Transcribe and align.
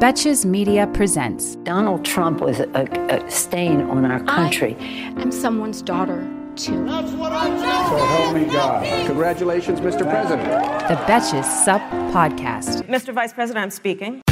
Betches 0.00 0.44
Media 0.44 0.86
presents 0.88 1.54
Donald 1.62 2.04
Trump 2.04 2.40
was 2.40 2.58
a, 2.60 2.68
a 3.10 3.30
stain 3.30 3.82
on 3.82 4.04
our 4.04 4.20
country. 4.24 4.76
I'm 5.16 5.30
someone's 5.30 5.80
daughter, 5.80 6.28
too. 6.56 6.84
That's 6.86 7.12
what 7.12 7.32
I 7.32 7.48
do. 7.48 7.58
So 7.58 8.04
help 8.06 8.34
me 8.34 8.44
God. 8.52 9.06
Congratulations, 9.06 9.80
Mr. 9.80 10.00
President. 10.08 10.48
The 10.88 10.96
Betches 11.06 11.44
Sup 11.44 11.80
Podcast. 12.12 12.82
Mr. 12.88 13.14
Vice 13.14 13.32
President, 13.32 13.62
I'm 13.62 13.70
speaking. 13.70 14.22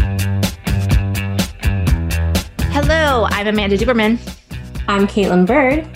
Hello, 2.72 3.26
I'm 3.30 3.46
Amanda 3.46 3.78
Duberman. 3.78 4.18
I'm 4.88 5.06
Kaitlin 5.06 5.46
Byrd. 5.46 5.86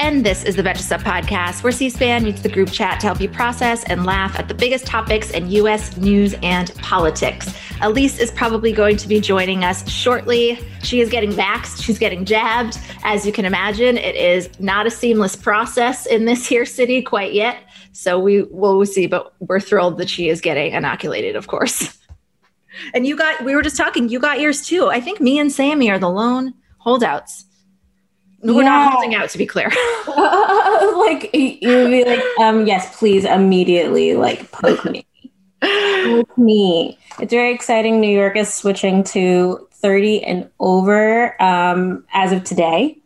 And 0.00 0.24
this 0.24 0.44
is 0.44 0.56
the 0.56 0.62
Betches 0.62 0.78
Sup 0.78 1.02
podcast, 1.02 1.62
where 1.62 1.70
C 1.70 1.90
SPAN 1.90 2.24
meets 2.24 2.40
the 2.40 2.48
group 2.48 2.72
chat 2.72 3.00
to 3.00 3.06
help 3.06 3.20
you 3.20 3.28
process 3.28 3.84
and 3.84 4.06
laugh 4.06 4.34
at 4.38 4.48
the 4.48 4.54
biggest 4.54 4.86
topics 4.86 5.30
in 5.30 5.50
U.S. 5.50 5.94
news 5.98 6.34
and 6.42 6.74
politics. 6.76 7.48
Alise 7.82 8.18
is 8.18 8.30
probably 8.30 8.72
going 8.72 8.96
to 8.96 9.06
be 9.06 9.20
joining 9.20 9.62
us 9.62 9.86
shortly. 9.90 10.58
She 10.82 11.02
is 11.02 11.10
getting 11.10 11.32
vaxxed, 11.32 11.82
she's 11.82 11.98
getting 11.98 12.24
jabbed. 12.24 12.78
As 13.04 13.26
you 13.26 13.32
can 13.32 13.44
imagine, 13.44 13.98
it 13.98 14.16
is 14.16 14.48
not 14.58 14.86
a 14.86 14.90
seamless 14.90 15.36
process 15.36 16.06
in 16.06 16.24
this 16.24 16.46
here 16.46 16.64
city 16.64 17.02
quite 17.02 17.34
yet. 17.34 17.58
So 17.92 18.18
we 18.18 18.44
will 18.44 18.86
see, 18.86 19.06
but 19.06 19.34
we're 19.40 19.60
thrilled 19.60 19.98
that 19.98 20.08
she 20.08 20.30
is 20.30 20.40
getting 20.40 20.72
inoculated, 20.72 21.36
of 21.36 21.46
course. 21.46 21.98
And 22.94 23.06
you 23.06 23.16
got, 23.16 23.44
we 23.44 23.54
were 23.54 23.62
just 23.62 23.76
talking, 23.76 24.08
you 24.08 24.18
got 24.18 24.40
yours 24.40 24.64
too. 24.64 24.86
I 24.86 25.02
think 25.02 25.20
me 25.20 25.38
and 25.38 25.52
Sammy 25.52 25.90
are 25.90 25.98
the 25.98 26.08
lone 26.08 26.54
holdouts. 26.78 27.44
We're 28.42 28.62
yeah. 28.62 28.68
not 28.68 28.92
holding 28.92 29.14
out, 29.14 29.28
to 29.30 29.38
be 29.38 29.46
clear. 29.46 29.68
like 30.08 31.30
you'd 31.34 31.90
be 31.90 32.04
like, 32.04 32.22
um, 32.40 32.66
yes, 32.66 32.98
please, 32.98 33.24
immediately, 33.24 34.14
like 34.14 34.50
poke 34.50 34.84
me, 34.86 35.06
poke 35.60 36.38
me. 36.38 36.98
It's 37.20 37.32
very 37.32 37.52
exciting. 37.52 38.00
New 38.00 38.16
York 38.16 38.36
is 38.36 38.52
switching 38.52 39.04
to 39.04 39.68
30 39.72 40.24
and 40.24 40.50
over 40.58 41.40
um, 41.42 42.04
as 42.12 42.32
of 42.32 42.44
today. 42.44 42.98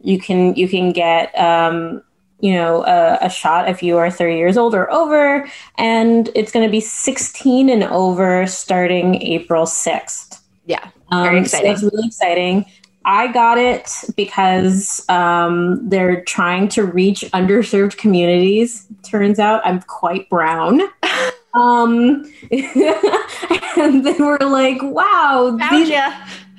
You 0.00 0.18
can 0.18 0.54
you 0.54 0.68
can 0.68 0.92
get 0.92 1.36
um, 1.38 2.02
you 2.40 2.52
know 2.52 2.84
a, 2.84 3.18
a, 3.22 3.30
shot 3.30 3.68
if 3.68 3.82
you 3.82 3.96
are 3.96 4.10
30 4.10 4.36
years 4.36 4.56
old 4.56 4.74
or 4.74 4.90
over, 4.92 5.48
and 5.76 6.30
it's 6.34 6.52
going 6.52 6.66
to 6.66 6.70
be 6.70 6.80
16 6.80 7.68
and 7.68 7.84
over 7.84 8.46
starting 8.46 9.20
April 9.22 9.64
6th. 9.64 10.40
Yeah, 10.66 10.90
very 11.10 11.40
exciting. 11.40 11.70
Um, 11.70 11.76
so 11.78 11.86
it's 11.86 11.94
really 11.94 12.06
exciting. 12.06 12.66
I 13.08 13.32
got 13.32 13.56
it 13.56 13.90
because 14.16 15.02
um, 15.08 15.88
they're 15.88 16.22
trying 16.24 16.68
to 16.68 16.84
reach 16.84 17.22
underserved 17.32 17.96
communities. 17.96 18.86
Turns 19.02 19.38
out 19.38 19.62
I'm 19.64 19.80
quite 19.80 20.28
brown. 20.28 20.82
um, 21.54 22.30
and 22.50 24.04
they 24.04 24.12
were 24.18 24.38
like, 24.40 24.82
wow. 24.82 25.56
Found 25.58 25.74
these- 25.74 25.88
ya. 25.88 26.12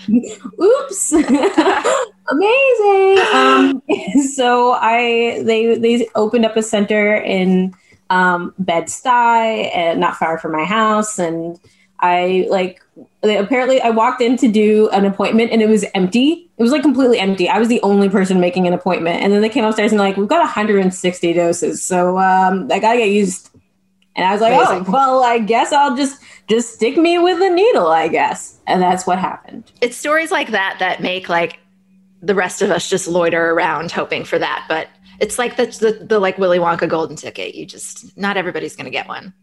Oops. 0.59 1.11
Amazing. 2.31 3.20
Um, 3.31 3.83
so 4.33 4.72
I 4.72 5.44
they 5.44 5.76
they 5.77 6.08
opened 6.16 6.45
up 6.45 6.58
a 6.58 6.64
center 6.64 7.16
in 7.16 7.76
um, 8.10 8.55
Bed-Stuy 8.58 9.70
and 9.76 9.99
not 9.99 10.16
far 10.16 10.39
from 10.39 10.54
my 10.54 10.64
house 10.64 11.20
and 11.20 11.60
I 12.02 12.48
like 12.49 12.82
apparently 13.23 13.82
I 13.82 13.89
walked 13.89 14.21
in 14.21 14.37
to 14.37 14.48
do 14.48 14.89
an 14.89 15.05
appointment 15.05 15.52
and 15.52 15.61
it 15.61 15.70
was 15.70 15.86
empty. 15.93 16.49
It 16.58 16.64
was 16.64 16.71
like 16.71 16.82
completely 16.82 17.20
empty. 17.20 17.49
I 17.49 17.60
was 17.60 17.67
the 17.67 17.82
only 17.82 18.10
person 18.10 18.39
making 18.39 18.67
an 18.67 18.73
appointment. 18.73 19.21
And 19.21 19.33
then 19.33 19.42
they 19.42 19.49
came 19.49 19.65
upstairs 19.65 19.92
and 19.92 19.99
like, 19.99 20.17
we've 20.17 20.27
got 20.27 20.39
160 20.39 21.33
doses. 21.33 21.83
So 21.83 22.17
um, 22.17 22.70
I 22.71 22.80
gotta 22.80 22.98
get 22.98 23.10
used. 23.10 23.49
And 24.15 24.26
I 24.26 24.32
was 24.32 24.42
like, 24.42 24.54
Amazing. 24.54 24.86
oh, 24.87 24.92
well, 24.92 25.23
I 25.23 25.39
guess 25.39 25.71
I'll 25.71 25.95
just 25.95 26.21
just 26.49 26.73
stick 26.73 26.98
me 26.98 27.20
with 27.20 27.42
a 27.42 27.49
needle, 27.49 27.87
I 27.87 28.08
guess. 28.08 28.60
And 28.66 28.81
that's 28.81 29.05
what 29.05 29.20
happened. 29.20 29.71
It's 29.81 29.95
stories 29.95 30.31
like 30.31 30.52
that 30.52 30.77
that 30.80 31.02
make 31.02 31.30
like 31.30 31.60
the 32.21 32.36
rest 32.36 32.61
of 32.61 32.71
us 32.71 32.89
just 32.89 33.08
loiter 33.08 33.52
around 33.52 33.92
hoping 33.92 34.26
for 34.26 34.39
that. 34.39 34.66
But 34.67 34.87
it's 35.20 35.37
like 35.37 35.58
the, 35.58 35.66
the, 35.66 36.05
the 36.05 36.20
like 36.20 36.37
Willy 36.37 36.60
Wonka 36.60 36.89
golden 36.89 37.16
ticket. 37.16 37.55
You 37.55 37.66
just 37.66 38.17
not 38.17 38.36
everybody's 38.36 38.76
gonna 38.76 38.89
get 38.89 39.08
one. 39.08 39.33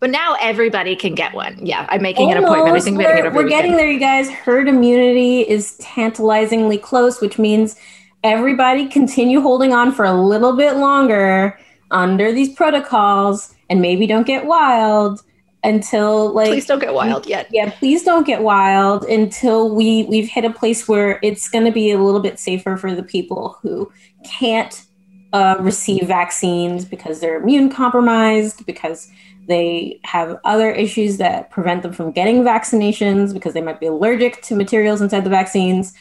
But 0.00 0.10
now 0.10 0.36
everybody 0.40 0.96
can 0.96 1.14
get 1.14 1.34
one. 1.34 1.64
Yeah, 1.64 1.86
I'm 1.88 2.02
making 2.02 2.28
Almost. 2.28 2.38
an 2.38 2.44
appointment. 2.44 2.76
I 2.76 2.80
think 2.80 2.98
we're, 2.98 3.16
getting, 3.16 3.34
we're 3.34 3.48
getting 3.48 3.72
there, 3.76 3.90
you 3.90 4.00
guys. 4.00 4.30
Herd 4.30 4.68
immunity 4.68 5.40
is 5.40 5.76
tantalizingly 5.78 6.78
close, 6.78 7.20
which 7.20 7.38
means 7.38 7.76
everybody 8.22 8.86
continue 8.88 9.40
holding 9.40 9.72
on 9.72 9.92
for 9.92 10.04
a 10.04 10.14
little 10.14 10.56
bit 10.56 10.76
longer 10.76 11.58
under 11.90 12.32
these 12.32 12.52
protocols 12.54 13.54
and 13.70 13.80
maybe 13.80 14.06
don't 14.06 14.26
get 14.26 14.46
wild 14.46 15.22
until 15.62 16.32
like 16.34 16.48
please 16.48 16.66
don't 16.66 16.78
get 16.78 16.92
wild 16.92 17.26
yet 17.26 17.48
yeah 17.50 17.70
please 17.78 18.02
don't 18.02 18.26
get 18.26 18.42
wild 18.42 19.04
until 19.04 19.74
we 19.74 20.04
we've 20.04 20.28
hit 20.28 20.44
a 20.44 20.50
place 20.50 20.86
where 20.86 21.18
it's 21.22 21.48
going 21.48 21.64
to 21.64 21.72
be 21.72 21.90
a 21.90 21.98
little 21.98 22.20
bit 22.20 22.38
safer 22.38 22.76
for 22.76 22.94
the 22.94 23.02
people 23.02 23.58
who 23.62 23.90
can't 24.24 24.84
uh, 25.34 25.56
receive 25.58 26.06
vaccines 26.06 26.84
because 26.84 27.18
they're 27.18 27.42
immune 27.42 27.68
compromised 27.68 28.64
because 28.66 29.10
they 29.48 30.00
have 30.04 30.38
other 30.44 30.70
issues 30.70 31.16
that 31.18 31.50
prevent 31.50 31.82
them 31.82 31.92
from 31.92 32.12
getting 32.12 32.42
vaccinations 32.42 33.34
because 33.34 33.52
they 33.52 33.60
might 33.60 33.80
be 33.80 33.86
allergic 33.86 34.40
to 34.42 34.54
materials 34.54 35.02
inside 35.02 35.24
the 35.24 35.30
vaccines. 35.30 35.92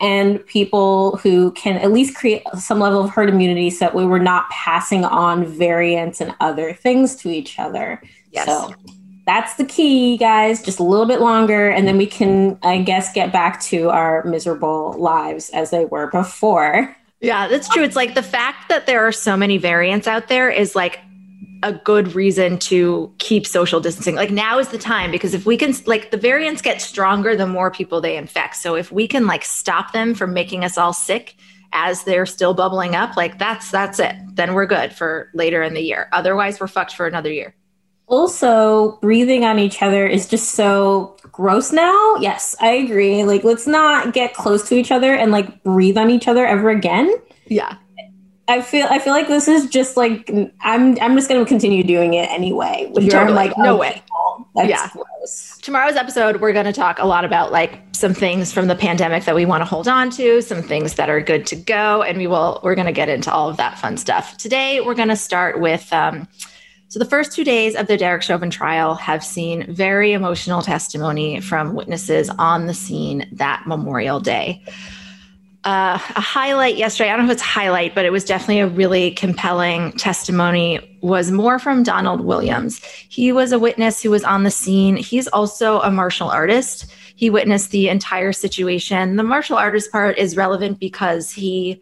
And 0.00 0.44
people 0.46 1.18
who 1.18 1.52
can 1.52 1.76
at 1.76 1.92
least 1.92 2.16
create 2.16 2.42
some 2.58 2.80
level 2.80 3.04
of 3.04 3.10
herd 3.10 3.28
immunity 3.28 3.68
so 3.70 3.84
that 3.84 3.94
we 3.94 4.06
were 4.06 4.18
not 4.18 4.48
passing 4.48 5.04
on 5.04 5.44
variants 5.44 6.20
and 6.20 6.34
other 6.40 6.72
things 6.72 7.14
to 7.16 7.28
each 7.28 7.58
other. 7.58 8.02
Yes. 8.32 8.46
So 8.46 8.74
that's 9.26 9.54
the 9.56 9.66
key, 9.66 10.16
guys. 10.16 10.62
Just 10.62 10.80
a 10.80 10.82
little 10.82 11.06
bit 11.06 11.20
longer, 11.20 11.68
and 11.68 11.86
then 11.86 11.98
we 11.98 12.06
can, 12.06 12.58
I 12.62 12.82
guess, 12.82 13.12
get 13.12 13.32
back 13.32 13.60
to 13.64 13.90
our 13.90 14.24
miserable 14.24 14.94
lives 14.94 15.50
as 15.50 15.70
they 15.70 15.84
were 15.84 16.08
before. 16.10 16.96
Yeah, 17.22 17.46
that's 17.46 17.68
true. 17.68 17.84
It's 17.84 17.94
like 17.94 18.14
the 18.14 18.22
fact 18.22 18.68
that 18.68 18.86
there 18.86 19.06
are 19.06 19.12
so 19.12 19.36
many 19.36 19.56
variants 19.56 20.08
out 20.08 20.26
there 20.26 20.50
is 20.50 20.74
like 20.74 20.98
a 21.62 21.72
good 21.72 22.16
reason 22.16 22.58
to 22.58 23.14
keep 23.18 23.46
social 23.46 23.78
distancing. 23.78 24.16
Like 24.16 24.32
now 24.32 24.58
is 24.58 24.68
the 24.68 24.78
time 24.78 25.12
because 25.12 25.32
if 25.32 25.46
we 25.46 25.56
can 25.56 25.72
like 25.86 26.10
the 26.10 26.16
variants 26.16 26.60
get 26.60 26.82
stronger 26.82 27.36
the 27.36 27.46
more 27.46 27.70
people 27.70 28.00
they 28.00 28.16
infect. 28.16 28.56
So 28.56 28.74
if 28.74 28.90
we 28.90 29.06
can 29.06 29.28
like 29.28 29.44
stop 29.44 29.92
them 29.92 30.14
from 30.14 30.34
making 30.34 30.64
us 30.64 30.76
all 30.76 30.92
sick 30.92 31.36
as 31.72 32.02
they're 32.02 32.26
still 32.26 32.54
bubbling 32.54 32.96
up, 32.96 33.16
like 33.16 33.38
that's 33.38 33.70
that's 33.70 34.00
it. 34.00 34.16
Then 34.34 34.54
we're 34.54 34.66
good 34.66 34.92
for 34.92 35.30
later 35.32 35.62
in 35.62 35.74
the 35.74 35.80
year. 35.80 36.08
Otherwise 36.12 36.58
we're 36.58 36.66
fucked 36.66 36.96
for 36.96 37.06
another 37.06 37.32
year. 37.32 37.54
Also, 38.12 38.98
breathing 39.00 39.42
on 39.42 39.58
each 39.58 39.80
other 39.80 40.06
is 40.06 40.28
just 40.28 40.50
so 40.50 41.16
gross 41.32 41.72
now. 41.72 42.16
Yes, 42.16 42.54
I 42.60 42.72
agree. 42.72 43.24
Like 43.24 43.42
let's 43.42 43.66
not 43.66 44.12
get 44.12 44.34
close 44.34 44.68
to 44.68 44.74
each 44.74 44.92
other 44.92 45.14
and 45.14 45.32
like 45.32 45.62
breathe 45.62 45.96
on 45.96 46.10
each 46.10 46.28
other 46.28 46.46
ever 46.46 46.68
again. 46.68 47.10
Yeah. 47.46 47.78
I 48.48 48.60
feel 48.60 48.86
I 48.90 48.98
feel 48.98 49.14
like 49.14 49.28
this 49.28 49.48
is 49.48 49.66
just 49.66 49.96
like 49.96 50.30
I'm 50.60 51.00
I'm 51.00 51.16
just 51.16 51.30
gonna 51.30 51.46
continue 51.46 51.82
doing 51.82 52.12
it 52.12 52.28
anyway. 52.30 52.90
Which 52.92 53.08
totally. 53.08 53.32
like 53.32 53.56
no 53.56 53.78
way. 53.78 54.02
That's 54.56 54.68
yeah. 54.68 54.90
gross. 54.92 55.56
Tomorrow's 55.62 55.96
episode, 55.96 56.42
we're 56.42 56.52
gonna 56.52 56.70
talk 56.70 56.98
a 56.98 57.06
lot 57.06 57.24
about 57.24 57.50
like 57.50 57.80
some 57.92 58.12
things 58.12 58.52
from 58.52 58.66
the 58.66 58.74
pandemic 58.74 59.24
that 59.24 59.34
we 59.34 59.46
want 59.46 59.62
to 59.62 59.64
hold 59.64 59.88
on 59.88 60.10
to, 60.10 60.42
some 60.42 60.60
things 60.60 60.96
that 60.96 61.08
are 61.08 61.22
good 61.22 61.46
to 61.46 61.56
go, 61.56 62.02
and 62.02 62.18
we 62.18 62.26
will 62.26 62.60
we're 62.62 62.74
gonna 62.74 62.92
get 62.92 63.08
into 63.08 63.32
all 63.32 63.48
of 63.48 63.56
that 63.56 63.78
fun 63.78 63.96
stuff. 63.96 64.36
Today 64.36 64.82
we're 64.82 64.94
gonna 64.94 65.16
start 65.16 65.60
with 65.62 65.90
um, 65.94 66.28
so 66.92 66.98
the 66.98 67.06
first 67.06 67.32
two 67.32 67.42
days 67.42 67.74
of 67.74 67.86
the 67.86 67.96
Derek 67.96 68.20
Chauvin 68.20 68.50
trial 68.50 68.94
have 68.96 69.24
seen 69.24 69.72
very 69.72 70.12
emotional 70.12 70.60
testimony 70.60 71.40
from 71.40 71.72
witnesses 71.72 72.28
on 72.28 72.66
the 72.66 72.74
scene 72.74 73.26
that 73.32 73.62
Memorial 73.66 74.20
Day 74.20 74.62
uh, 75.64 75.96
a 76.16 76.20
highlight 76.20 76.76
yesterday. 76.76 77.08
I 77.08 77.16
don't 77.16 77.26
know 77.26 77.32
if 77.32 77.36
it's 77.36 77.42
highlight, 77.42 77.94
but 77.94 78.04
it 78.04 78.10
was 78.10 78.24
definitely 78.24 78.60
a 78.60 78.66
really 78.66 79.12
compelling 79.12 79.92
testimony. 79.92 80.98
Was 81.02 81.30
more 81.30 81.58
from 81.58 81.82
Donald 81.82 82.20
Williams. 82.20 82.84
He 82.84 83.32
was 83.32 83.52
a 83.52 83.58
witness 83.58 84.02
who 84.02 84.10
was 84.10 84.24
on 84.24 84.42
the 84.42 84.50
scene. 84.50 84.96
He's 84.96 85.28
also 85.28 85.80
a 85.80 85.90
martial 85.90 86.28
artist. 86.28 86.92
He 87.16 87.30
witnessed 87.30 87.70
the 87.70 87.88
entire 87.88 88.32
situation. 88.32 89.16
The 89.16 89.22
martial 89.22 89.56
artist 89.56 89.90
part 89.92 90.18
is 90.18 90.36
relevant 90.36 90.78
because 90.78 91.30
he 91.30 91.80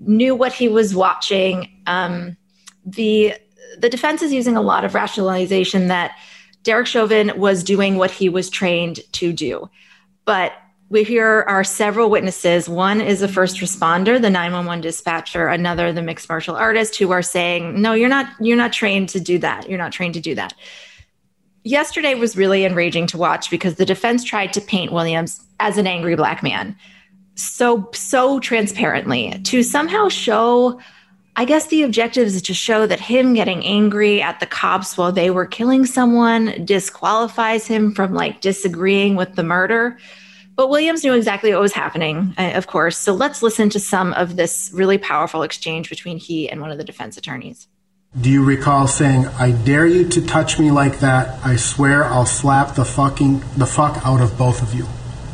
knew 0.00 0.34
what 0.34 0.52
he 0.52 0.68
was 0.68 0.94
watching. 0.94 1.70
Um, 1.86 2.36
the 2.84 3.34
the 3.78 3.88
defense 3.88 4.22
is 4.22 4.32
using 4.32 4.56
a 4.56 4.62
lot 4.62 4.84
of 4.84 4.94
rationalization 4.94 5.88
that 5.88 6.16
Derek 6.62 6.86
Chauvin 6.86 7.32
was 7.36 7.64
doing 7.64 7.96
what 7.96 8.10
he 8.10 8.28
was 8.28 8.48
trained 8.48 9.00
to 9.12 9.32
do. 9.32 9.68
But 10.24 10.52
we 10.88 11.04
here 11.04 11.44
are 11.48 11.64
several 11.64 12.10
witnesses. 12.10 12.68
One 12.68 13.00
is 13.00 13.22
a 13.22 13.28
first 13.28 13.56
responder, 13.56 14.20
the 14.20 14.30
911 14.30 14.82
dispatcher, 14.82 15.48
another 15.48 15.92
the 15.92 16.02
mixed 16.02 16.28
martial 16.28 16.54
artist 16.54 16.96
who 16.96 17.10
are 17.10 17.22
saying, 17.22 17.80
"No, 17.80 17.94
you're 17.94 18.08
not 18.08 18.26
you're 18.40 18.56
not 18.56 18.72
trained 18.72 19.08
to 19.10 19.20
do 19.20 19.38
that. 19.38 19.68
You're 19.68 19.78
not 19.78 19.92
trained 19.92 20.14
to 20.14 20.20
do 20.20 20.34
that." 20.34 20.54
Yesterday 21.64 22.14
was 22.14 22.36
really 22.36 22.64
enraging 22.64 23.06
to 23.08 23.18
watch 23.18 23.50
because 23.50 23.76
the 23.76 23.86
defense 23.86 24.22
tried 24.22 24.52
to 24.52 24.60
paint 24.60 24.92
Williams 24.92 25.40
as 25.60 25.78
an 25.78 25.86
angry 25.86 26.14
black 26.14 26.42
man 26.42 26.76
so 27.34 27.88
so 27.94 28.38
transparently 28.40 29.38
to 29.44 29.62
somehow 29.62 30.08
show 30.08 30.80
I 31.34 31.46
guess 31.46 31.66
the 31.68 31.82
objective 31.82 32.26
is 32.26 32.42
to 32.42 32.54
show 32.54 32.86
that 32.86 33.00
him 33.00 33.32
getting 33.32 33.64
angry 33.64 34.20
at 34.20 34.38
the 34.38 34.46
cops 34.46 34.98
while 34.98 35.12
they 35.12 35.30
were 35.30 35.46
killing 35.46 35.86
someone 35.86 36.64
disqualifies 36.66 37.66
him 37.66 37.94
from 37.94 38.12
like 38.12 38.42
disagreeing 38.42 39.16
with 39.16 39.34
the 39.34 39.42
murder. 39.42 39.96
But 40.56 40.68
Williams 40.68 41.02
knew 41.02 41.14
exactly 41.14 41.50
what 41.52 41.62
was 41.62 41.72
happening, 41.72 42.34
uh, 42.36 42.52
of 42.54 42.66
course. 42.66 42.98
So 42.98 43.14
let's 43.14 43.42
listen 43.42 43.70
to 43.70 43.80
some 43.80 44.12
of 44.12 44.36
this 44.36 44.70
really 44.74 44.98
powerful 44.98 45.42
exchange 45.42 45.88
between 45.88 46.18
he 46.18 46.50
and 46.50 46.60
one 46.60 46.70
of 46.70 46.76
the 46.76 46.84
defense 46.84 47.16
attorneys. 47.16 47.66
Do 48.20 48.28
you 48.28 48.44
recall 48.44 48.86
saying, 48.86 49.26
"I 49.38 49.52
dare 49.52 49.86
you 49.86 50.06
to 50.10 50.20
touch 50.20 50.58
me 50.58 50.70
like 50.70 51.00
that? 51.00 51.38
I 51.42 51.56
swear 51.56 52.04
I'll 52.04 52.26
slap 52.26 52.74
the 52.74 52.84
fucking 52.84 53.42
the 53.56 53.64
fuck 53.64 54.02
out 54.04 54.20
of 54.20 54.36
both 54.36 54.60
of 54.60 54.74
you." 54.74 54.86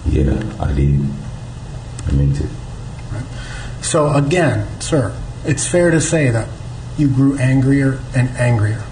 Yeah, 0.06 0.40
I 0.60 0.72
did. 0.72 1.04
I 2.06 2.12
meant 2.12 2.40
it. 2.40 2.48
Right. 3.12 3.24
So 3.80 4.12
again, 4.12 4.68
sir, 4.80 5.12
it's 5.48 5.66
fair 5.66 5.90
to 5.90 6.00
say 6.00 6.30
that 6.30 6.46
you 6.98 7.08
grew 7.08 7.38
angrier 7.38 8.00
and 8.14 8.28
angrier. 8.36 8.84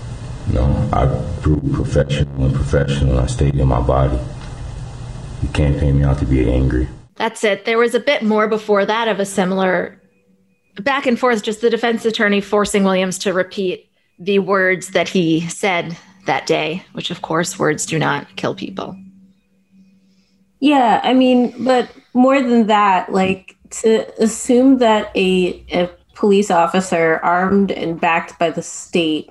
No, 0.52 0.64
I 0.92 1.04
grew 1.42 1.60
professional 1.74 2.46
and 2.46 2.54
professional. 2.54 3.18
I 3.18 3.26
stayed 3.26 3.56
in 3.56 3.68
my 3.68 3.80
body. 3.80 4.18
You 5.42 5.48
can't 5.50 5.78
paint 5.78 5.96
me 5.96 6.04
out 6.04 6.18
to 6.20 6.24
be 6.24 6.50
angry. 6.50 6.88
That's 7.16 7.44
it. 7.44 7.66
There 7.66 7.78
was 7.78 7.94
a 7.94 8.00
bit 8.00 8.22
more 8.22 8.48
before 8.48 8.86
that 8.86 9.06
of 9.08 9.20
a 9.20 9.26
similar 9.26 10.00
back 10.80 11.06
and 11.06 11.18
forth, 11.18 11.42
just 11.42 11.60
the 11.60 11.70
defense 11.70 12.04
attorney 12.04 12.40
forcing 12.40 12.84
Williams 12.84 13.18
to 13.18 13.32
repeat 13.32 13.90
the 14.18 14.38
words 14.38 14.88
that 14.88 15.08
he 15.08 15.46
said 15.48 15.96
that 16.26 16.46
day, 16.46 16.84
which 16.92 17.10
of 17.10 17.22
course 17.22 17.58
words 17.58 17.84
do 17.84 17.98
not 17.98 18.34
kill 18.36 18.54
people. 18.54 18.96
Yeah, 20.60 21.00
I 21.02 21.12
mean, 21.12 21.64
but 21.64 21.90
more 22.14 22.40
than 22.40 22.66
that, 22.66 23.12
like 23.12 23.56
to 23.70 24.22
assume 24.22 24.78
that 24.78 25.10
a, 25.14 25.64
a 25.70 25.90
police 26.16 26.50
officer 26.50 27.20
armed 27.22 27.70
and 27.70 28.00
backed 28.00 28.38
by 28.38 28.50
the 28.50 28.62
state 28.62 29.30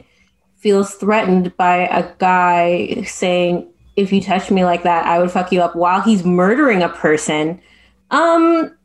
feels 0.56 0.96
threatened 0.96 1.56
by 1.58 1.88
a 1.88 2.10
guy 2.18 3.04
saying, 3.04 3.68
if 3.96 4.12
you 4.14 4.22
touch 4.22 4.50
me 4.50 4.64
like 4.64 4.84
that, 4.84 5.06
I 5.06 5.20
would 5.20 5.32
fuck 5.32 5.52
you 5.52 5.62
up 5.62 5.76
while 5.76 6.02
he's 6.02 6.24
murdering 6.24 6.82
a 6.82 6.90
person. 6.90 7.62
Um, 8.12 8.76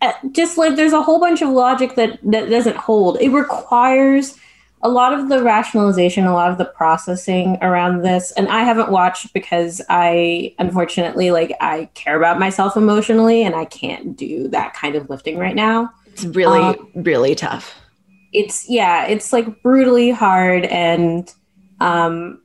uh, 0.00 0.12
just 0.32 0.58
like 0.58 0.76
there's 0.76 0.92
a 0.92 1.02
whole 1.02 1.20
bunch 1.20 1.42
of 1.42 1.48
logic 1.50 1.94
that, 1.96 2.18
that 2.22 2.48
doesn't 2.48 2.76
hold. 2.76 3.20
It 3.20 3.30
requires 3.30 4.36
a 4.82 4.88
lot 4.88 5.16
of 5.16 5.28
the 5.28 5.42
rationalization, 5.42 6.26
a 6.26 6.34
lot 6.34 6.50
of 6.50 6.58
the 6.58 6.64
processing 6.64 7.56
around 7.62 8.02
this. 8.02 8.32
And 8.32 8.48
I 8.48 8.64
haven't 8.64 8.90
watched 8.90 9.32
because 9.32 9.80
I, 9.88 10.54
unfortunately, 10.58 11.30
like 11.30 11.52
I 11.60 11.88
care 11.94 12.16
about 12.16 12.40
myself 12.40 12.76
emotionally 12.76 13.44
and 13.44 13.54
I 13.54 13.64
can't 13.64 14.16
do 14.16 14.48
that 14.48 14.74
kind 14.74 14.96
of 14.96 15.08
lifting 15.08 15.38
right 15.38 15.54
now. 15.54 15.92
It's 16.12 16.24
really, 16.24 16.60
um, 16.60 16.90
really 16.94 17.34
tough. 17.34 17.74
It's, 18.32 18.68
yeah, 18.68 19.06
it's 19.06 19.32
like 19.32 19.62
brutally 19.62 20.10
hard. 20.10 20.64
And, 20.66 21.32
um, 21.80 22.42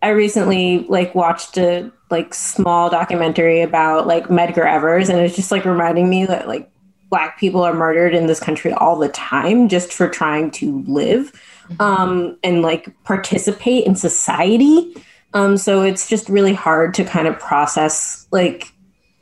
I 0.00 0.08
recently 0.10 0.86
like 0.88 1.14
watched 1.14 1.58
a 1.58 1.90
like 2.10 2.32
small 2.32 2.88
documentary 2.88 3.60
about 3.62 4.06
like 4.06 4.28
Medgar 4.28 4.64
Evers, 4.64 5.08
and 5.08 5.18
it's 5.18 5.36
just 5.36 5.50
like 5.50 5.64
reminding 5.64 6.08
me 6.08 6.24
that 6.26 6.46
like 6.48 6.70
black 7.10 7.38
people 7.38 7.62
are 7.62 7.74
murdered 7.74 8.14
in 8.14 8.26
this 8.26 8.40
country 8.40 8.72
all 8.72 8.96
the 8.96 9.08
time 9.08 9.68
just 9.68 9.92
for 9.92 10.08
trying 10.08 10.50
to 10.52 10.84
live 10.86 11.32
mm-hmm. 11.68 11.80
um, 11.80 12.38
and 12.44 12.62
like 12.62 12.92
participate 13.04 13.86
in 13.86 13.96
society. 13.96 14.94
Um, 15.34 15.56
so 15.56 15.82
it's 15.82 16.08
just 16.08 16.28
really 16.28 16.54
hard 16.54 16.94
to 16.94 17.04
kind 17.04 17.26
of 17.26 17.38
process 17.38 18.26
like 18.30 18.72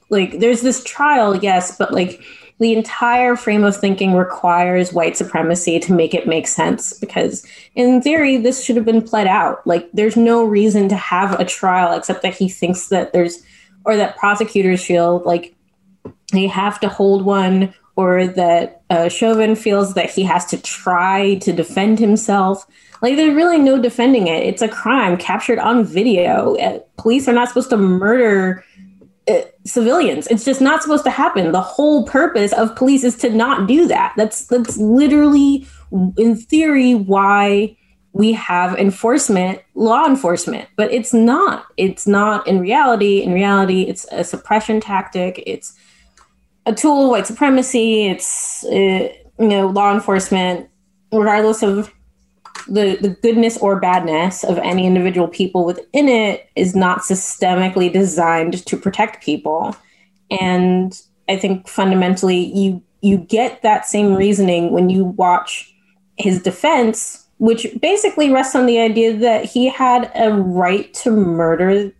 like 0.08 0.38
there's 0.38 0.62
this 0.62 0.84
trial, 0.84 1.37
yes, 1.37 1.76
but 1.76 1.93
like 1.93 2.22
the 2.58 2.73
entire 2.73 3.37
frame 3.37 3.64
of 3.64 3.76
thinking 3.76 4.14
requires 4.14 4.93
white 4.93 5.17
supremacy 5.17 5.79
to 5.81 5.93
make 5.93 6.14
it 6.14 6.26
make 6.26 6.49
sense 6.49 6.99
because 6.99 7.47
in 7.75 8.00
theory 8.00 8.38
this 8.38 8.64
should 8.64 8.76
have 8.76 8.85
been 8.85 9.03
pled 9.03 9.26
out. 9.26 9.67
Like 9.67 9.91
there's 9.93 10.17
no 10.17 10.44
reason 10.44 10.88
to 10.88 10.97
have 10.97 11.38
a 11.38 11.44
trial 11.44 11.93
except 11.93 12.23
that 12.23 12.35
he 12.35 12.49
thinks 12.49 12.88
that 12.88 13.12
there's 13.12 13.43
or 13.85 13.97
that 13.97 14.17
prosecutors 14.17 14.85
feel 14.85 15.23
like 15.25 15.55
they 16.32 16.47
have 16.47 16.81
to 16.81 16.88
hold 16.88 17.25
one 17.25 17.75
or 17.94 18.26
that 18.26 18.82
uh, 18.91 19.08
chauvin 19.08 19.55
feels 19.55 19.94
that 19.94 20.11
he 20.11 20.23
has 20.23 20.44
to 20.47 20.61
try 20.61 21.37
to 21.37 21.53
defend 21.53 21.99
himself. 21.99 22.67
Like 23.03 23.17
there's 23.17 23.35
really 23.35 23.58
no 23.58 23.81
defending 23.81 24.26
it. 24.29 24.44
It's 24.44 24.62
a 24.62 24.69
crime 24.69 25.17
captured 25.17 25.58
on 25.58 25.85
video. 25.85 26.56
Uh, 26.56 26.81
police 26.99 27.29
are 27.29 27.32
not 27.32 27.49
supposed 27.49 27.70
to 27.70 27.76
murder 27.76 28.64
civilians. 29.64 30.26
It's 30.28 30.44
just 30.44 30.61
not 30.61 30.82
supposed 30.82 31.05
to 31.05 31.11
happen. 31.11 31.52
The 31.52 31.61
whole 31.61 32.06
purpose 32.06 32.52
of 32.52 32.76
police 32.76 33.05
is 33.05 33.17
to 33.19 33.31
not 33.31 33.67
do 33.67 33.87
that. 33.88 34.14
That's 34.17 34.46
that's 34.46 34.76
literally, 34.76 35.67
in 36.17 36.37
theory, 36.37 36.94
why 36.94 37.76
we 38.12 38.32
have 38.32 38.78
enforcement, 38.78 39.61
law 39.75 40.06
enforcement. 40.06 40.69
But 40.76 40.93
it's 40.93 41.12
not. 41.12 41.67
It's 41.76 42.06
not 42.06 42.46
in 42.46 42.61
reality. 42.61 43.23
In 43.23 43.32
reality, 43.32 43.82
it's 43.82 44.06
a 44.12 44.25
suppression 44.25 44.81
tactic. 44.81 45.43
It's 45.46 45.75
a 46.64 46.72
tool 46.72 47.05
of 47.05 47.11
white 47.11 47.26
supremacy. 47.26 48.06
It's 48.06 48.64
uh, 48.64 49.08
you 49.38 49.49
know 49.49 49.67
law 49.69 49.93
enforcement, 49.93 50.69
regardless 51.12 51.62
of 51.62 51.93
the, 52.69 52.99
the 53.01 53.11
goodness 53.23 53.57
or 53.59 53.79
badness 53.79 54.45
of 54.45 54.59
any 54.59 54.87
individual 54.87 55.29
people 55.29 55.65
within 55.65 56.09
it 56.09 56.49
is 56.57 56.75
not 56.75 57.01
systemically 57.01 57.93
designed 57.93 58.65
to 58.67 58.77
protect 58.77 59.23
people. 59.23 59.77
And 60.31 61.01
I 61.29 61.37
think 61.37 61.69
fundamentally 61.69 62.39
you 62.39 62.83
you 63.03 63.19
get 63.19 63.63
that 63.63 63.87
same 63.87 64.15
reasoning 64.15 64.73
when 64.73 64.91
you 64.91 65.05
watch 65.05 65.73
his 66.17 66.43
defense, 66.43 67.27
which 67.39 67.67
basically 67.81 68.31
rests 68.31 68.57
on 68.57 68.67
the 68.67 68.81
idea 68.81 69.17
that 69.17 69.45
he 69.45 69.69
had 69.69 70.11
a 70.17 70.33
right 70.33 70.93
to 70.95 71.11
murder, 71.11 71.93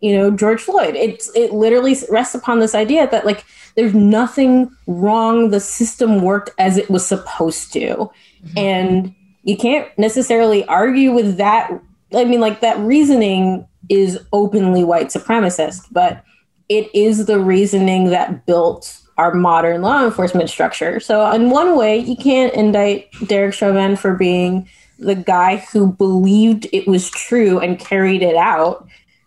you 0.00 0.16
know, 0.16 0.30
George 0.30 0.60
Floyd. 0.60 0.94
It's 0.94 1.34
it 1.34 1.52
literally 1.52 1.96
rests 2.08 2.34
upon 2.34 2.60
this 2.60 2.74
idea 2.74 3.08
that 3.10 3.26
like 3.26 3.44
there's 3.74 3.94
nothing 3.94 4.70
wrong. 4.86 5.50
The 5.50 5.60
system 5.60 6.20
worked 6.22 6.50
as 6.58 6.76
it 6.76 6.90
was 6.90 7.06
supposed 7.06 7.72
to. 7.72 7.80
Mm-hmm. 7.80 8.58
And 8.58 9.14
you 9.42 9.56
can't 9.56 9.88
necessarily 9.98 10.64
argue 10.64 11.12
with 11.12 11.36
that. 11.36 11.70
I 12.14 12.24
mean, 12.24 12.40
like 12.40 12.60
that 12.60 12.78
reasoning 12.78 13.66
is 13.88 14.18
openly 14.32 14.84
white 14.84 15.08
supremacist, 15.08 15.86
but 15.90 16.22
it 16.68 16.90
is 16.94 17.26
the 17.26 17.40
reasoning 17.40 18.10
that 18.10 18.44
built 18.46 19.00
our 19.16 19.34
modern 19.34 19.82
law 19.82 20.04
enforcement 20.04 20.48
structure. 20.48 21.00
So, 21.00 21.28
in 21.32 21.50
one 21.50 21.76
way, 21.76 21.98
you 21.98 22.16
can't 22.16 22.54
indict 22.54 23.10
Derek 23.26 23.54
Chauvin 23.54 23.96
for 23.96 24.14
being 24.14 24.68
the 24.98 25.14
guy 25.14 25.56
who 25.72 25.92
believed 25.92 26.66
it 26.72 26.86
was 26.86 27.10
true 27.10 27.58
and 27.58 27.78
carried 27.78 28.22
it 28.22 28.36
out. 28.36 28.86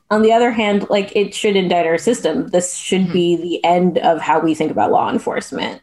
On 0.10 0.22
the 0.22 0.34
other 0.34 0.52
hand, 0.52 0.90
like 0.90 1.16
it 1.16 1.34
should 1.34 1.56
indict 1.56 1.86
our 1.86 1.98
system. 1.98 2.50
This 2.50 2.76
should 2.76 3.08
hmm. 3.08 3.14
be 3.14 3.36
the 3.36 3.64
end 3.66 3.98
of 4.00 4.20
how 4.22 4.40
we 4.40 4.54
think 4.54 4.72
about 4.72 4.92
law 4.92 5.10
enforcement. 5.10 5.82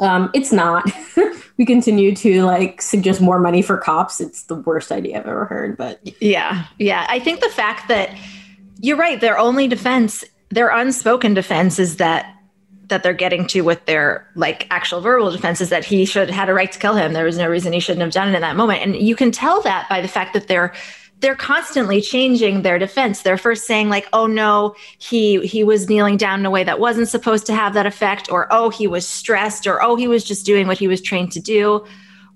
Um, 0.00 0.30
it's 0.34 0.52
not. 0.52 0.90
we 1.58 1.64
continue 1.64 2.14
to 2.16 2.44
like 2.44 2.82
suggest 2.82 3.20
more 3.20 3.38
money 3.38 3.62
for 3.62 3.76
cops. 3.76 4.20
It's 4.20 4.44
the 4.44 4.56
worst 4.56 4.92
idea 4.92 5.18
I've 5.18 5.26
ever 5.26 5.46
heard. 5.46 5.76
But 5.76 6.00
yeah, 6.22 6.66
yeah. 6.78 7.06
I 7.08 7.18
think 7.18 7.40
the 7.40 7.48
fact 7.48 7.88
that 7.88 8.16
you're 8.80 8.96
right, 8.96 9.20
their 9.20 9.38
only 9.38 9.68
defense, 9.68 10.24
their 10.50 10.68
unspoken 10.68 11.34
defense 11.34 11.78
is 11.78 11.96
that 11.96 12.32
that 12.88 13.02
they're 13.02 13.12
getting 13.12 13.46
to 13.48 13.62
with 13.62 13.84
their 13.86 14.30
like 14.36 14.66
actual 14.70 15.00
verbal 15.00 15.32
defense 15.32 15.60
is 15.60 15.70
that 15.70 15.84
he 15.84 16.04
should 16.04 16.30
had 16.30 16.48
a 16.48 16.54
right 16.54 16.70
to 16.70 16.78
kill 16.78 16.94
him. 16.94 17.14
There 17.14 17.24
was 17.24 17.38
no 17.38 17.48
reason 17.48 17.72
he 17.72 17.80
shouldn't 17.80 18.02
have 18.02 18.12
done 18.12 18.28
it 18.28 18.34
in 18.34 18.42
that 18.42 18.56
moment. 18.56 18.82
And 18.82 18.96
you 18.96 19.16
can 19.16 19.32
tell 19.32 19.60
that 19.62 19.88
by 19.88 20.00
the 20.00 20.08
fact 20.08 20.34
that 20.34 20.46
they're 20.46 20.72
they're 21.26 21.34
constantly 21.34 22.00
changing 22.00 22.62
their 22.62 22.78
defense. 22.78 23.22
They're 23.22 23.36
first 23.36 23.66
saying 23.66 23.88
like, 23.88 24.08
"Oh 24.12 24.28
no, 24.28 24.76
he 24.98 25.44
he 25.44 25.64
was 25.64 25.88
kneeling 25.88 26.16
down 26.16 26.38
in 26.38 26.46
a 26.46 26.50
way 26.50 26.62
that 26.62 26.78
wasn't 26.78 27.08
supposed 27.08 27.46
to 27.46 27.52
have 27.52 27.74
that 27.74 27.84
effect," 27.84 28.30
or 28.30 28.46
"Oh, 28.52 28.70
he 28.70 28.86
was 28.86 29.08
stressed," 29.08 29.66
or 29.66 29.82
"Oh, 29.82 29.96
he 29.96 30.06
was 30.06 30.22
just 30.22 30.46
doing 30.46 30.68
what 30.68 30.78
he 30.78 30.86
was 30.86 31.02
trained 31.02 31.32
to 31.32 31.40
do." 31.40 31.84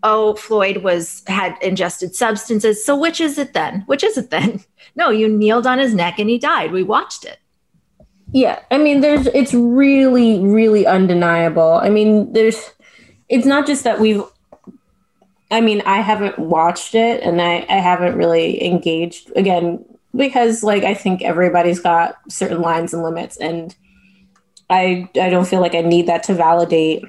Oh, 0.02 0.34
Floyd 0.34 0.78
was 0.78 1.22
had 1.28 1.56
ingested 1.62 2.16
substances. 2.16 2.84
So 2.84 2.96
which 2.96 3.20
is 3.20 3.38
it 3.38 3.52
then? 3.52 3.84
Which 3.86 4.02
is 4.02 4.18
it 4.18 4.30
then? 4.30 4.60
No, 4.96 5.10
you 5.10 5.28
kneeled 5.28 5.68
on 5.68 5.78
his 5.78 5.94
neck 5.94 6.18
and 6.18 6.28
he 6.28 6.36
died. 6.36 6.72
We 6.72 6.82
watched 6.82 7.24
it. 7.24 7.38
Yeah, 8.32 8.58
I 8.72 8.76
mean, 8.76 9.02
there's 9.02 9.28
it's 9.28 9.54
really 9.54 10.40
really 10.40 10.84
undeniable. 10.84 11.74
I 11.74 11.90
mean, 11.90 12.32
there's 12.32 12.72
it's 13.28 13.46
not 13.46 13.68
just 13.68 13.84
that 13.84 14.00
we've 14.00 14.24
I 15.50 15.60
mean, 15.60 15.82
I 15.84 16.00
haven't 16.00 16.38
watched 16.38 16.94
it 16.94 17.22
and 17.22 17.40
I, 17.42 17.66
I 17.68 17.78
haven't 17.78 18.16
really 18.16 18.64
engaged. 18.64 19.32
Again, 19.36 19.84
because 20.14 20.62
like 20.62 20.84
I 20.84 20.94
think 20.94 21.22
everybody's 21.22 21.80
got 21.80 22.16
certain 22.28 22.60
lines 22.60 22.94
and 22.94 23.02
limits 23.02 23.36
and 23.36 23.74
I 24.68 25.08
I 25.20 25.30
don't 25.30 25.46
feel 25.46 25.60
like 25.60 25.74
I 25.74 25.80
need 25.80 26.06
that 26.06 26.22
to 26.24 26.34
validate 26.34 27.04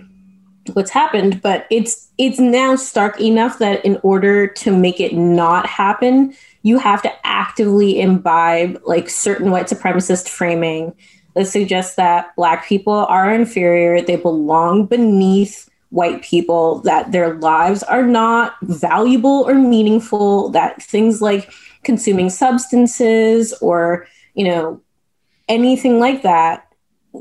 what's 0.73 0.91
happened, 0.91 1.41
but 1.41 1.65
it's 1.71 2.09
it's 2.17 2.39
now 2.39 2.75
stark 2.75 3.19
enough 3.19 3.59
that 3.59 3.83
in 3.85 3.99
order 4.03 4.47
to 4.47 4.75
make 4.75 4.99
it 4.99 5.13
not 5.13 5.65
happen, 5.65 6.33
you 6.63 6.77
have 6.77 7.01
to 7.03 7.11
actively 7.25 7.99
imbibe 7.99 8.81
like 8.85 9.09
certain 9.09 9.51
white 9.51 9.67
supremacist 9.67 10.29
framing 10.29 10.93
that 11.35 11.47
suggests 11.47 11.95
that 11.95 12.35
black 12.35 12.65
people 12.65 12.93
are 12.93 13.33
inferior, 13.33 14.01
they 14.01 14.17
belong 14.17 14.85
beneath 14.85 15.69
white 15.91 16.23
people, 16.23 16.79
that 16.79 17.11
their 17.11 17.35
lives 17.35 17.83
are 17.83 18.03
not 18.03 18.55
valuable 18.63 19.45
or 19.47 19.53
meaningful, 19.53 20.49
that 20.49 20.81
things 20.81 21.21
like 21.21 21.51
consuming 21.83 22.29
substances 22.29 23.53
or, 23.61 24.07
you 24.33 24.45
know, 24.45 24.81
anything 25.47 25.99
like 25.99 26.23
that 26.23 26.67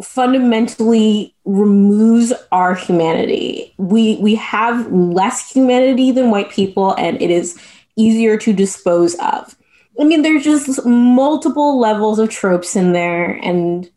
fundamentally 0.03 1.35
removes 1.45 2.33
our 2.53 2.75
humanity. 2.75 3.75
We 3.77 4.17
we 4.17 4.37
have 4.37 4.91
less 4.93 5.51
humanity 5.51 6.13
than 6.13 6.31
white 6.31 6.51
people 6.51 6.95
and 6.95 7.21
it 7.21 7.31
is 7.31 7.61
easier 7.97 8.37
to 8.39 8.53
dispose 8.53 9.17
of. 9.17 9.57
I 9.99 10.05
mean 10.05 10.23
there's 10.23 10.45
just 10.45 10.87
multiple 10.87 11.79
levels 11.79 12.21
of 12.21 12.31
tropes 12.31 12.77
in 12.77 12.93
there 12.93 13.33
and 13.43 13.91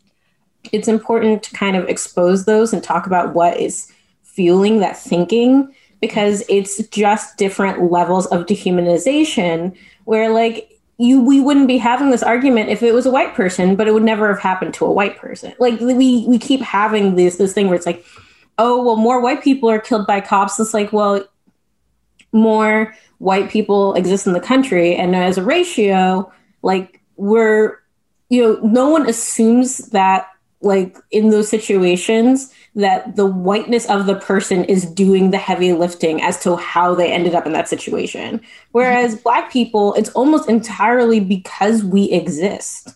it's 0.72 0.88
important 0.88 1.44
to 1.44 1.53
kind 1.53 1.75
of 1.75 1.88
expose 1.88 2.46
those 2.46 2.74
and 2.74 2.84
talk 2.84 3.06
about 3.06 3.36
what 3.36 3.58
is 3.60 3.93
fueling 4.34 4.80
that 4.80 4.98
thinking 4.98 5.74
because 6.02 6.44
it's 6.50 6.86
just 6.88 7.38
different 7.38 7.92
levels 7.92 8.25
of 8.28 8.46
dehumanization 8.46 9.75
where 10.04 10.30
like 10.30 10.70
you 10.98 11.22
we 11.22 11.40
wouldn't 11.40 11.68
be 11.68 11.78
having 11.78 12.10
this 12.10 12.24
argument 12.24 12.70
if 12.70 12.84
it 12.84 12.94
was 12.94 13.06
a 13.06 13.12
white 13.12 13.34
person 13.34 13.75
but 13.75 13.88
it 13.88 13.94
would 13.94 14.04
never 14.04 14.28
have 14.28 14.42
happened 14.42 14.74
to 14.74 14.86
a 14.86 14.92
white 14.92 15.18
person. 15.18 15.54
Like 15.60 15.80
we 15.80 16.25
we 16.28 16.38
keep 16.38 16.62
having 16.62 17.16
this 17.16 17.38
this 17.38 17.54
thing 17.54 17.68
where 17.68 17.75
it's 17.75 17.86
like 17.86 18.06
oh 18.58 18.84
well 18.84 18.96
more 18.96 19.22
white 19.22 19.44
people 19.44 19.70
are 19.70 19.80
killed 19.80 20.08
by 20.08 20.20
cops. 20.20 20.60
It's 20.60 20.74
like 20.74 20.92
well 20.92 21.25
more 22.32 22.94
white 23.20 23.50
people 23.50 23.94
exist 23.94 24.28
in 24.28 24.34
the 24.34 24.40
country. 24.40 24.96
And 24.96 25.16
as 25.16 25.38
a 25.38 25.44
ratio 25.44 26.32
like 26.63 27.02
we're 27.16 27.78
you 28.30 28.42
know 28.42 28.60
no 28.68 28.90
one 28.90 29.08
assumes 29.08 29.78
that 29.90 30.28
like 30.62 30.98
in 31.12 31.30
those 31.30 31.50
situations 31.50 32.54
that 32.75 33.15
the 33.15 33.25
whiteness 33.25 33.88
of 33.88 34.08
the 34.08 34.15
person 34.15 34.63
is 34.65 34.86
doing 34.86 35.30
the 35.30 35.38
heavy 35.38 35.74
lifting 35.74 36.22
as 36.22 36.42
to 36.42 36.56
how 36.56 36.96
they 36.96 37.12
ended 37.12 37.36
up 37.36 37.46
in 37.46 37.53
that 37.53 37.68
situation. 37.68 38.42
Whereas 38.72 39.13
mm-hmm. 39.13 39.24
Black 39.24 39.51
people, 39.51 39.94
it's 39.94 40.10
almost 40.10 40.50
entirely 40.50 41.20
because 41.20 41.84
we 41.84 42.12
exist. 42.12 42.96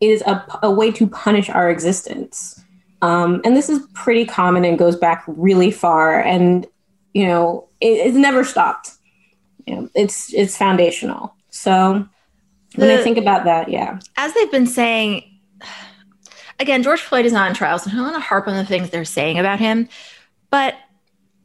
It 0.00 0.10
is 0.10 0.22
a, 0.22 0.44
a 0.62 0.70
way 0.70 0.92
to 0.92 1.06
punish 1.06 1.48
our 1.48 1.70
existence. 1.70 2.62
Um, 3.00 3.40
and 3.44 3.56
this 3.56 3.70
is 3.70 3.86
pretty 3.94 4.26
common 4.26 4.64
and 4.64 4.78
goes 4.78 4.96
back 4.96 5.24
really 5.26 5.70
far. 5.70 6.20
And, 6.20 6.66
you 7.14 7.26
know, 7.26 7.68
it, 7.80 8.06
it's 8.06 8.16
never 8.16 8.44
stopped. 8.44 8.90
You 9.66 9.76
know, 9.76 9.90
it's, 9.94 10.34
it's 10.34 10.56
foundational. 10.56 11.34
So 11.48 12.06
when 12.74 12.88
the, 12.88 13.00
I 13.00 13.02
think 13.02 13.16
about 13.16 13.44
that, 13.44 13.70
yeah. 13.70 14.00
As 14.16 14.34
they've 14.34 14.50
been 14.50 14.66
saying, 14.66 15.22
again, 16.60 16.82
George 16.82 17.00
Floyd 17.00 17.26
is 17.26 17.32
not 17.32 17.48
in 17.48 17.54
trial, 17.54 17.78
so 17.78 17.90
I 17.90 17.94
don't 17.94 18.02
want 18.02 18.16
to 18.16 18.20
harp 18.20 18.48
on 18.48 18.54
the 18.54 18.64
things 18.64 18.90
they're 18.90 19.04
saying 19.04 19.38
about 19.38 19.58
him. 19.58 19.88
But, 20.50 20.76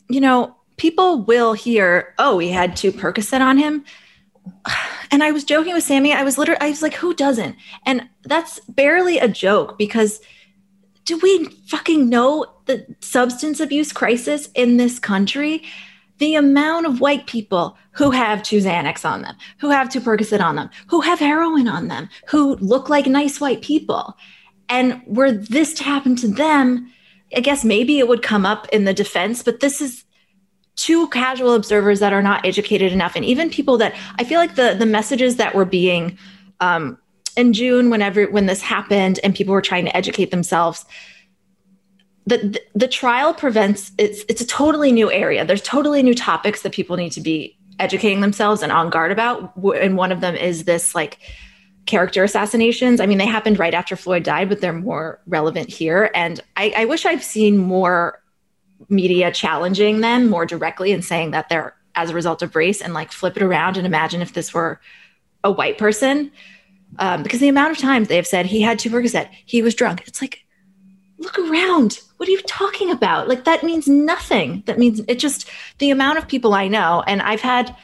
you 0.10 0.22
know, 0.22 0.56
people 0.78 1.24
will 1.24 1.54
hear, 1.54 2.14
oh, 2.18 2.40
he 2.40 2.50
had 2.50 2.76
two 2.76 2.92
Percocet 2.92 3.42
on 3.42 3.58
him. 3.58 3.86
And 5.12 5.24
I 5.24 5.32
was 5.32 5.44
joking 5.44 5.74
with 5.74 5.84
Sammy. 5.84 6.14
I 6.14 6.22
was 6.22 6.38
literally, 6.38 6.62
I 6.62 6.70
was 6.70 6.84
like, 6.84 6.94
who 6.94 7.16
doesn't? 7.16 7.56
And 7.84 8.08
that's 8.26 8.60
barely 8.70 9.18
a 9.18 9.28
joke 9.28 9.76
because 9.76 10.22
do 11.04 11.18
we 11.18 11.46
fucking 11.66 12.08
know 12.08 12.46
the 12.66 12.86
substance 13.00 13.60
abuse 13.60 13.92
crisis 13.92 14.50
in 14.54 14.78
this 14.78 15.00
country? 15.00 15.64
The 16.20 16.36
amount 16.36 16.86
of 16.86 17.02
white 17.02 17.26
people 17.26 17.76
who 17.94 18.12
have 18.12 18.44
two 18.44 18.60
Xanax 18.60 19.04
on 19.04 19.24
them, 19.24 19.36
who 19.58 19.72
have 19.72 19.90
two 19.90 20.00
Percocet 20.00 20.42
on 20.42 20.58
them, 20.58 20.70
who 20.86 21.02
have 21.02 21.18
heroin 21.18 21.68
on 21.68 21.88
them, 21.88 22.08
who 22.28 22.58
look 22.58 22.88
like 22.88 23.08
nice 23.08 23.42
white 23.42 23.64
people. 23.64 24.16
And 24.70 25.02
were 25.06 25.32
this 25.32 25.74
to 25.76 25.84
happen 25.84 26.16
to 26.18 26.28
them, 26.28 26.92
I 27.36 27.42
guess 27.42 27.66
maybe 27.66 28.00
it 28.00 28.08
would 28.08 28.22
come 28.22 28.46
up 28.46 28.68
in 28.70 28.86
the 28.86 28.94
defense, 28.94 29.44
but 29.44 29.60
this 29.60 29.82
is 29.82 30.04
two 30.76 31.10
casual 31.10 31.56
observers 31.56 32.00
that 32.00 32.14
are 32.14 32.22
not 32.22 32.46
educated 32.46 32.94
enough. 32.94 33.16
And 33.16 33.26
even 33.26 33.50
people 33.50 33.78
that 33.80 33.96
I 34.18 34.24
feel 34.24 34.40
like 34.40 34.56
the, 34.56 34.76
the 34.78 34.86
messages 34.86 35.36
that 35.36 35.54
were 35.54 35.66
being 35.66 36.18
um, 36.62 36.98
in 37.36 37.52
June, 37.54 37.90
whenever 37.90 38.26
when 38.26 38.46
this 38.46 38.62
happened 38.62 39.20
and 39.24 39.36
people 39.36 39.54
were 39.54 39.62
trying 39.62 39.86
to 39.86 39.96
educate 39.96 40.32
themselves, 40.32 40.86
the, 42.26 42.38
the, 42.38 42.62
the 42.76 42.88
trial 42.88 43.34
prevents 43.34 43.92
it's 43.98 44.24
it's 44.30 44.42
a 44.42 44.48
totally 44.48 44.92
new 44.92 45.12
area. 45.12 45.44
There's 45.46 45.62
totally 45.62 46.04
new 46.04 46.14
topics 46.14 46.62
that 46.62 46.72
people 46.72 46.96
need 46.96 47.12
to 47.14 47.22
be 47.22 47.58
educating 47.80 48.22
themselves 48.22 48.62
and 48.62 48.72
on 48.72 48.90
guard 48.90 49.12
about. 49.12 49.54
And 49.58 49.98
one 49.98 50.12
of 50.12 50.22
them 50.22 50.36
is 50.36 50.66
this 50.66 50.94
like 50.94 51.18
character 51.90 52.24
assassinations. 52.24 53.02
I 53.02 53.08
mean, 53.08 53.18
they 53.18 53.26
happened 53.26 53.58
right 53.58 53.74
after 53.74 53.96
Floyd 53.96 54.24
died, 54.24 54.48
but 54.48 54.62
they're 54.62 54.72
more 54.72 55.20
relevant 55.26 55.70
here. 55.70 56.12
And 56.14 56.40
I, 56.56 56.72
I 56.78 56.86
wish 56.86 57.06
I've 57.06 57.24
seen 57.24 57.58
more 57.58 58.22
media 58.88 59.32
challenging 59.32 60.02
them 60.02 60.30
more 60.30 60.46
directly 60.46 60.94
and 60.94 61.04
saying 61.04 61.32
that 61.32 61.50
they're 61.50 61.76
as 61.96 62.12
a 62.12 62.14
result 62.14 62.44
of 62.44 62.56
race 62.56 62.80
and 62.80 62.94
like 62.94 63.12
flip 63.12 63.36
it 63.36 63.44
around 63.44 63.76
and 63.76 63.88
imagine 63.88 64.22
if 64.22 64.34
this 64.34 64.54
were 64.54 64.80
a 65.44 65.52
white 65.52 65.80
person. 65.80 66.32
Um, 67.00 67.24
because 67.24 67.40
the 67.40 67.50
amount 67.50 67.72
of 67.72 67.78
times 67.80 68.08
they 68.08 68.16
have 68.16 68.28
said 68.28 68.46
he 68.46 68.62
had 68.62 68.78
two 68.78 68.92
Percocet, 68.92 69.30
he 69.46 69.64
was 69.64 69.74
drunk. 69.74 70.04
It's 70.08 70.22
like, 70.22 70.46
look 71.18 71.40
around. 71.40 72.00
What 72.18 72.30
are 72.30 72.32
you 72.32 72.42
talking 72.42 72.92
about? 72.92 73.28
Like 73.28 73.46
that 73.46 73.64
means 73.64 73.88
nothing. 73.88 74.62
That 74.68 74.78
means 74.78 75.02
it 75.08 75.18
just 75.18 75.50
the 75.80 75.90
amount 75.90 76.20
of 76.20 76.28
people 76.28 76.54
I 76.54 76.68
know, 76.68 77.04
and 77.08 77.22
I've 77.22 77.42
had 77.42 77.76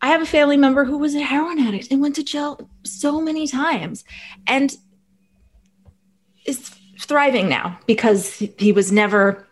I 0.00 0.08
have 0.08 0.22
a 0.22 0.26
family 0.26 0.56
member 0.56 0.84
who 0.84 0.98
was 0.98 1.14
a 1.14 1.20
heroin 1.20 1.58
addict 1.58 1.90
and 1.90 2.00
went 2.00 2.14
to 2.16 2.24
jail 2.24 2.68
so 2.84 3.20
many 3.20 3.46
times 3.46 4.04
and 4.46 4.76
is 6.44 6.70
thriving 7.00 7.48
now 7.48 7.78
because 7.86 8.34
he 8.58 8.72
was 8.72 8.90
never 8.90 9.46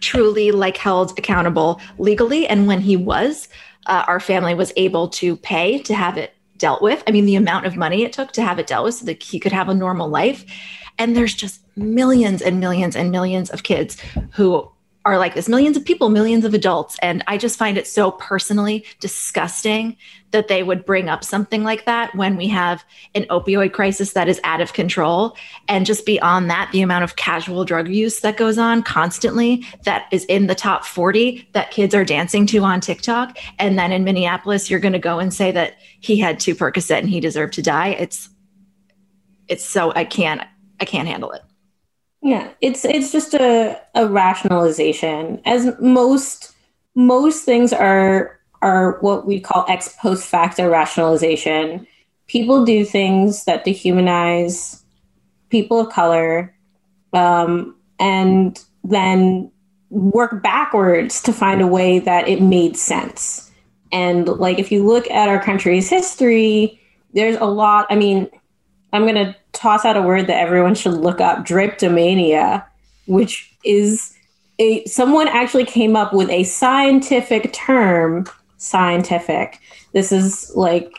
truly 0.00 0.50
like 0.50 0.76
held 0.76 1.18
accountable 1.18 1.80
legally. 1.98 2.46
And 2.46 2.66
when 2.66 2.80
he 2.80 2.96
was 2.96 3.48
uh, 3.86 4.04
our 4.06 4.20
family 4.20 4.54
was 4.54 4.72
able 4.76 5.08
to 5.08 5.36
pay 5.36 5.78
to 5.82 5.94
have 5.94 6.16
it 6.16 6.34
dealt 6.58 6.82
with. 6.82 7.02
I 7.06 7.10
mean 7.10 7.26
the 7.26 7.36
amount 7.36 7.66
of 7.66 7.76
money 7.76 8.02
it 8.02 8.12
took 8.12 8.32
to 8.32 8.42
have 8.42 8.58
it 8.58 8.66
dealt 8.66 8.84
with 8.84 8.94
so 8.94 9.06
that 9.06 9.22
he 9.22 9.40
could 9.40 9.52
have 9.52 9.68
a 9.68 9.74
normal 9.74 10.08
life. 10.08 10.44
And 10.98 11.16
there's 11.16 11.34
just 11.34 11.62
millions 11.76 12.42
and 12.42 12.60
millions 12.60 12.94
and 12.94 13.10
millions 13.10 13.50
of 13.50 13.62
kids 13.62 13.96
who 14.32 14.70
are 15.04 15.18
like 15.18 15.34
this 15.34 15.48
millions 15.48 15.76
of 15.76 15.84
people, 15.84 16.10
millions 16.10 16.44
of 16.44 16.52
adults. 16.52 16.98
And 17.00 17.24
I 17.26 17.38
just 17.38 17.58
find 17.58 17.78
it 17.78 17.86
so 17.86 18.10
personally 18.10 18.84
disgusting 19.00 19.96
that 20.32 20.48
they 20.48 20.62
would 20.62 20.84
bring 20.84 21.08
up 21.08 21.24
something 21.24 21.64
like 21.64 21.86
that 21.86 22.14
when 22.14 22.36
we 22.36 22.48
have 22.48 22.84
an 23.14 23.24
opioid 23.24 23.72
crisis 23.72 24.12
that 24.12 24.28
is 24.28 24.40
out 24.44 24.60
of 24.60 24.74
control. 24.74 25.36
And 25.68 25.86
just 25.86 26.04
beyond 26.04 26.50
that, 26.50 26.70
the 26.72 26.82
amount 26.82 27.04
of 27.04 27.16
casual 27.16 27.64
drug 27.64 27.88
use 27.88 28.20
that 28.20 28.36
goes 28.36 28.58
on 28.58 28.82
constantly 28.82 29.66
that 29.84 30.06
is 30.12 30.24
in 30.26 30.46
the 30.46 30.54
top 30.54 30.84
40 30.84 31.48
that 31.52 31.70
kids 31.70 31.94
are 31.94 32.04
dancing 32.04 32.46
to 32.46 32.58
on 32.58 32.80
TikTok. 32.80 33.38
And 33.58 33.78
then 33.78 33.92
in 33.92 34.04
Minneapolis, 34.04 34.70
you're 34.70 34.80
going 34.80 34.92
to 34.92 34.98
go 34.98 35.18
and 35.18 35.32
say 35.32 35.50
that 35.50 35.78
he 36.00 36.18
had 36.18 36.38
two 36.38 36.54
Percocet 36.54 36.98
and 36.98 37.08
he 37.08 37.20
deserved 37.20 37.54
to 37.54 37.62
die. 37.62 37.88
It's, 37.88 38.28
it's 39.48 39.64
so, 39.64 39.92
I 39.94 40.04
can't, 40.04 40.42
I 40.78 40.84
can't 40.84 41.08
handle 41.08 41.32
it. 41.32 41.42
Yeah, 42.22 42.50
it's 42.60 42.84
it's 42.84 43.12
just 43.12 43.34
a, 43.34 43.80
a 43.94 44.06
rationalization. 44.06 45.40
As 45.44 45.74
most 45.80 46.52
most 46.94 47.44
things 47.44 47.72
are 47.72 48.38
are 48.62 48.98
what 49.00 49.26
we 49.26 49.40
call 49.40 49.64
ex 49.68 49.94
post 50.00 50.26
facto 50.26 50.68
rationalization. 50.68 51.86
People 52.26 52.64
do 52.64 52.84
things 52.84 53.44
that 53.44 53.64
dehumanize 53.64 54.82
people 55.48 55.80
of 55.80 55.92
color, 55.92 56.54
um, 57.12 57.74
and 57.98 58.62
then 58.84 59.50
work 59.88 60.42
backwards 60.42 61.20
to 61.22 61.32
find 61.32 61.60
a 61.60 61.66
way 61.66 61.98
that 61.98 62.28
it 62.28 62.40
made 62.40 62.76
sense. 62.76 63.50
And 63.92 64.28
like 64.28 64.58
if 64.58 64.70
you 64.70 64.86
look 64.86 65.10
at 65.10 65.28
our 65.28 65.42
country's 65.42 65.88
history, 65.90 66.80
there's 67.14 67.36
a 67.36 67.46
lot. 67.46 67.86
I 67.90 67.96
mean, 67.96 68.30
I'm 68.92 69.04
to 69.16 69.34
toss 69.52 69.84
out 69.84 69.96
a 69.96 70.02
word 70.02 70.26
that 70.26 70.40
everyone 70.40 70.74
should 70.74 70.94
look 70.94 71.20
up 71.20 71.44
drapetomania, 71.44 72.64
which 73.06 73.54
is 73.64 74.14
a 74.58 74.84
someone 74.84 75.28
actually 75.28 75.64
came 75.64 75.96
up 75.96 76.12
with 76.12 76.28
a 76.30 76.44
scientific 76.44 77.52
term. 77.52 78.26
Scientific. 78.58 79.58
This 79.92 80.12
is 80.12 80.52
like, 80.54 80.92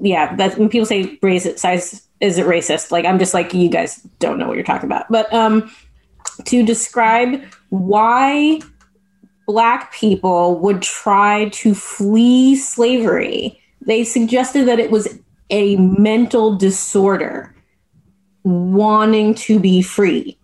yeah, 0.00 0.34
that 0.36 0.56
when 0.58 0.70
people 0.70 0.86
say 0.86 1.18
racist, 1.18 1.58
size 1.58 2.06
is 2.20 2.38
it 2.38 2.46
racist? 2.46 2.90
Like, 2.90 3.04
I'm 3.04 3.18
just 3.18 3.34
like, 3.34 3.52
you 3.52 3.68
guys 3.68 4.00
don't 4.18 4.38
know 4.38 4.46
what 4.48 4.56
you're 4.56 4.64
talking 4.64 4.88
about. 4.88 5.04
But 5.10 5.32
um, 5.32 5.70
to 6.46 6.64
describe 6.64 7.42
why 7.68 8.60
black 9.46 9.92
people 9.92 10.58
would 10.60 10.82
try 10.82 11.50
to 11.50 11.74
flee 11.74 12.56
slavery, 12.56 13.60
they 13.82 14.02
suggested 14.02 14.66
that 14.66 14.78
it 14.78 14.90
was 14.90 15.18
a 15.50 15.76
mental 15.76 16.56
disorder 16.56 17.54
wanting 18.46 19.34
to 19.34 19.58
be 19.58 19.82
free. 19.82 20.38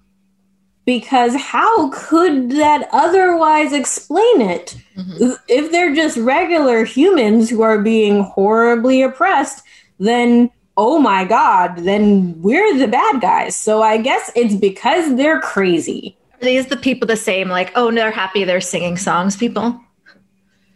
Because 0.85 1.37
how 1.37 1.91
could 1.91 2.51
that 2.51 2.89
otherwise 2.93 3.73
explain 3.73 4.41
it? 4.41 4.77
Mm-hmm. 4.97 5.33
If 5.49 5.71
they're 5.71 5.95
just 5.95 6.17
regular 6.17 6.85
humans 6.85 7.49
who 7.49 7.63
are 7.63 7.79
being 7.79 8.25
horribly 8.25 9.03
oppressed, 9.03 9.63
then 10.01 10.51
oh 10.77 10.99
my 10.99 11.25
God, 11.25 11.77
then 11.79 12.41
we're 12.43 12.77
the 12.79 12.89
bad 12.89 13.21
guys. 13.21 13.55
So 13.55 13.83
I 13.83 13.99
guess 13.99 14.33
it's 14.35 14.57
because 14.57 15.15
they're 15.17 15.41
crazy. 15.41 16.17
Are 16.41 16.45
these 16.47 16.67
the 16.67 16.77
people 16.77 17.07
the 17.07 17.17
same, 17.17 17.49
like, 17.49 17.71
oh, 17.77 17.93
they're 17.93 18.11
happy 18.11 18.43
they're 18.43 18.61
singing 18.61 18.97
songs, 18.97 19.37
people? 19.37 19.79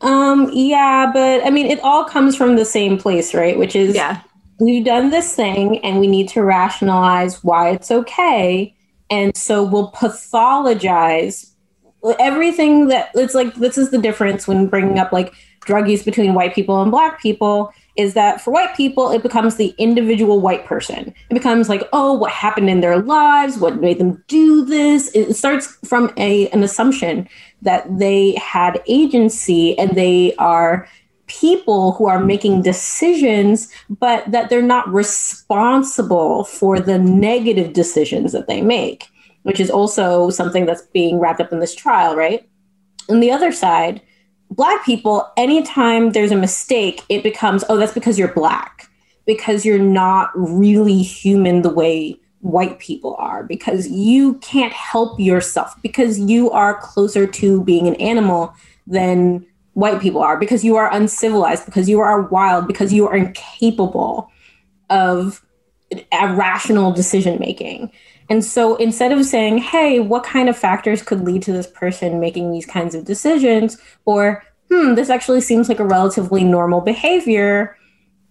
Um, 0.02 0.50
yeah, 0.52 1.10
but 1.12 1.44
I 1.44 1.50
mean, 1.50 1.66
it 1.66 1.80
all 1.80 2.04
comes 2.04 2.36
from 2.36 2.54
the 2.54 2.64
same 2.64 2.98
place, 2.98 3.34
right? 3.34 3.58
Which 3.58 3.74
is, 3.74 3.96
yeah, 3.96 4.20
we've 4.58 4.84
done 4.84 5.10
this 5.10 5.34
thing 5.34 5.84
and 5.84 6.00
we 6.00 6.06
need 6.06 6.28
to 6.30 6.42
rationalize 6.42 7.42
why 7.44 7.70
it's 7.70 7.90
okay. 7.90 8.74
And 9.10 9.36
so 9.36 9.62
we'll 9.62 9.92
pathologize 9.92 11.52
everything 12.18 12.88
that 12.88 13.10
it's 13.14 13.34
like, 13.34 13.54
this 13.54 13.76
is 13.78 13.90
the 13.90 13.98
difference 13.98 14.46
when 14.46 14.66
bringing 14.66 14.98
up 14.98 15.12
like 15.12 15.34
drug 15.64 15.88
use 15.88 16.02
between 16.02 16.34
white 16.34 16.54
people 16.54 16.80
and 16.80 16.90
black 16.90 17.20
people 17.20 17.72
is 17.96 18.14
that 18.14 18.40
for 18.40 18.50
white 18.50 18.76
people, 18.76 19.10
it 19.10 19.22
becomes 19.22 19.56
the 19.56 19.74
individual 19.78 20.40
white 20.40 20.66
person. 20.66 21.14
It 21.30 21.34
becomes 21.34 21.68
like, 21.68 21.82
oh, 21.92 22.12
what 22.12 22.30
happened 22.30 22.68
in 22.68 22.80
their 22.80 22.98
lives? 22.98 23.56
What 23.56 23.80
made 23.80 23.98
them 23.98 24.22
do 24.28 24.64
this? 24.64 25.10
It 25.14 25.34
starts 25.34 25.78
from 25.84 26.12
a, 26.16 26.48
an 26.50 26.62
assumption 26.62 27.28
that 27.62 27.86
they 27.98 28.34
had 28.34 28.82
agency 28.86 29.78
and 29.78 29.92
they 29.92 30.34
are 30.36 30.86
people 31.26 31.92
who 31.92 32.06
are 32.06 32.24
making 32.24 32.62
decisions, 32.62 33.68
but 33.88 34.30
that 34.30 34.50
they're 34.50 34.62
not 34.62 34.92
responsible 34.92 36.44
for 36.44 36.78
the 36.80 36.98
negative 36.98 37.72
decisions 37.72 38.32
that 38.32 38.46
they 38.46 38.62
make, 38.62 39.08
which 39.42 39.60
is 39.60 39.70
also 39.70 40.30
something 40.30 40.66
that's 40.66 40.82
being 40.92 41.18
wrapped 41.18 41.40
up 41.40 41.52
in 41.52 41.60
this 41.60 41.74
trial, 41.74 42.16
right? 42.16 42.48
On 43.08 43.20
the 43.20 43.30
other 43.30 43.52
side, 43.52 44.00
black 44.50 44.84
people, 44.84 45.30
anytime 45.36 46.12
there's 46.12 46.32
a 46.32 46.36
mistake, 46.36 47.02
it 47.08 47.22
becomes, 47.22 47.64
oh, 47.68 47.76
that's 47.76 47.92
because 47.92 48.18
you're 48.18 48.32
black, 48.32 48.88
because 49.26 49.64
you're 49.64 49.78
not 49.78 50.30
really 50.34 51.02
human 51.02 51.62
the 51.62 51.70
way 51.70 52.18
white 52.40 52.78
people 52.78 53.16
are, 53.18 53.42
because 53.42 53.88
you 53.88 54.34
can't 54.34 54.72
help 54.72 55.18
yourself, 55.18 55.74
because 55.82 56.18
you 56.18 56.50
are 56.50 56.80
closer 56.80 57.26
to 57.26 57.62
being 57.64 57.88
an 57.88 57.96
animal 57.96 58.54
than 58.86 59.44
white 59.76 60.00
people 60.00 60.22
are, 60.22 60.38
because 60.38 60.64
you 60.64 60.74
are 60.76 60.90
uncivilized, 60.90 61.66
because 61.66 61.86
you 61.86 62.00
are 62.00 62.22
wild, 62.22 62.66
because 62.66 62.94
you 62.94 63.06
are 63.06 63.14
incapable 63.14 64.30
of 64.88 65.44
rational 66.12 66.92
decision 66.92 67.38
making. 67.38 67.92
And 68.30 68.42
so 68.42 68.76
instead 68.76 69.12
of 69.12 69.26
saying, 69.26 69.58
hey, 69.58 70.00
what 70.00 70.24
kind 70.24 70.48
of 70.48 70.56
factors 70.56 71.02
could 71.02 71.26
lead 71.26 71.42
to 71.42 71.52
this 71.52 71.66
person 71.66 72.20
making 72.20 72.52
these 72.52 72.64
kinds 72.64 72.94
of 72.94 73.04
decisions, 73.04 73.76
or 74.06 74.42
hmm, 74.70 74.94
this 74.94 75.10
actually 75.10 75.42
seems 75.42 75.68
like 75.68 75.78
a 75.78 75.84
relatively 75.84 76.42
normal 76.42 76.80
behavior, 76.80 77.76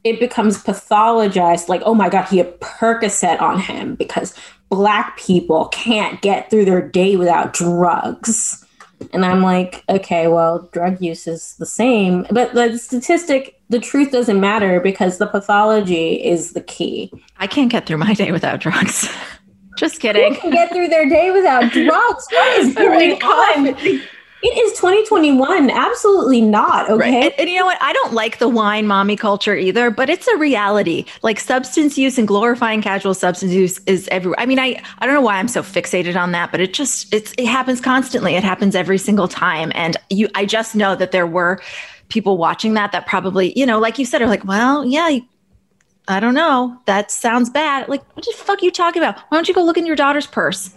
it 0.04 0.20
becomes 0.20 0.64
pathologized 0.64 1.68
like, 1.70 1.84
oh 1.86 1.94
my 1.94 2.10
God, 2.10 2.24
he 2.24 2.40
had 2.40 2.60
Percocet 2.60 3.40
on 3.40 3.60
him 3.60 3.94
because 3.94 4.34
Black 4.70 5.16
people 5.16 5.68
can't 5.68 6.24
get 6.24 6.50
through 6.50 6.66
their 6.66 6.82
day 6.82 7.16
without 7.16 7.54
drugs. 7.54 8.65
And 9.14 9.26
I'm 9.26 9.42
like, 9.42 9.84
okay, 9.90 10.28
well, 10.28 10.70
drug 10.72 11.02
use 11.02 11.28
is 11.28 11.56
the 11.56 11.66
same. 11.66 12.26
But 12.32 12.54
the 12.54 12.78
statistic, 12.78 13.60
the 13.70 13.80
truth 13.80 14.12
doesn't 14.12 14.40
matter 14.40 14.80
because 14.80 15.18
the 15.18 15.28
pathology 15.28 16.24
is 16.24 16.54
the 16.54 16.62
key. 16.62 17.12
I 17.38 17.48
can't 17.48 17.72
get 17.72 17.86
through 17.86 17.98
my 17.98 18.14
day 18.14 18.32
without 18.32 18.60
drugs. 18.60 19.10
Just 19.78 20.00
kidding. 20.00 20.36
Who 20.36 20.40
can 20.40 20.52
get 20.52 20.72
through 20.72 20.88
their 20.88 21.08
day 21.10 21.32
without 21.32 21.72
drugs? 21.72 22.28
What 22.32 22.60
is 22.60 22.76
going 22.76 23.22
on? 23.22 24.02
It 24.48 24.56
is 24.60 24.74
2021. 24.74 25.72
Absolutely 25.72 26.40
not. 26.40 26.88
Okay. 26.88 27.00
Right. 27.00 27.14
And, 27.24 27.34
and, 27.40 27.50
you 27.50 27.58
know 27.58 27.66
what? 27.66 27.82
I 27.82 27.94
don't 27.94 28.14
like 28.14 28.38
the 28.38 28.48
wine 28.48 28.86
mommy 28.86 29.16
culture 29.16 29.56
either, 29.56 29.90
but 29.90 30.08
it's 30.08 30.28
a 30.28 30.38
reality. 30.38 31.06
Like 31.24 31.40
substance 31.40 31.98
use 31.98 32.20
and 32.20 32.28
glorifying 32.28 32.84
casual 32.84 33.16
substance 33.16 33.54
use 33.54 33.80
is 33.88 34.08
everywhere. 34.10 34.40
I 34.40 34.46
mean, 34.46 34.60
I, 34.60 34.84
I 35.00 35.08
don't 35.08 35.16
know 35.16 35.22
why 35.22 35.38
I'm 35.38 35.48
so 35.48 35.64
fixated 35.64 36.16
on 36.16 36.32
that, 36.34 36.52
but 36.52 36.62
it 36.62 36.76
just, 36.76 37.12
it's, 37.12 37.34
it 37.40 37.48
happens 37.48 37.82
constantly. 37.82 38.36
It 38.36 38.44
happens 38.44 38.76
every 38.76 39.00
single 39.00 39.28
time. 39.28 39.72
And 39.74 39.98
you, 40.12 40.30
I 40.36 40.46
just 40.46 40.76
know 40.76 40.96
that 40.96 41.12
there 41.12 41.26
were 41.26 41.60
people 42.10 42.38
watching 42.38 42.76
that, 42.76 42.92
that 42.92 43.08
probably, 43.08 43.52
you 43.58 43.66
know, 43.66 43.80
like 43.80 43.98
you 43.98 44.06
said, 44.06 44.22
are 44.22 44.28
like, 44.28 44.46
well, 44.46 44.86
yeah, 44.86 45.22
I 46.08 46.20
don't 46.20 46.36
know. 46.36 46.80
That 46.86 47.10
sounds 47.10 47.50
bad. 47.50 47.90
Like, 47.90 48.04
what 48.16 48.24
the 48.24 48.32
fuck 48.38 48.62
are 48.62 48.66
you 48.66 48.70
talking 48.70 49.02
about? 49.02 49.18
Why 49.30 49.38
don't 49.38 49.48
you 49.48 49.56
go 49.56 49.64
look 49.64 49.80
in 49.80 49.88
your 49.88 49.96
daughter's 49.96 50.28
purse? 50.28 50.70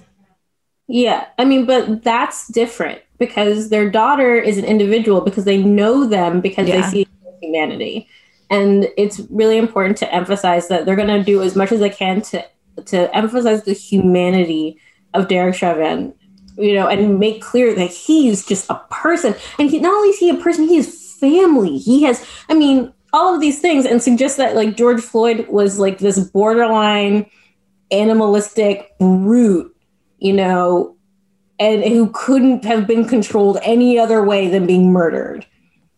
Yeah. 0.87 1.27
I 1.37 1.45
mean, 1.45 1.67
but 1.67 2.03
that's 2.03 2.49
different 2.49 3.03
because 3.19 3.69
their 3.69 3.91
daughter 3.91 4.37
is 4.37 4.59
an 4.59 4.65
individual 4.65 5.21
because 5.21 5.45
they 5.45 5.63
know 5.63 6.07
them 6.07 6.41
because 6.41 6.69
yeah. 6.69 6.81
they 6.81 6.89
see 6.89 7.09
humanity. 7.43 8.09
And 8.51 8.89
it's 8.97 9.21
really 9.31 9.59
important 9.59 9.99
to 9.99 10.15
emphasize 10.15 10.69
that 10.69 10.87
they're 10.87 10.97
going 10.97 11.09
to 11.09 11.23
do 11.23 11.43
as 11.43 11.55
much 11.55 11.73
as 11.73 11.81
they 11.81 11.91
can 11.91 12.23
to 12.23 12.45
to 12.87 13.15
emphasize 13.15 13.65
the 13.65 13.73
humanity 13.73 14.79
of 15.13 15.27
Derek 15.27 15.57
Chauvin, 15.57 16.15
you 16.57 16.75
know, 16.75 16.87
and 16.87 17.19
make 17.19 17.43
clear 17.43 17.75
that 17.75 17.91
he's 17.91 18.47
just 18.47 18.71
a 18.71 18.81
person. 18.91 19.35
And 19.59 19.69
he, 19.69 19.81
not 19.81 19.93
only 19.93 20.11
is 20.11 20.19
he 20.19 20.31
a 20.31 20.35
person, 20.35 20.69
he 20.69 20.77
is 20.77 21.17
family. 21.19 21.79
He 21.79 22.05
has, 22.05 22.25
I 22.49 22.55
mean, 22.55 22.93
all 23.13 23.35
of 23.35 23.41
these 23.41 23.61
things 23.61 23.85
and 23.85 24.03
suggest 24.03 24.37
that 24.37 24.55
like 24.55 24.77
George 24.77 25.01
Floyd 25.01 25.49
was 25.49 25.79
like 25.79 25.99
this 25.99 26.19
borderline 26.19 27.27
animalistic 27.91 28.97
brute, 28.99 29.75
you 30.19 30.33
know, 30.33 30.97
and 31.59 31.83
who 31.85 32.11
couldn't 32.11 32.65
have 32.65 32.87
been 32.87 33.05
controlled 33.07 33.59
any 33.63 33.99
other 33.99 34.23
way 34.23 34.49
than 34.49 34.67
being 34.67 34.93
murdered. 34.93 35.47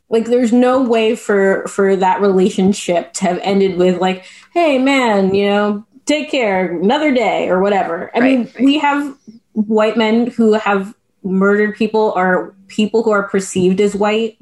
Like 0.08 0.26
there's 0.26 0.52
no 0.52 0.82
way 0.82 1.14
for 1.14 1.66
for 1.68 1.94
that 1.96 2.20
relationship 2.20 3.12
to 3.14 3.24
have 3.24 3.38
ended 3.42 3.76
with 3.76 4.00
like, 4.00 4.24
hey 4.52 4.78
man, 4.78 5.34
you 5.34 5.46
know, 5.46 5.86
take 6.06 6.30
care, 6.30 6.76
another 6.76 7.12
day 7.12 7.48
or 7.48 7.60
whatever. 7.60 8.10
I 8.14 8.20
right, 8.20 8.38
mean, 8.38 8.44
right. 8.46 8.60
we 8.60 8.78
have 8.78 9.16
white 9.52 9.96
men 9.96 10.26
who 10.28 10.54
have 10.54 10.94
murdered 11.22 11.76
people 11.76 12.12
or 12.16 12.54
people 12.66 13.02
who 13.02 13.10
are 13.10 13.28
perceived 13.28 13.80
as 13.80 13.94
white 13.94 14.38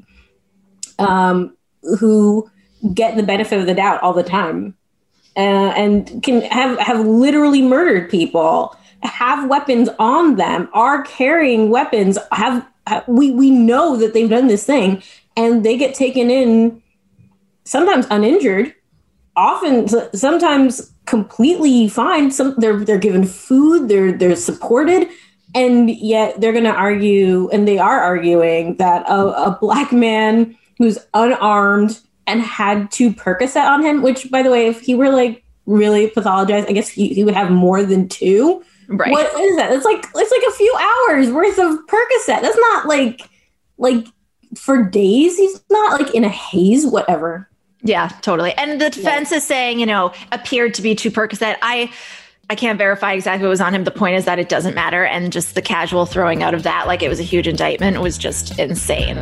um, 0.97 1.55
who 1.99 2.49
get 2.93 3.15
the 3.15 3.23
benefit 3.23 3.59
of 3.59 3.65
the 3.65 3.73
doubt 3.73 4.01
all 4.01 4.13
the 4.13 4.23
time 4.23 4.75
uh, 5.35 5.73
and 5.75 6.23
can 6.23 6.41
have 6.41 6.79
have 6.79 7.05
literally 7.05 7.61
murdered 7.61 8.09
people 8.09 8.75
have 9.03 9.49
weapons 9.49 9.89
on 9.99 10.35
them, 10.35 10.69
are 10.73 11.03
carrying 11.03 11.69
weapons, 11.69 12.17
have, 12.31 12.65
we 13.07 13.31
we 13.31 13.51
know 13.51 13.95
that 13.97 14.13
they've 14.13 14.29
done 14.29 14.47
this 14.47 14.65
thing 14.65 15.03
and 15.37 15.63
they 15.63 15.77
get 15.77 15.93
taken 15.93 16.29
in 16.29 16.81
sometimes 17.63 18.07
uninjured, 18.09 18.73
often 19.35 19.87
sometimes 20.13 20.91
completely 21.05 21.87
fine. 21.87 22.31
Some 22.31 22.55
they're 22.57 22.83
they're 22.83 22.97
given 22.97 23.25
food, 23.25 23.87
they're 23.89 24.11
they're 24.11 24.35
supported, 24.35 25.07
and 25.53 25.89
yet 25.89 26.41
they're 26.41 26.51
going 26.51 26.63
to 26.65 26.73
argue, 26.73 27.49
and 27.51 27.67
they 27.67 27.77
are 27.77 27.99
arguing 27.99 28.77
that 28.77 29.07
a, 29.07 29.49
a 29.49 29.57
black 29.59 29.91
man 29.91 30.57
who's 30.77 30.97
unarmed 31.13 31.99
and 32.27 32.41
had 32.41 32.91
two 32.91 33.11
Percocet 33.11 33.65
on 33.65 33.83
him, 33.83 34.01
which 34.01 34.29
by 34.31 34.41
the 34.41 34.51
way, 34.51 34.67
if 34.67 34.81
he 34.81 34.95
were 34.95 35.09
like 35.09 35.43
really 35.65 36.09
pathologized, 36.09 36.67
I 36.69 36.73
guess 36.73 36.89
he, 36.89 37.13
he 37.13 37.23
would 37.23 37.33
have 37.33 37.51
more 37.51 37.83
than 37.83 38.07
two. 38.07 38.63
Right. 38.89 39.11
What 39.11 39.39
is 39.39 39.55
that? 39.55 39.71
It's 39.71 39.85
like 39.85 40.03
it's 40.15 40.31
like 40.31 40.43
a 40.47 40.51
few 40.51 40.75
hours 40.79 41.29
worth 41.29 41.59
of 41.59 41.79
Percocet. 41.87 42.41
That's 42.41 42.57
not 42.57 42.87
like 42.87 43.29
like 43.77 44.07
for 44.57 44.83
days. 44.83 45.37
He's 45.37 45.61
not 45.69 46.01
like 46.01 46.15
in 46.15 46.23
a 46.23 46.29
haze, 46.29 46.87
whatever. 46.87 47.47
Yeah, 47.83 48.09
totally. 48.21 48.53
And 48.53 48.81
the 48.81 48.89
defense 48.89 49.31
yeah. 49.31 49.37
is 49.37 49.43
saying, 49.43 49.79
you 49.79 49.85
know, 49.85 50.11
appeared 50.31 50.73
to 50.73 50.81
be 50.81 50.95
two 50.95 51.11
Percocet. 51.11 51.57
I 51.61 51.91
I 52.49 52.55
can't 52.55 52.79
verify 52.79 53.13
exactly 53.13 53.45
what 53.45 53.51
was 53.51 53.61
on 53.61 53.75
him. 53.75 53.83
The 53.83 53.91
point 53.91 54.15
is 54.15 54.25
that 54.25 54.39
it 54.39 54.49
doesn't 54.49 54.73
matter. 54.73 55.05
And 55.05 55.31
just 55.31 55.53
the 55.53 55.61
casual 55.61 56.07
throwing 56.07 56.41
out 56.41 56.55
of 56.55 56.63
that, 56.63 56.87
like 56.87 57.03
it 57.03 57.09
was 57.09 57.19
a 57.19 57.23
huge 57.23 57.47
indictment, 57.47 58.01
was 58.01 58.17
just 58.17 58.57
insane. 58.57 59.21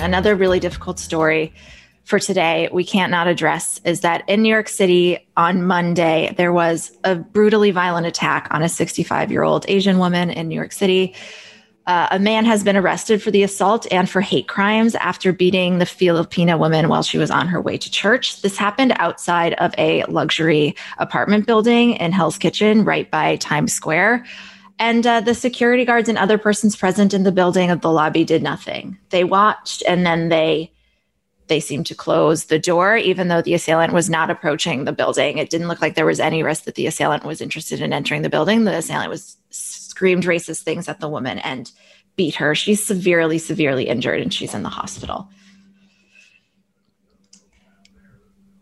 Another 0.00 0.34
really 0.34 0.60
difficult 0.60 0.98
story 0.98 1.52
for 2.04 2.18
today 2.18 2.68
we 2.72 2.84
can't 2.84 3.10
not 3.10 3.26
address 3.26 3.80
is 3.84 4.00
that 4.00 4.28
in 4.28 4.42
New 4.42 4.48
York 4.48 4.68
City 4.68 5.26
on 5.36 5.62
Monday, 5.62 6.34
there 6.36 6.52
was 6.52 6.96
a 7.04 7.14
brutally 7.14 7.70
violent 7.70 8.06
attack 8.06 8.48
on 8.50 8.62
a 8.62 8.68
65 8.68 9.30
year 9.30 9.42
old 9.42 9.64
Asian 9.68 9.98
woman 9.98 10.30
in 10.30 10.48
New 10.48 10.54
York 10.54 10.72
City. 10.72 11.14
Uh, 11.86 12.06
a 12.12 12.18
man 12.18 12.44
has 12.44 12.62
been 12.62 12.76
arrested 12.76 13.20
for 13.20 13.32
the 13.32 13.42
assault 13.42 13.86
and 13.90 14.08
for 14.08 14.20
hate 14.20 14.46
crimes 14.46 14.94
after 14.96 15.32
beating 15.32 15.78
the 15.78 15.84
Filipina 15.84 16.56
woman 16.56 16.88
while 16.88 17.02
she 17.02 17.18
was 17.18 17.30
on 17.30 17.48
her 17.48 17.60
way 17.60 17.76
to 17.76 17.90
church. 17.90 18.40
This 18.42 18.56
happened 18.56 18.92
outside 18.98 19.54
of 19.54 19.74
a 19.78 20.04
luxury 20.04 20.76
apartment 20.98 21.44
building 21.44 21.94
in 21.94 22.12
Hell's 22.12 22.38
Kitchen, 22.38 22.84
right 22.84 23.10
by 23.10 23.34
Times 23.36 23.72
Square. 23.72 24.24
And 24.82 25.06
uh, 25.06 25.20
the 25.20 25.36
security 25.36 25.84
guards 25.84 26.08
and 26.08 26.18
other 26.18 26.36
persons 26.36 26.74
present 26.74 27.14
in 27.14 27.22
the 27.22 27.30
building 27.30 27.70
of 27.70 27.82
the 27.82 27.92
lobby 27.92 28.24
did 28.24 28.42
nothing. 28.42 28.98
They 29.10 29.22
watched 29.22 29.84
and 29.86 30.04
then 30.04 30.28
they 30.28 30.72
they 31.46 31.60
seemed 31.60 31.86
to 31.86 31.94
close 31.94 32.46
the 32.46 32.58
door, 32.58 32.96
even 32.96 33.28
though 33.28 33.42
the 33.42 33.54
assailant 33.54 33.92
was 33.92 34.10
not 34.10 34.28
approaching 34.28 34.84
the 34.84 34.92
building. 34.92 35.38
It 35.38 35.50
didn't 35.50 35.68
look 35.68 35.80
like 35.80 35.94
there 35.94 36.04
was 36.04 36.18
any 36.18 36.42
risk 36.42 36.64
that 36.64 36.74
the 36.74 36.88
assailant 36.88 37.24
was 37.24 37.40
interested 37.40 37.80
in 37.80 37.92
entering 37.92 38.22
the 38.22 38.28
building. 38.28 38.64
The 38.64 38.76
assailant 38.76 39.08
was 39.08 39.36
screamed 39.50 40.24
racist 40.24 40.62
things 40.62 40.88
at 40.88 40.98
the 40.98 41.08
woman 41.08 41.38
and 41.38 41.70
beat 42.16 42.34
her. 42.34 42.56
She's 42.56 42.84
severely, 42.84 43.38
severely 43.38 43.86
injured 43.86 44.20
and 44.20 44.34
she's 44.34 44.52
in 44.52 44.64
the 44.64 44.68
hospital. 44.68 45.28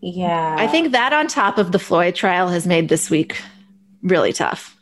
Yeah. 0.03 0.57
I 0.59 0.67
think 0.67 0.93
that 0.93 1.15
on 1.15 1.29
top 1.29 1.57
of 1.57 1.73
the 1.73 1.79
Floyd 1.79 2.15
trial 2.15 2.49
has 2.49 2.67
made 2.67 2.91
this 2.91 3.09
week 3.09 3.41
really 4.03 4.35
tough. 4.35 4.77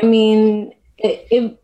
I 0.00 0.06
mean, 0.06 0.72
it, 0.98 1.26
it 1.30 1.62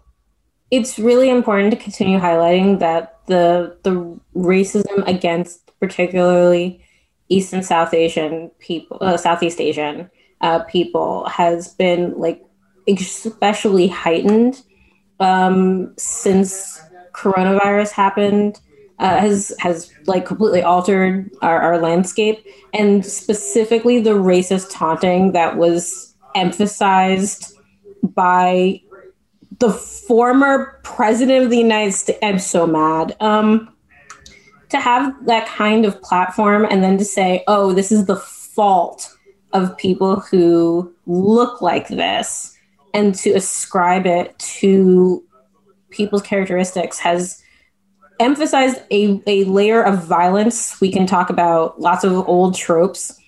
it's 0.71 0.99
really 0.99 1.31
important 1.31 1.71
to 1.71 1.77
continue 1.77 2.19
highlighting 2.19 2.79
that 2.81 3.19
the 3.27 3.77
the 3.83 4.19
racism 4.35 5.07
against 5.07 5.71
particularly 5.81 6.85
East 7.29 7.53
and 7.53 7.65
South 7.65 7.95
Asian 7.95 8.51
people, 8.59 8.99
uh, 9.01 9.17
Southeast 9.17 9.61
Asian 9.61 10.11
uh, 10.41 10.61
people, 10.61 11.27
has 11.29 11.75
been 11.75 12.19
like 12.19 12.43
especially 12.87 13.87
heightened 13.87 14.63
um, 15.21 15.95
since 15.97 16.81
coronavirus 17.13 17.91
happened. 17.91 18.61
Uh, 18.99 19.21
has 19.21 19.55
has 19.61 19.93
like 20.07 20.27
completely 20.27 20.61
altered 20.61 21.31
our, 21.41 21.61
our 21.61 21.79
landscape, 21.79 22.45
and 22.75 23.07
specifically 23.07 24.01
the 24.01 24.11
racist 24.11 24.73
taunting 24.73 25.31
that 25.31 25.57
was 25.57 26.17
emphasized 26.35 27.58
by 28.03 28.81
the 29.59 29.73
former 29.73 30.81
president 30.85 31.45
of 31.45 31.51
the 31.51 31.59
United 31.59 31.93
States. 31.93 32.19
I'm 32.23 32.39
so 32.39 32.67
mad. 32.67 33.17
Um, 33.21 33.75
to 34.71 34.79
have 34.79 35.15
that 35.27 35.47
kind 35.47 35.85
of 35.85 36.01
platform 36.03 36.67
and 36.71 36.83
then 36.83 36.99
to 36.99 37.05
say, 37.05 37.43
oh, 37.47 37.73
this 37.73 37.91
is 37.91 38.07
the 38.07 38.17
fault 38.17 39.15
of 39.53 39.77
people 39.79 40.21
who 40.21 40.95
look 41.07 41.63
like 41.63 41.89
this 41.89 42.57
and 42.93 43.15
to 43.15 43.31
ascribe 43.31 44.07
it 44.07 44.39
to 44.39 45.25
people's 45.91 46.23
characteristics 46.23 46.99
has 46.99 47.43
emphasized 48.21 48.83
a, 48.91 49.23
a 49.27 49.45
layer 49.45 49.83
of 49.83 50.05
violence. 50.05 50.81
We 50.81 50.93
can 50.93 51.07
talk 51.07 51.31
about 51.31 51.81
lots 51.81 52.05
of 52.05 52.13
old 52.29 52.55
tropes 52.55 53.19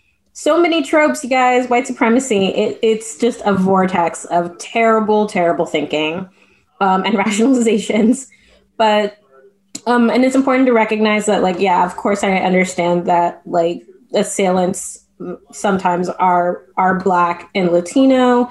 so 0.41 0.59
many 0.59 0.83
tropes, 0.83 1.23
you 1.23 1.29
guys. 1.29 1.69
White 1.69 1.87
supremacy. 1.87 2.47
It, 2.47 2.79
it's 2.81 3.19
just 3.19 3.43
a 3.45 3.53
vortex 3.53 4.25
of 4.25 4.57
terrible, 4.57 5.27
terrible 5.27 5.67
thinking 5.67 6.31
um, 6.81 7.05
and 7.05 7.15
rationalizations. 7.25 8.27
But 8.79 9.19
um, 9.87 10.09
and 10.09 10.25
it's 10.25 10.35
important 10.35 10.65
to 10.69 10.73
recognize 10.73 11.27
that, 11.27 11.43
like, 11.43 11.61
yeah, 11.61 11.85
of 11.85 11.95
course, 11.97 12.25
I 12.25 12.37
understand 12.37 13.05
that, 13.05 13.43
like, 13.45 13.83
assailants 14.15 15.05
sometimes 15.53 16.09
are 16.09 16.65
are 16.79 16.99
black 16.99 17.51
and 17.55 17.71
Latino, 17.71 18.49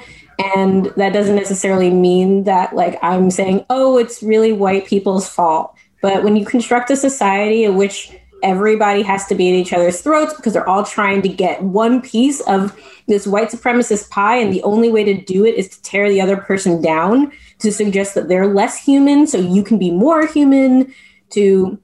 and 0.56 0.94
that 0.96 1.12
doesn't 1.12 1.36
necessarily 1.36 1.90
mean 1.90 2.44
that, 2.44 2.76
like, 2.76 3.00
I'm 3.02 3.32
saying, 3.32 3.66
oh, 3.72 3.98
it's 3.98 4.22
really 4.22 4.54
white 4.54 4.86
people's 4.86 5.28
fault. 5.28 5.74
But 6.04 6.24
when 6.24 6.36
you 6.36 6.46
construct 6.46 6.92
a 6.92 6.96
society 6.96 7.64
in 7.64 7.78
which 7.78 8.16
everybody 8.44 9.02
has 9.02 9.26
to 9.28 9.36
be 9.36 9.50
at 9.50 9.56
each 9.56 9.74
other's 9.74 10.02
throats 10.02 10.34
because 10.34 10.54
they're 10.54 10.68
all 10.68 10.84
trying 10.84 11.22
to 11.22 11.30
get 11.30 11.62
one 11.64 12.02
piece 12.02 12.42
of 12.42 12.78
this 13.08 13.28
white 13.28 13.50
supremacist 13.50 14.10
pie. 14.10 14.38
And 14.38 14.54
the 14.54 14.64
only 14.64 14.90
way 14.90 15.04
to 15.04 15.20
do 15.22 15.46
it 15.46 15.56
is 15.56 15.70
to 15.70 15.82
tear 15.82 16.10
the 16.10 16.22
other 16.22 16.38
person 16.38 16.82
down, 16.82 17.32
to 17.60 17.72
suggest 17.72 18.16
that 18.16 18.28
they're 18.28 18.48
less 18.48 18.78
human 18.78 19.28
so 19.28 19.38
you 19.38 19.64
can 19.64 19.78
be 19.78 19.92
more 19.92 20.26
human, 20.26 20.94
to 21.32 21.80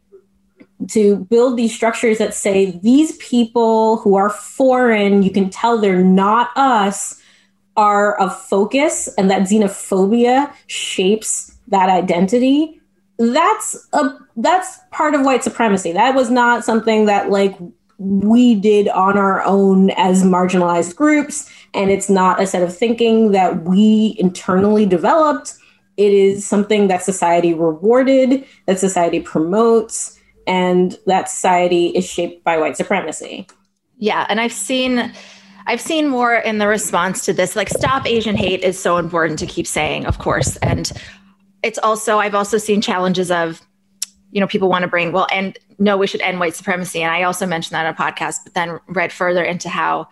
to 0.90 1.18
build 1.30 1.58
these 1.58 1.74
structures 1.74 2.18
that 2.18 2.34
say 2.34 2.78
these 2.84 3.16
people 3.18 3.98
who 3.98 4.16
are 4.16 4.30
foreign, 4.30 5.24
you 5.24 5.32
can 5.32 5.50
tell 5.50 5.78
they're 5.78 6.04
not 6.04 6.50
us, 6.56 7.22
are 7.78 8.22
a 8.22 8.30
focus, 8.30 9.08
and 9.18 9.32
that 9.32 9.44
xenophobia 9.44 10.54
shapes 10.68 11.58
that 11.68 11.90
identity, 11.90 12.82
that's 13.18 13.88
a 13.94 14.18
that's 14.36 14.80
part 14.92 15.16
of 15.16 15.22
white 15.22 15.44
supremacy. 15.44 15.92
That 15.92 16.16
was 16.16 16.30
not 16.30 16.66
something 16.66 17.06
that 17.06 17.30
like 17.30 17.56
we 17.98 18.56
did 18.56 18.90
on 18.90 19.18
our 19.18 19.42
own 19.44 19.90
as 19.92 20.24
marginalized 20.24 20.96
groups 20.96 21.50
and 21.74 21.90
it's 21.90 22.10
not 22.10 22.42
a 22.42 22.48
set 22.48 22.64
of 22.64 22.76
thinking 22.76 23.32
that 23.32 23.64
we 23.64 24.16
internally 24.20 24.86
developed. 24.86 25.54
It 25.98 26.14
is 26.14 26.46
something 26.46 26.88
that 26.88 27.04
society 27.04 27.54
rewarded, 27.54 28.46
that 28.66 28.80
society 28.80 29.22
promotes, 29.22 30.20
and 30.48 30.98
that 31.06 31.30
society 31.30 31.88
is 31.88 32.06
shaped 32.06 32.44
by 32.44 32.58
white 32.58 32.76
supremacy. 32.78 33.48
Yeah, 33.98 34.26
and 34.30 34.42
I've 34.42 34.54
seen 34.54 35.14
I've 35.68 35.82
seen 35.82 36.08
more 36.08 36.36
in 36.36 36.60
the 36.60 36.68
response 36.68 37.26
to 37.26 37.34
this 37.34 37.56
like 37.56 37.70
stop 37.70 38.06
Asian 38.06 38.36
hate 38.36 38.62
is 38.62 38.78
so 38.78 38.98
important 38.98 39.40
to 39.40 39.46
keep 39.46 39.66
saying, 39.66 40.06
of 40.06 40.20
course. 40.20 40.58
And 40.58 40.92
it's 41.66 41.80
also 41.80 42.20
I've 42.20 42.36
also 42.36 42.60
seen 42.60 42.80
challenges 42.80 43.32
of 43.32 43.60
you 44.32 44.40
know 44.40 44.48
people 44.48 44.70
want 44.70 44.84
to 44.84 44.88
bring 44.88 45.12
well 45.12 45.28
and 45.32 45.58
no 45.80 45.98
we 45.98 46.06
should 46.06 46.22
end 46.22 46.40
white 46.40 46.56
supremacy 46.56 47.02
and 47.02 47.12
I 47.12 47.24
also 47.24 47.48
mentioned 47.48 47.74
that 47.74 47.88
on 47.88 47.94
a 47.94 47.98
podcast 47.98 48.42
but 48.44 48.54
then 48.54 48.80
read 48.88 49.12
further 49.12 49.44
into 49.44 49.68
how 49.68 50.08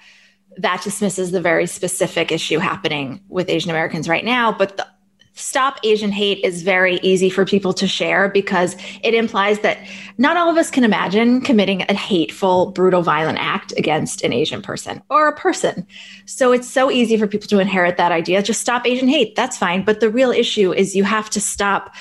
that 0.57 0.81
dismisses 0.83 1.31
the 1.31 1.41
very 1.41 1.67
specific 1.67 2.31
issue 2.31 2.57
happening 2.57 3.21
with 3.29 3.49
Asian 3.49 3.69
Americans 3.69 4.09
right 4.09 4.25
now 4.25 4.51
but 4.51 4.77
the 4.77 4.87
stop 5.35 5.79
Asian 5.83 6.11
hate 6.11 6.39
is 6.43 6.61
very 6.61 6.97
easy 6.97 7.29
for 7.29 7.45
people 7.45 7.73
to 7.73 7.87
share 7.87 8.29
because 8.29 8.75
it 9.03 9.13
implies 9.13 9.59
that 9.59 9.79
not 10.17 10.37
all 10.37 10.49
of 10.49 10.57
us 10.57 10.69
can 10.69 10.83
imagine 10.83 11.41
committing 11.41 11.81
a 11.89 11.93
hateful, 11.93 12.71
brutal, 12.71 13.01
violent 13.01 13.39
act 13.39 13.73
against 13.77 14.23
an 14.23 14.31
Asian 14.31 14.61
person 14.61 15.01
or 15.09 15.27
a 15.27 15.35
person. 15.35 15.87
So 16.25 16.51
it's 16.51 16.69
so 16.69 16.91
easy 16.91 17.17
for 17.17 17.27
people 17.27 17.47
to 17.47 17.59
inherit 17.59 17.97
that 17.97 18.11
idea. 18.11 18.43
Just 18.43 18.61
stop 18.61 18.85
Asian 18.85 19.07
hate. 19.07 19.35
That's 19.35 19.57
fine. 19.57 19.83
But 19.83 19.99
the 19.99 20.09
real 20.09 20.31
issue 20.31 20.71
is 20.71 20.95
you 20.95 21.03
have 21.03 21.29
to 21.31 21.41
stop. 21.41 21.93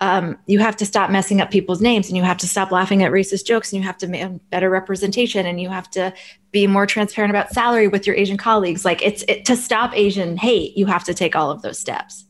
Um, 0.00 0.36
you 0.46 0.58
have 0.58 0.76
to 0.78 0.84
stop 0.84 1.12
messing 1.12 1.40
up 1.40 1.52
people's 1.52 1.80
names 1.80 2.08
and 2.08 2.16
you 2.16 2.24
have 2.24 2.38
to 2.38 2.48
stop 2.48 2.72
laughing 2.72 3.04
at 3.04 3.12
racist 3.12 3.46
jokes 3.46 3.72
and 3.72 3.80
you 3.80 3.86
have 3.86 3.98
to 3.98 4.08
make 4.08 4.50
better 4.50 4.68
representation 4.68 5.46
and 5.46 5.60
you 5.60 5.68
have 5.68 5.88
to 5.90 6.12
be 6.50 6.66
more 6.66 6.86
transparent 6.86 7.30
about 7.30 7.50
salary 7.50 7.86
with 7.86 8.04
your 8.04 8.16
Asian 8.16 8.36
colleagues. 8.36 8.84
Like 8.84 9.00
it's 9.00 9.22
it, 9.28 9.44
to 9.44 9.54
stop 9.54 9.96
Asian 9.96 10.36
hate, 10.36 10.76
you 10.76 10.86
have 10.86 11.04
to 11.04 11.14
take 11.14 11.36
all 11.36 11.52
of 11.52 11.62
those 11.62 11.78
steps. 11.78 12.26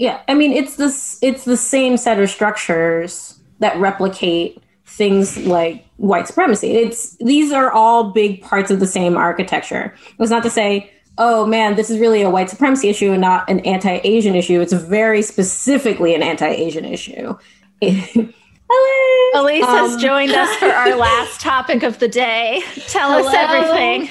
Yeah, 0.00 0.22
I 0.28 0.34
mean 0.34 0.52
it's 0.54 0.76
this 0.76 1.18
it's 1.20 1.44
the 1.44 1.58
same 1.58 1.98
set 1.98 2.18
of 2.18 2.30
structures 2.30 3.38
that 3.58 3.76
replicate 3.76 4.62
things 4.86 5.36
like 5.36 5.84
white 5.98 6.26
supremacy. 6.26 6.72
It's 6.72 7.16
these 7.16 7.52
are 7.52 7.70
all 7.70 8.10
big 8.10 8.40
parts 8.40 8.70
of 8.70 8.80
the 8.80 8.86
same 8.86 9.18
architecture. 9.18 9.94
It 10.08 10.18
was 10.18 10.30
not 10.30 10.42
to 10.44 10.48
say, 10.48 10.90
oh 11.18 11.44
man, 11.44 11.76
this 11.76 11.90
is 11.90 11.98
really 11.98 12.22
a 12.22 12.30
white 12.30 12.48
supremacy 12.48 12.88
issue 12.88 13.12
and 13.12 13.20
not 13.20 13.46
an 13.50 13.60
anti-Asian 13.60 14.34
issue. 14.34 14.62
It's 14.62 14.72
very 14.72 15.20
specifically 15.20 16.14
an 16.14 16.22
anti-Asian 16.22 16.86
issue. 16.86 17.36
Hello. 18.72 19.44
Alise 19.44 19.62
um, 19.64 19.90
has 19.90 20.00
joined 20.00 20.32
us 20.32 20.56
for 20.56 20.68
our 20.68 20.96
last 20.96 21.42
topic 21.42 21.82
of 21.82 21.98
the 21.98 22.08
day. 22.08 22.62
Tell 22.86 23.12
Hello. 23.12 23.28
us 23.28 23.34
everything. 23.34 24.08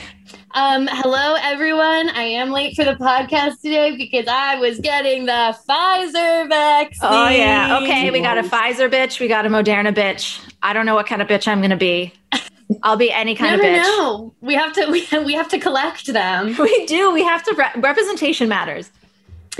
Um, 0.52 0.88
hello, 0.92 1.36
everyone. 1.42 2.10
I 2.10 2.24
am 2.24 2.50
late 2.50 2.76
for 2.76 2.84
the 2.84 2.96
podcast 2.96 3.62
today 3.62 3.96
because 3.96 4.26
I 4.28 4.56
was 4.56 4.80
getting 4.80 5.26
the 5.26 5.56
Pfizer 5.68 6.50
vaccine. 6.50 7.00
Oh, 7.04 7.30
yeah. 7.30 7.80
Okay. 7.84 8.10
We 8.10 8.20
got 8.22 8.40
a 8.40 8.42
Pfizer 8.42 8.90
bitch. 8.90 9.20
We 9.20 9.28
got 9.28 9.46
a 9.46 9.50
Moderna 9.50 9.94
bitch. 9.94 10.42
I 10.64 10.74
don't 10.74 10.88
know 10.88 10.96
what 10.96 11.06
kind 11.06 11.22
of 11.22 11.28
bitch 11.28 11.48
I'm 11.48 11.60
going 11.60 11.70
to 11.70 11.78
be. 11.78 12.14
I'll 12.84 12.98
be 12.98 13.12
any 13.12 13.36
kind 13.36 13.62
Never 13.62 13.78
of 13.78 13.84
bitch. 13.84 13.84
No, 13.84 14.34
we 14.42 14.56
have 14.56 14.74
to. 14.74 14.88
We, 14.92 15.08
we 15.24 15.34
have 15.34 15.50
to 15.50 15.60
collect 15.60 16.08
them. 16.08 16.56
We 16.60 16.86
do. 16.88 17.12
We 17.12 17.24
have 17.24 17.44
to. 17.44 17.54
Re- 17.56 17.82
representation 17.82 18.50
matters. 18.50 18.90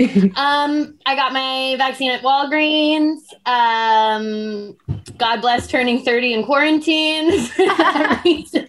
um, 0.00 0.98
I 1.04 1.14
got 1.14 1.32
my 1.32 1.74
vaccine 1.76 2.10
at 2.10 2.22
Walgreens. 2.22 3.18
Um, 3.44 4.76
God 5.18 5.40
bless 5.40 5.66
turning 5.66 6.02
30 6.02 6.32
in 6.32 6.44
quarantine 6.44 7.42
for 7.42 7.66
that 7.66 8.22
reason. 8.24 8.66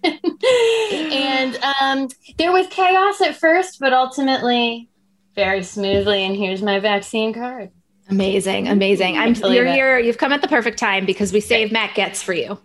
Um, 1.80 2.10
there 2.38 2.52
was 2.52 2.68
chaos 2.68 3.22
at 3.22 3.36
first, 3.38 3.80
but 3.80 3.94
ultimately 3.94 4.90
very 5.36 5.64
smoothly. 5.64 6.26
And 6.26 6.36
here's 6.36 6.62
my 6.62 6.80
vaccine 6.80 7.34
card. 7.34 7.72
Amazing, 8.10 8.68
amazing. 8.68 9.18
I'm 9.18 9.36
you're 9.36 9.66
it. 9.66 9.74
here. 9.74 10.00
You've 10.00 10.18
come 10.18 10.34
at 10.34 10.42
the 10.42 10.48
perfect 10.48 10.78
time 10.78 11.06
because 11.06 11.32
we 11.32 11.40
saved 11.40 11.72
Matt 11.72 11.92
Gaetz 11.92 12.22
for 12.22 12.34
you. 12.34 12.60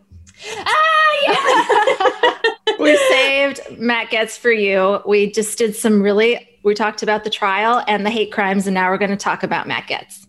Ah, 0.59 1.17
yeah. 1.23 2.77
we 2.81 2.97
saved 2.97 3.61
Matt 3.79 4.11
Gaetz 4.11 4.37
for 4.37 4.51
you. 4.51 5.01
We 5.07 5.31
just 5.31 5.57
did 5.57 5.77
some 5.77 6.03
really. 6.03 6.49
We 6.65 6.75
talked 6.75 7.05
about 7.05 7.23
the 7.23 7.31
trial 7.31 7.85
and 7.87 8.05
the 8.05 8.11
hate 8.11 8.33
crimes, 8.33 8.67
and 8.67 8.75
now 8.75 8.91
we're 8.91 8.99
going 8.99 9.11
to 9.11 9.17
talk 9.17 9.45
about 9.45 9.69
Matt 9.69 9.87
Gaetz. 9.87 10.27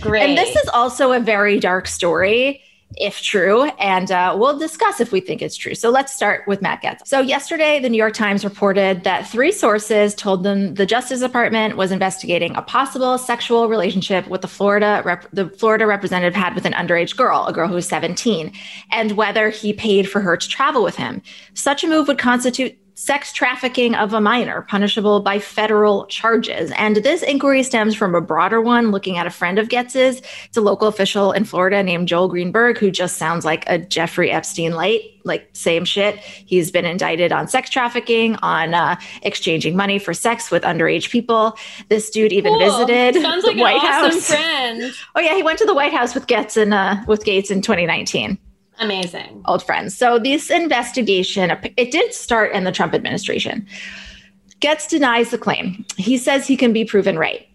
Great. 0.00 0.28
And 0.28 0.36
this 0.36 0.54
is 0.54 0.68
also 0.68 1.12
a 1.12 1.20
very 1.20 1.58
dark 1.58 1.86
story 1.86 2.62
if 2.96 3.20
true, 3.20 3.64
and 3.78 4.10
uh, 4.10 4.34
we'll 4.38 4.58
discuss 4.58 5.00
if 5.00 5.12
we 5.12 5.20
think 5.20 5.42
it's 5.42 5.56
true. 5.56 5.74
So 5.74 5.90
let's 5.90 6.14
start 6.14 6.46
with 6.46 6.62
Matt 6.62 6.82
Gaetz. 6.82 7.06
So 7.06 7.20
yesterday, 7.20 7.80
the 7.80 7.88
New 7.88 7.98
York 7.98 8.14
Times 8.14 8.44
reported 8.44 9.04
that 9.04 9.28
three 9.28 9.52
sources 9.52 10.14
told 10.14 10.42
them 10.42 10.74
the 10.74 10.86
Justice 10.86 11.20
Department 11.20 11.76
was 11.76 11.92
investigating 11.92 12.56
a 12.56 12.62
possible 12.62 13.18
sexual 13.18 13.68
relationship 13.68 14.26
with 14.28 14.40
the 14.40 14.48
Florida 14.48 15.02
rep- 15.04 15.28
the 15.32 15.50
Florida 15.50 15.86
representative 15.86 16.34
had 16.34 16.54
with 16.54 16.64
an 16.64 16.72
underage 16.72 17.16
girl, 17.16 17.44
a 17.46 17.52
girl 17.52 17.68
who 17.68 17.74
was 17.74 17.88
17, 17.88 18.52
and 18.90 19.12
whether 19.12 19.50
he 19.50 19.72
paid 19.72 20.08
for 20.08 20.20
her 20.20 20.36
to 20.36 20.48
travel 20.48 20.82
with 20.82 20.96
him. 20.96 21.22
Such 21.54 21.84
a 21.84 21.88
move 21.88 22.08
would 22.08 22.18
constitute 22.18 22.76
sex 22.98 23.32
trafficking 23.32 23.94
of 23.94 24.12
a 24.12 24.20
minor, 24.20 24.62
punishable 24.62 25.20
by 25.20 25.38
federal 25.38 26.04
charges. 26.06 26.72
And 26.72 26.96
this 26.96 27.22
inquiry 27.22 27.62
stems 27.62 27.94
from 27.94 28.12
a 28.16 28.20
broader 28.20 28.60
one 28.60 28.90
looking 28.90 29.18
at 29.18 29.24
a 29.24 29.30
friend 29.30 29.56
of 29.56 29.68
Gaetz's. 29.68 30.20
It's 30.46 30.56
a 30.56 30.60
local 30.60 30.88
official 30.88 31.30
in 31.30 31.44
Florida 31.44 31.80
named 31.84 32.08
Joel 32.08 32.26
Greenberg, 32.26 32.76
who 32.76 32.90
just 32.90 33.16
sounds 33.16 33.44
like 33.44 33.62
a 33.68 33.78
Jeffrey 33.78 34.32
Epstein 34.32 34.72
light, 34.72 35.02
like 35.22 35.48
same 35.52 35.84
shit. 35.84 36.16
He's 36.16 36.72
been 36.72 36.84
indicted 36.84 37.30
on 37.30 37.46
sex 37.46 37.70
trafficking, 37.70 38.34
on 38.42 38.74
uh, 38.74 38.96
exchanging 39.22 39.76
money 39.76 40.00
for 40.00 40.12
sex 40.12 40.50
with 40.50 40.64
underage 40.64 41.08
people. 41.10 41.56
This 41.88 42.10
dude 42.10 42.32
even 42.32 42.52
cool. 42.52 42.58
visited 42.58 43.22
sounds 43.22 43.44
like 43.44 43.54
the 43.54 43.62
White 43.62 43.76
awesome 43.76 44.10
House. 44.10 44.26
Friend. 44.26 44.92
Oh 45.14 45.20
yeah, 45.20 45.36
he 45.36 45.42
went 45.44 45.58
to 45.60 45.64
the 45.64 45.74
White 45.74 45.92
House 45.92 46.14
with 46.14 46.26
Gaetz 46.26 46.60
and 46.60 46.74
uh, 46.74 46.96
with 47.06 47.24
Gaetz 47.24 47.50
in 47.50 47.62
2019. 47.62 48.38
Amazing. 48.80 49.42
Old 49.46 49.62
friends. 49.64 49.96
So 49.96 50.18
this 50.18 50.50
investigation, 50.50 51.50
it 51.76 51.90
did 51.90 52.14
start 52.14 52.52
in 52.52 52.64
the 52.64 52.72
Trump 52.72 52.94
administration. 52.94 53.66
Gaetz 54.60 54.88
denies 54.88 55.30
the 55.30 55.38
claim. 55.38 55.84
He 55.96 56.18
says 56.18 56.46
he 56.46 56.56
can 56.56 56.72
be 56.72 56.84
proven 56.84 57.18
right. 57.18 57.46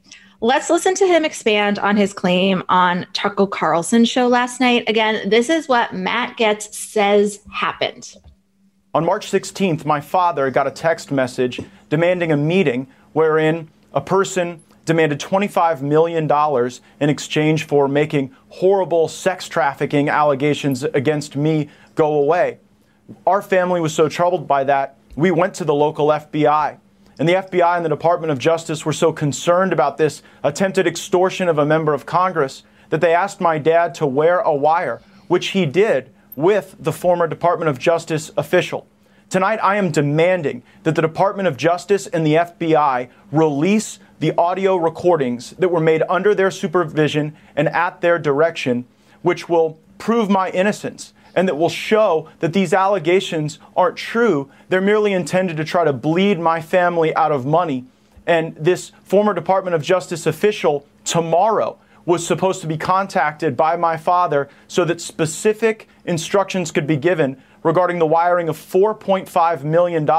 Let's 0.42 0.70
listen 0.70 0.94
to 0.96 1.08
him 1.08 1.24
expand 1.24 1.80
on 1.80 1.96
his 1.96 2.12
claim 2.12 2.64
on 2.68 3.08
Tucker 3.14 3.48
Carlson's 3.48 4.10
show 4.10 4.28
last 4.28 4.60
night. 4.60 4.84
Again, 4.90 5.30
this 5.30 5.50
is 5.50 5.70
what 5.70 5.94
Matt 5.94 6.38
Gaetz 6.38 6.74
says 6.74 7.40
happened. 7.52 8.16
On 8.94 9.06
March 9.06 9.32
16th, 9.32 9.86
my 9.86 10.02
father 10.02 10.52
got 10.52 10.68
a 10.68 10.72
text 10.72 11.12
message 11.12 11.62
demanding 11.90 12.32
a 12.32 12.38
meeting 12.38 12.88
wherein 13.14 13.70
a 13.94 14.02
person 14.02 14.62
demanded 14.86 15.20
$25 15.20 15.82
million 15.82 16.30
in 17.00 17.10
exchange 17.10 17.66
for 17.66 17.88
making 17.88 18.36
horrible 18.50 19.08
sex 19.08 19.48
trafficking 19.48 20.10
allegations 20.10 20.84
against 20.84 21.36
me 21.36 21.70
go 21.96 22.16
away. 22.16 22.60
Our 23.26 23.42
family 23.42 23.82
was 23.82 23.94
so 23.94 24.10
troubled 24.10 24.48
by 24.48 24.64
that, 24.66 24.98
we 25.16 25.32
went 25.32 25.54
to 25.56 25.66
the 25.66 25.74
local 25.74 26.08
FBI. 26.08 26.80
And 27.20 27.30
the 27.30 27.34
FBI 27.34 27.76
and 27.76 27.86
the 27.86 27.90
Department 27.90 28.32
of 28.32 28.40
Justice 28.40 28.86
were 28.86 28.94
so 28.94 29.14
concerned 29.14 29.72
about 29.72 29.98
this 29.98 30.24
attempted 30.44 30.88
extortion 30.88 31.48
of 31.48 31.60
a 31.60 31.66
member 31.66 31.94
of 31.94 32.06
Congress 32.06 32.64
that 32.90 33.02
they 33.02 33.14
asked 33.14 33.40
my 33.40 33.60
dad 33.60 33.94
to 33.96 34.08
wear 34.08 34.40
a 34.40 34.54
wire, 34.54 35.02
which 35.28 35.50
he 35.50 35.66
did 35.66 36.12
with 36.36 36.76
the 36.80 36.92
former 36.92 37.28
Department 37.28 37.70
of 37.70 37.78
Justice 37.78 38.32
official. 38.36 38.88
Tonight, 39.30 39.60
I 39.64 39.78
am 39.78 39.92
demanding 39.92 40.64
that 40.84 40.96
the 40.96 41.02
Department 41.02 41.48
of 41.48 41.58
Justice 41.58 42.08
and 42.08 42.26
the 42.26 42.36
FBI 42.36 43.10
release 43.32 44.00
the 44.24 44.34
audio 44.38 44.78
recordings 44.78 45.50
that 45.60 45.68
were 45.68 45.82
made 45.82 46.02
under 46.08 46.34
their 46.34 46.50
supervision 46.50 47.36
and 47.58 47.68
at 47.68 48.00
their 48.00 48.18
direction, 48.18 48.86
which 49.22 49.50
will 49.50 49.78
prove 49.98 50.30
my 50.30 50.50
innocence 50.52 51.14
and 51.36 51.46
that 51.46 51.58
will 51.58 51.68
show 51.68 52.30
that 52.40 52.54
these 52.54 52.74
allegations 52.74 53.60
aren't 53.76 53.98
true. 53.98 54.50
They're 54.70 54.80
merely 54.80 55.12
intended 55.12 55.58
to 55.58 55.66
try 55.66 55.84
to 55.84 55.92
bleed 55.92 56.40
my 56.40 56.62
family 56.62 57.14
out 57.18 57.34
of 57.34 57.46
money. 57.46 57.84
And 58.26 58.56
this 58.56 58.94
former 59.04 59.34
Department 59.34 59.76
of 59.76 59.84
Justice 59.84 60.26
official 60.26 60.88
tomorrow 61.04 61.78
was 62.06 62.26
supposed 62.26 62.62
to 62.62 62.68
be 62.68 62.78
contacted 62.78 63.58
by 63.58 63.76
my 63.76 63.98
father 63.98 64.48
so 64.70 64.86
that 64.86 65.02
specific 65.02 65.90
instructions 66.06 66.72
could 66.72 66.88
be 66.88 66.96
given 66.96 67.44
regarding 67.62 68.00
the 68.00 68.06
wiring 68.06 68.48
of 68.48 68.56
$4.5 68.58 69.66
million 69.66 70.10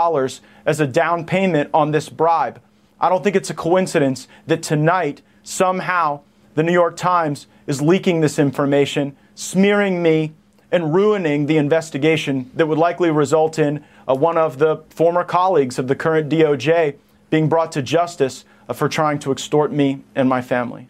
as 0.66 0.78
a 0.78 0.86
down 0.86 1.24
payment 1.24 1.70
on 1.72 1.92
this 1.92 2.10
bribe. 2.10 2.60
I 3.04 3.10
don't 3.10 3.22
think 3.22 3.36
it's 3.36 3.50
a 3.50 3.54
coincidence 3.54 4.28
that 4.46 4.62
tonight, 4.62 5.20
somehow, 5.42 6.20
the 6.54 6.62
New 6.62 6.72
York 6.72 6.96
Times 6.96 7.48
is 7.66 7.82
leaking 7.82 8.22
this 8.22 8.38
information, 8.38 9.14
smearing 9.34 10.02
me, 10.02 10.32
and 10.72 10.94
ruining 10.94 11.44
the 11.44 11.58
investigation 11.58 12.50
that 12.54 12.66
would 12.66 12.78
likely 12.78 13.10
result 13.10 13.58
in 13.58 13.84
uh, 14.08 14.14
one 14.14 14.38
of 14.38 14.56
the 14.56 14.78
former 14.88 15.22
colleagues 15.22 15.78
of 15.78 15.86
the 15.86 15.94
current 15.94 16.30
DOJ 16.30 16.96
being 17.28 17.46
brought 17.46 17.72
to 17.72 17.82
justice 17.82 18.46
uh, 18.70 18.72
for 18.72 18.88
trying 18.88 19.18
to 19.18 19.30
extort 19.30 19.70
me 19.70 20.02
and 20.14 20.26
my 20.26 20.40
family. 20.40 20.88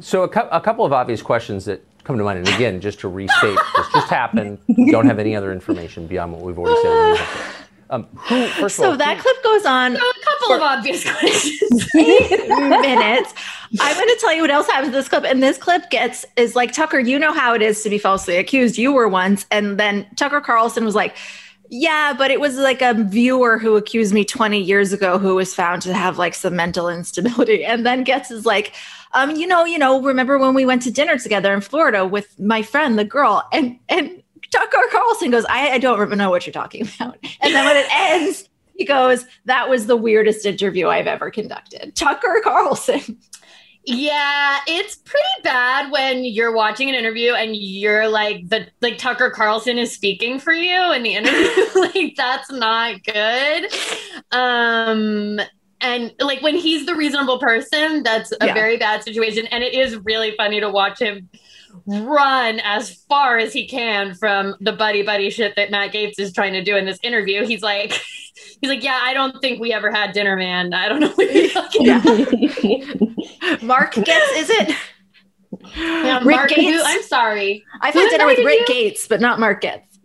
So 0.00 0.24
a, 0.24 0.28
cou- 0.28 0.48
a 0.50 0.60
couple 0.60 0.84
of 0.84 0.92
obvious 0.92 1.22
questions 1.22 1.64
that 1.66 1.84
come 2.02 2.18
to 2.18 2.24
mind, 2.24 2.40
and 2.40 2.48
again, 2.48 2.80
just 2.80 2.98
to 3.00 3.08
restate, 3.08 3.56
this 3.76 3.86
just 3.92 4.08
happened. 4.08 4.58
We 4.66 4.90
don't 4.90 5.06
have 5.06 5.20
any 5.20 5.36
other 5.36 5.52
information 5.52 6.08
beyond 6.08 6.32
what 6.32 6.42
we've 6.42 6.58
already 6.58 7.18
said. 7.18 7.63
Um, 7.90 8.04
who, 8.14 8.46
first 8.48 8.78
of 8.78 8.84
so 8.84 8.90
all, 8.92 8.96
that 8.96 9.18
clip 9.18 9.42
goes 9.42 9.64
on 9.66 9.96
So 9.96 9.98
a 9.98 10.24
couple 10.24 10.54
of 10.54 10.62
obvious 10.62 11.04
questions. 11.18 11.94
minutes. 11.94 13.34
I'm 13.80 13.96
going 13.96 14.08
to 14.08 14.18
tell 14.20 14.34
you 14.34 14.42
what 14.42 14.50
else 14.50 14.66
happens 14.66 14.88
in 14.88 14.92
this 14.92 15.08
clip. 15.08 15.24
And 15.24 15.42
this 15.42 15.58
clip 15.58 15.90
Gaetz 15.90 16.24
is 16.36 16.56
like 16.56 16.72
Tucker. 16.72 16.98
You 16.98 17.18
know 17.18 17.32
how 17.32 17.54
it 17.54 17.62
is 17.62 17.82
to 17.82 17.90
be 17.90 17.98
falsely 17.98 18.36
accused. 18.36 18.78
You 18.78 18.92
were 18.92 19.08
once, 19.08 19.46
and 19.50 19.78
then 19.78 20.06
Tucker 20.16 20.40
Carlson 20.40 20.84
was 20.84 20.94
like. 20.94 21.16
Yeah, 21.70 22.12
but 22.16 22.30
it 22.30 22.40
was 22.40 22.56
like 22.56 22.82
a 22.82 22.92
viewer 22.92 23.58
who 23.58 23.76
accused 23.76 24.12
me 24.12 24.22
20 24.22 24.60
years 24.60 24.92
ago 24.92 25.18
who 25.18 25.34
was 25.34 25.54
found 25.54 25.80
to 25.82 25.94
have 25.94 26.18
like 26.18 26.34
some 26.34 26.54
mental 26.54 26.90
instability. 26.90 27.64
And 27.64 27.86
then 27.86 28.04
Gaetz 28.04 28.30
is 28.30 28.44
like, 28.44 28.74
um, 29.14 29.34
you 29.34 29.46
know, 29.46 29.64
you 29.64 29.78
know, 29.78 30.02
remember 30.02 30.38
when 30.38 30.54
we 30.54 30.66
went 30.66 30.82
to 30.82 30.90
dinner 30.90 31.18
together 31.18 31.54
in 31.54 31.62
Florida 31.62 32.06
with 32.06 32.38
my 32.38 32.62
friend, 32.62 32.98
the 32.98 33.04
girl, 33.04 33.48
and 33.50 33.78
and 33.88 34.22
Tucker 34.54 34.88
Carlson 34.90 35.30
goes, 35.30 35.44
I, 35.46 35.70
I 35.72 35.78
don't 35.78 36.10
know 36.16 36.30
what 36.30 36.46
you're 36.46 36.52
talking 36.52 36.82
about. 36.96 37.18
And 37.40 37.54
then 37.54 37.64
when 37.64 37.76
it 37.76 37.86
ends, 37.92 38.48
he 38.76 38.84
goes, 38.84 39.24
That 39.44 39.68
was 39.68 39.86
the 39.86 39.96
weirdest 39.96 40.46
interview 40.46 40.88
I've 40.88 41.06
ever 41.06 41.30
conducted. 41.30 41.94
Tucker 41.94 42.40
Carlson. 42.42 43.18
Yeah, 43.86 44.60
it's 44.66 44.96
pretty 44.96 45.26
bad 45.42 45.90
when 45.92 46.24
you're 46.24 46.54
watching 46.54 46.88
an 46.88 46.94
interview 46.94 47.32
and 47.34 47.54
you're 47.54 48.08
like 48.08 48.48
the 48.48 48.66
like 48.80 48.96
Tucker 48.96 49.28
Carlson 49.30 49.76
is 49.76 49.92
speaking 49.92 50.38
for 50.38 50.54
you 50.54 50.92
in 50.92 51.02
the 51.02 51.14
interview. 51.16 51.50
like 51.94 52.14
that's 52.16 52.50
not 52.50 53.02
good. 53.04 53.70
Um 54.32 55.38
and 55.80 56.14
like 56.18 56.40
when 56.40 56.56
he's 56.56 56.86
the 56.86 56.94
reasonable 56.94 57.38
person, 57.38 58.02
that's 58.02 58.32
a 58.40 58.46
Yeah. 58.46 58.54
very 58.54 58.78
bad 58.78 59.02
situation. 59.02 59.46
And 59.48 59.62
it 59.62 59.74
is 59.74 59.96
really 59.98 60.34
funny 60.36 60.60
to 60.60 60.70
watch 60.70 60.98
him 60.98 61.28
run 61.86 62.60
as 62.60 62.90
far 63.08 63.38
as 63.38 63.52
he 63.52 63.66
can 63.66 64.14
from 64.14 64.54
the 64.60 64.72
buddy 64.72 65.02
buddy 65.02 65.30
shit 65.30 65.54
that 65.56 65.70
Matt 65.70 65.92
Gaetz 65.92 66.18
is 66.18 66.32
trying 66.32 66.52
to 66.54 66.62
do 66.62 66.76
in 66.76 66.84
this 66.86 66.98
interview. 67.02 67.44
He's 67.46 67.62
like 67.62 67.92
he's 68.60 68.70
like, 68.70 68.82
Yeah, 68.82 68.98
I 69.02 69.12
don't 69.14 69.40
think 69.40 69.60
we 69.60 69.72
ever 69.72 69.90
had 69.90 70.12
dinner, 70.12 70.36
man. 70.36 70.72
I 70.74 70.88
don't 70.88 71.00
know 71.00 71.10
what 71.10 71.34
you're 71.34 71.50
talking 71.50 71.88
about. 71.88 73.62
Mark 73.62 73.94
gets, 73.94 74.32
is 74.36 74.50
it? 74.50 74.76
Yeah, 75.76 76.18
Rick 76.18 76.36
Mark, 76.36 76.48
Gates? 76.50 76.76
who- 76.76 76.82
I'm 76.84 77.02
sorry. 77.02 77.64
I've 77.80 77.94
had 77.94 78.10
dinner 78.10 78.26
with 78.26 78.38
Rick 78.44 78.68
you? 78.68 78.74
Gates, 78.74 79.06
but 79.08 79.20
not 79.20 79.38
Mark 79.40 79.60
Gates. 79.60 79.98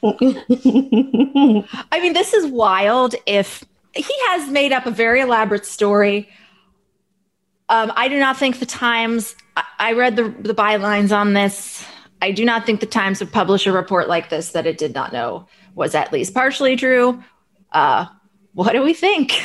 I 0.02 2.00
mean, 2.00 2.12
this 2.12 2.32
is 2.32 2.46
wild. 2.46 3.14
If 3.26 3.64
he 3.94 4.14
has 4.28 4.48
made 4.50 4.72
up 4.72 4.86
a 4.86 4.90
very 4.90 5.20
elaborate 5.20 5.66
story, 5.66 6.28
um, 7.68 7.92
I 7.96 8.08
do 8.08 8.18
not 8.18 8.36
think 8.36 8.60
the 8.60 8.66
Times. 8.66 9.34
I, 9.78 9.92
read 9.92 10.16
the 10.16 10.28
the 10.40 10.54
bylines 10.54 11.16
on 11.16 11.34
this. 11.34 11.84
I 12.20 12.32
do 12.32 12.44
not 12.44 12.66
think 12.66 12.80
the 12.80 12.86
Times 12.86 13.20
would 13.20 13.32
publish 13.32 13.66
a 13.66 13.72
report 13.72 14.08
like 14.08 14.28
this 14.28 14.52
that 14.52 14.66
it 14.66 14.78
did 14.78 14.94
not 14.94 15.12
know 15.12 15.46
was 15.74 15.94
at 15.94 16.12
least 16.12 16.34
partially 16.34 16.76
true. 16.76 17.22
Uh, 17.72 18.06
what 18.54 18.72
do 18.72 18.82
we 18.82 18.92
think? 18.92 19.40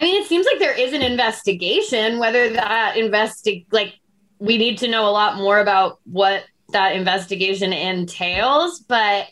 I 0.00 0.04
mean, 0.04 0.22
it 0.22 0.28
seems 0.28 0.46
like 0.46 0.58
there 0.58 0.78
is 0.78 0.92
an 0.92 1.02
investigation. 1.02 2.18
Whether 2.18 2.52
that 2.52 2.94
investi 2.96 3.66
like 3.70 3.94
we 4.38 4.58
need 4.58 4.78
to 4.78 4.88
know 4.88 5.08
a 5.08 5.10
lot 5.10 5.36
more 5.36 5.60
about 5.60 6.00
what 6.04 6.44
that 6.70 6.96
investigation 6.96 7.72
entails, 7.72 8.80
but 8.80 9.28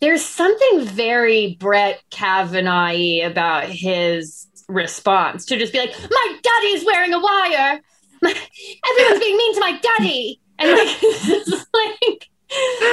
there's 0.00 0.24
something 0.24 0.84
very 0.84 1.56
Brett 1.58 2.02
Kavanaugh 2.10 3.26
about 3.26 3.64
his 3.64 4.46
response 4.68 5.44
to 5.46 5.58
just 5.58 5.72
be 5.72 5.78
like, 5.78 5.94
"My 6.10 6.38
daddy's 6.42 6.84
wearing 6.84 7.12
a 7.12 7.20
wire. 7.20 7.80
My, 8.24 8.30
everyone's 8.90 9.20
being 9.20 9.36
mean 9.36 9.54
to 9.54 9.60
my 9.60 9.78
daddy," 9.78 10.40
and 10.58 10.70
like, 10.70 10.88
it's 11.02 11.66
like. 11.72 12.28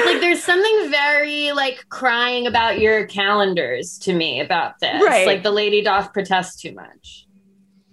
Like 0.06 0.22
there's 0.22 0.44
something 0.44 0.90
very 0.90 1.52
like 1.52 1.86
crying 1.90 2.48
about 2.48 2.80
your 2.80 3.06
calendars 3.06 4.00
to 4.00 4.14
me 4.14 4.40
about 4.40 4.80
this. 4.80 5.04
Right. 5.04 5.28
Like 5.28 5.44
the 5.44 5.52
lady 5.52 5.84
doth 5.84 6.14
protest 6.14 6.62
too 6.62 6.74
much. 6.74 7.28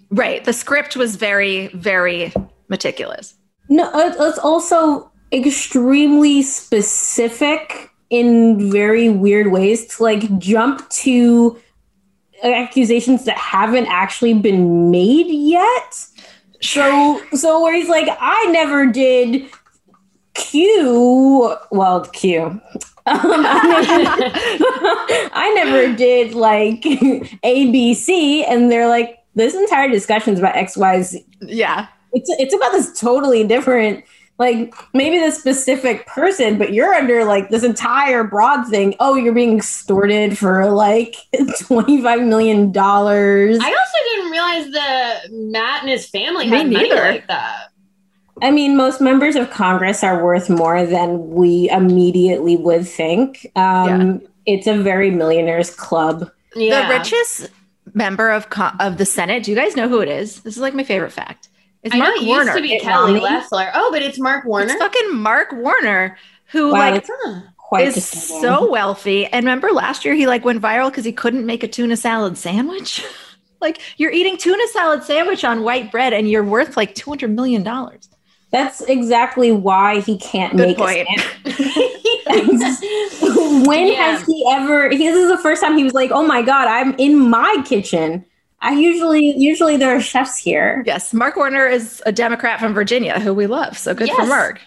Right. 0.09 0.42
The 0.42 0.55
script 0.55 0.96
was 0.96 1.16
very, 1.16 1.66
very 1.68 2.33
meticulous. 2.68 3.37
No, 3.68 3.85
uh, 3.90 4.14
it's 4.18 4.38
also 4.38 5.11
extremely 5.33 6.42
specific 6.42 7.90
in 8.11 8.70
very 8.70 9.09
weird 9.11 9.48
ways 9.48 9.96
to 9.96 10.03
like 10.03 10.38
jump 10.38 10.88
to 10.88 11.61
accusations 12.42 13.24
that 13.24 13.37
haven't 13.37 13.87
actually 13.87 14.35
been 14.35 14.90
made 14.90 15.27
yet. 15.27 16.07
So, 16.61 17.21
so 17.33 17.62
where 17.62 17.75
he's 17.75 17.88
like, 17.88 18.09
I 18.21 18.47
never 18.47 18.87
did 18.87 19.49
Q. 20.35 21.57
Well, 21.71 22.05
Q. 22.07 22.42
Um, 22.44 22.61
I, 25.33 25.53
never, 25.55 25.94
did 25.94 26.35
like 26.35 26.83
ABC, 26.83 28.44
and 28.49 28.71
they're 28.71 28.88
like, 28.88 29.18
this 29.35 29.55
entire 29.55 29.88
discussion 29.88 30.35
is 30.35 30.38
about 30.38 30.57
X, 30.57 30.77
Y, 30.77 31.03
Z. 31.03 31.25
Yeah. 31.40 31.87
It's 32.12 32.31
it's 32.38 32.55
about 32.55 32.73
this 32.73 32.99
totally 32.99 33.44
different, 33.44 34.05
like 34.38 34.72
maybe 34.94 35.18
the 35.18 35.31
specific 35.33 36.07
person, 36.07 36.59
but 36.59 36.72
you're 36.72 36.94
under 36.94 37.24
like 37.24 37.48
this 37.51 37.64
entire 37.64 38.22
broad 38.24 38.66
thing. 38.68 38.94
Oh, 39.01 39.16
you're 39.16 39.35
being 39.35 39.57
extorted 39.57 40.38
for 40.38 40.70
like 40.70 41.16
twenty 41.61 42.01
five 42.03 42.22
million 42.22 42.70
dollars. 42.72 43.59
I 43.61 43.66
also 43.66 43.98
didn't 44.14 44.31
realize 44.31 44.70
that 44.72 45.20
Matt 45.33 45.83
and 45.83 45.90
his 45.90 46.07
family 46.09 46.48
Me 46.48 46.57
had 46.59 46.70
money 46.70 46.88
neither. 46.88 47.03
like 47.03 47.27
that. 47.27 47.66
I 48.40 48.53
mean, 48.53 48.77
most 48.77 49.01
members 49.01 49.35
of 49.35 49.51
Congress 49.51 50.05
are 50.05 50.22
worth 50.24 50.48
more 50.48 50.87
than 50.87 51.31
we 51.31 51.68
immediately 51.70 52.57
would 52.57 52.87
think. 52.87 53.51
Um, 53.57 54.22
It's 54.46 54.68
a 54.68 54.74
very 54.81 55.11
millionaires 55.11 55.74
club. 55.74 56.31
Yeah. 56.55 56.87
The 56.88 56.94
richest 56.98 57.51
member 57.94 58.31
of 58.31 58.48
co- 58.51 58.70
of 58.79 58.96
the 58.98 59.05
Senate. 59.05 59.42
Do 59.42 59.51
you 59.51 59.57
guys 59.57 59.74
know 59.74 59.88
who 59.88 59.98
it 60.01 60.09
is? 60.09 60.40
This 60.42 60.55
is 60.57 60.61
like 60.62 60.74
my 60.74 60.85
favorite 60.85 61.11
fact. 61.11 61.48
It's 61.83 61.95
I 61.95 61.99
know 61.99 62.05
Mark 62.05 62.17
it 62.23 62.27
Warner. 62.27 62.45
used 62.45 62.57
to 62.57 62.62
be 62.62 62.73
It- 62.75 62.83
Kelly 62.83 63.12
Mommy? 63.14 63.21
Loeffler. 63.21 63.71
Oh, 63.75 63.91
but 63.93 64.03
it's 64.03 64.19
Mark 64.19 64.45
Warner. 64.45 64.67
It's 64.67 64.75
fucking 64.75 65.14
Mark 65.17 65.53
Warner, 65.53 66.17
who 66.47 66.73
Wow, 66.73 66.79
like 66.81 67.05
is 67.87 67.95
disturbing. 67.95 68.43
so 68.43 68.71
wealthy. 68.71 69.27
And 69.27 69.45
remember 69.45 69.71
last 69.71 70.05
year 70.05 70.14
he 70.14 70.27
like 70.27 70.45
went 70.45 70.61
viral 70.61 70.91
because 70.91 71.05
he 71.05 71.12
couldn't 71.12 71.47
make 71.47 71.62
a 71.62 71.69
tuna 71.69 71.97
salad 71.97 72.37
sandwich. 72.38 73.05
like 73.61 73.81
you're 73.97 74.11
eating 74.12 74.37
tuna 74.37 74.67
salad 74.73 75.03
sandwich 75.05 75.45
on 75.45 75.62
white 75.62 75.91
bread, 75.93 76.12
and 76.12 76.29
you're 76.29 76.45
worth 76.45 76.77
like 76.77 76.95
two 76.95 77.11
hundred 77.11 77.31
million 77.31 77.62
dollars. 77.62 78.09
That's 78.51 78.81
exactly 78.81 79.53
why 79.53 80.01
he 80.01 80.17
can't 80.19 80.57
Good 80.57 80.69
make 80.69 80.79
point. 80.79 81.07
a 81.45 81.51
sandwich. 81.53 81.85
when 83.67 83.93
has 83.95 84.25
he 84.27 84.45
ever? 84.51 84.88
This 84.91 85.14
is 85.14 85.29
the 85.31 85.38
first 85.38 85.62
time 85.62 85.77
he 85.77 85.85
was 85.85 85.93
like, 85.95 86.11
"Oh 86.12 86.27
my 86.27 86.43
god, 86.43 86.67
I'm 86.67 86.95
in 86.99 87.29
my 87.29 87.62
kitchen." 87.67 88.25
I 88.61 88.73
usually, 88.73 89.37
usually 89.37 89.77
there 89.77 89.94
are 89.94 90.01
chefs 90.01 90.38
here. 90.38 90.83
Yes, 90.87 91.14
Mark 91.14 91.37
Warner 91.37 91.66
is 91.66 92.03
a 92.07 92.12
Democrat 92.12 92.59
from 92.59 92.75
Virginia 92.75 93.21
who 93.21 93.33
we 93.33 93.47
love. 93.47 93.79
So 93.79 93.94
good 93.94 94.11
for 94.11 94.27
Mark. 94.27 94.61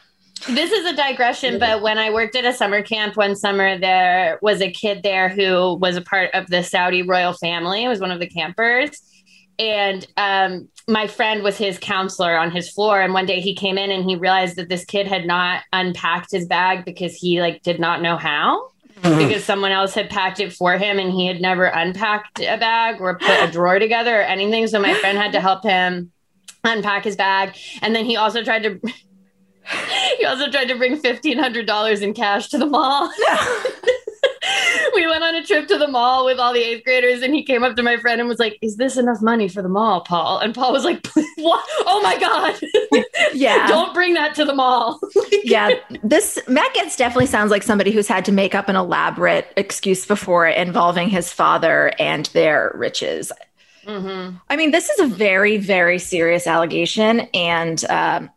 This 0.48 0.72
is 0.72 0.86
a 0.86 0.96
digression, 0.96 1.60
but 1.60 1.84
when 1.84 2.00
I 2.00 2.12
worked 2.12 2.36
at 2.36 2.46
a 2.46 2.54
summer 2.54 2.82
camp 2.82 3.16
one 3.16 3.36
summer, 3.36 3.78
there 3.78 4.40
was 4.42 4.60
a 4.60 4.72
kid 4.72 5.04
there 5.04 5.30
who 5.30 5.76
was 5.76 5.96
a 5.96 6.02
part 6.02 6.32
of 6.34 6.48
the 6.48 6.64
Saudi 6.64 7.04
royal 7.04 7.34
family. 7.34 7.84
It 7.84 7.90
was 7.90 8.00
one 8.00 8.12
of 8.12 8.20
the 8.20 8.28
campers. 8.28 8.90
And 9.60 10.08
um, 10.18 10.68
my 10.88 11.06
friend 11.06 11.44
was 11.44 11.58
his 11.58 11.78
counselor 11.78 12.36
on 12.38 12.50
his 12.50 12.72
floor. 12.72 13.02
And 13.02 13.14
one 13.14 13.28
day 13.28 13.40
he 13.40 13.54
came 13.54 13.78
in 13.78 13.92
and 13.92 14.04
he 14.04 14.16
realized 14.16 14.56
that 14.56 14.70
this 14.70 14.84
kid 14.86 15.06
had 15.06 15.28
not 15.28 15.62
unpacked 15.74 16.32
his 16.32 16.48
bag 16.48 16.86
because 16.86 17.14
he 17.14 17.40
like 17.40 17.62
did 17.62 17.80
not 17.80 18.02
know 18.02 18.18
how. 18.18 18.71
Because 19.02 19.44
someone 19.44 19.72
else 19.72 19.94
had 19.94 20.10
packed 20.10 20.40
it 20.40 20.54
for 20.54 20.78
him 20.78 21.00
and 21.00 21.12
he 21.12 21.28
had 21.28 21.42
never 21.42 21.66
unpacked 21.66 22.40
a 22.40 22.58
bag 22.58 23.02
or 23.02 23.18
put 23.18 23.44
a 23.44 23.52
drawer 23.52 23.80
together 23.80 24.20
or 24.20 24.24
anything. 24.24 24.68
So 24.68 24.80
my 24.80 24.94
friend 24.94 25.18
had 25.18 25.32
to 25.32 25.42
help 25.42 25.64
him 25.64 26.12
unpack 26.64 27.04
his 27.04 27.16
bag. 27.16 27.56
And 27.82 27.96
then 27.96 28.06
he 28.06 28.16
also 28.16 28.44
tried 28.44 28.64
to 28.64 28.80
he 30.18 30.26
also 30.26 30.50
tried 30.50 30.68
to 30.68 30.76
bring 30.76 30.98
fifteen 30.98 31.38
hundred 31.38 31.66
dollars 31.66 32.02
in 32.02 32.14
cash 32.14 32.50
to 32.50 32.58
the 32.58 32.66
mall. 32.66 33.12
we 34.96 35.08
went 35.08 35.24
on 35.24 35.36
a 35.36 35.44
trip 35.44 35.68
to 35.68 35.78
the 35.78 35.88
mall 35.88 36.26
with 36.26 36.40
all 36.40 36.54
the 36.54 36.60
eighth 36.60 36.84
graders, 36.84 37.22
and 37.22 37.34
he 37.34 37.44
came 37.44 37.64
up 37.64 37.76
to 37.76 37.84
my 37.84 37.98
friend 37.98 38.20
and 38.20 38.30
was 38.30 38.40
like, 38.40 38.58
"Is 38.62 38.78
this 38.78 38.98
enough 38.98 39.22
money 39.22 39.48
for 39.48 39.62
the 39.62 39.70
mall, 39.70 40.02
Paul?" 40.02 40.40
And 40.40 40.54
Paul 40.54 40.72
was 40.72 40.84
like, 40.84 41.06
"What? 41.38 41.66
Oh 41.86 42.02
my 42.02 42.20
god! 42.20 42.60
Yeah. 43.34 43.68
don't 43.68 43.94
bring 43.94 44.14
that 44.16 44.36
to 44.36 44.46
the 44.46 44.54
mall." 44.54 45.00
yeah, 45.44 45.72
this 46.04 46.40
Matt 46.48 46.74
Gaetz 46.74 46.98
definitely 46.98 47.28
sounds 47.28 47.52
like 47.52 47.64
somebody 47.64 47.92
who's 47.92 48.08
had 48.08 48.26
to 48.26 48.32
make 48.32 48.56
up 48.56 48.70
an 48.70 48.76
elaborate 48.76 49.48
excuse 49.58 50.06
before 50.06 50.48
involving 50.48 51.10
his 51.10 51.32
father 51.32 51.94
and 52.00 52.26
their 52.28 52.72
riches. 52.76 53.32
Mm-hmm. 53.86 54.38
I 54.50 54.56
mean, 54.56 54.72
this 54.72 54.90
is 54.90 55.00
a 55.00 55.08
very, 55.08 55.58
very 55.58 55.98
serious 55.98 56.46
allegation, 56.46 57.22
and 57.34 57.84
um, 57.86 58.30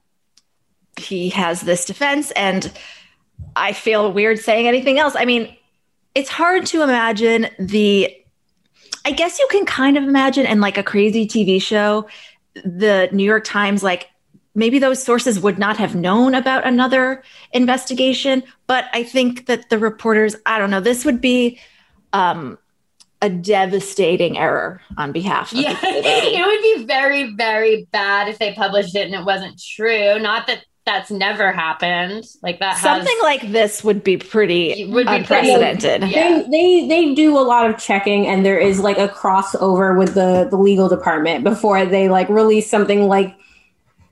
he 0.99 1.31
has 1.31 1.61
this 1.63 1.85
defense, 1.85 2.31
and 2.33 2.73
I 3.57 3.73
feel 3.73 4.13
weird 4.13 4.39
saying 4.39 4.67
anything 4.67 4.99
else. 4.99 5.15
I 5.17 5.25
mean, 5.25 5.55
it's 6.15 6.31
hard 6.31 6.67
to 6.67 6.83
imagine 6.83 7.49
the. 7.59 8.15
I 9.07 9.13
guess 9.13 9.39
you 9.39 9.47
can 9.51 9.67
kind 9.67 9.99
of 9.99 10.05
imagine 10.05 10.47
in 10.47 10.61
like 10.61 10.79
a 10.79 10.83
crazy 10.83 11.27
TV 11.27 11.61
show, 11.61 12.09
the 12.55 13.09
New 13.13 13.25
York 13.25 13.45
Times 13.45 13.83
like 13.83 14.09
maybe 14.55 14.79
those 14.79 15.03
sources 15.03 15.41
would 15.41 15.59
not 15.59 15.77
have 15.77 15.95
known 15.95 16.35
about 16.35 16.67
another 16.67 17.23
investigation. 17.53 18.43
But 18.67 18.87
I 18.93 19.03
think 19.03 19.47
that 19.47 19.69
the 19.69 19.79
reporters, 19.79 20.37
I 20.47 20.59
don't 20.59 20.71
know, 20.71 20.81
this 20.81 21.05
would 21.05 21.21
be 21.21 21.59
um, 22.13 22.59
a 23.21 23.29
devastating 23.29 24.39
error 24.39 24.81
on 24.97 25.13
behalf 25.13 25.53
of 25.53 25.59
yeah, 25.59 25.79
it 25.83 26.47
would 26.47 26.63
be 26.63 26.87
very, 26.87 27.35
very 27.35 27.85
bad 27.91 28.29
if 28.29 28.39
they 28.39 28.53
published 28.53 28.95
it 28.95 29.07
and 29.07 29.15
it 29.15 29.25
wasn't 29.25 29.61
true. 29.61 30.19
Not 30.19 30.47
that 30.47 30.65
that's 30.87 31.11
never 31.11 31.53
happened. 31.53 32.27
Like 32.43 32.59
that. 32.61 32.79
Something 32.79 33.07
has, 33.07 33.23
like 33.23 33.53
this 33.53 33.83
would 33.83 34.05
be 34.05 34.17
pretty 34.17 34.87
would 34.87 35.07
be 35.07 35.13
unprecedented. 35.13 36.03
Pretty, 36.03 36.15
yeah. 36.15 36.43
They, 36.43 36.49
they 36.49 36.89
they 36.89 37.15
do 37.15 37.39
a 37.39 37.41
lot 37.41 37.69
of 37.69 37.79
checking, 37.79 38.27
and 38.27 38.45
there 38.45 38.59
is 38.59 38.81
like 38.81 38.99
a 38.99 39.09
crossover 39.09 39.99
with 39.99 40.15
the 40.15 40.47
the 40.51 40.57
legal 40.57 40.89
department 40.89 41.45
before 41.45 41.87
they 41.87 42.09
like 42.09 42.29
release 42.29 42.71
something 42.71 43.09
like 43.09 43.35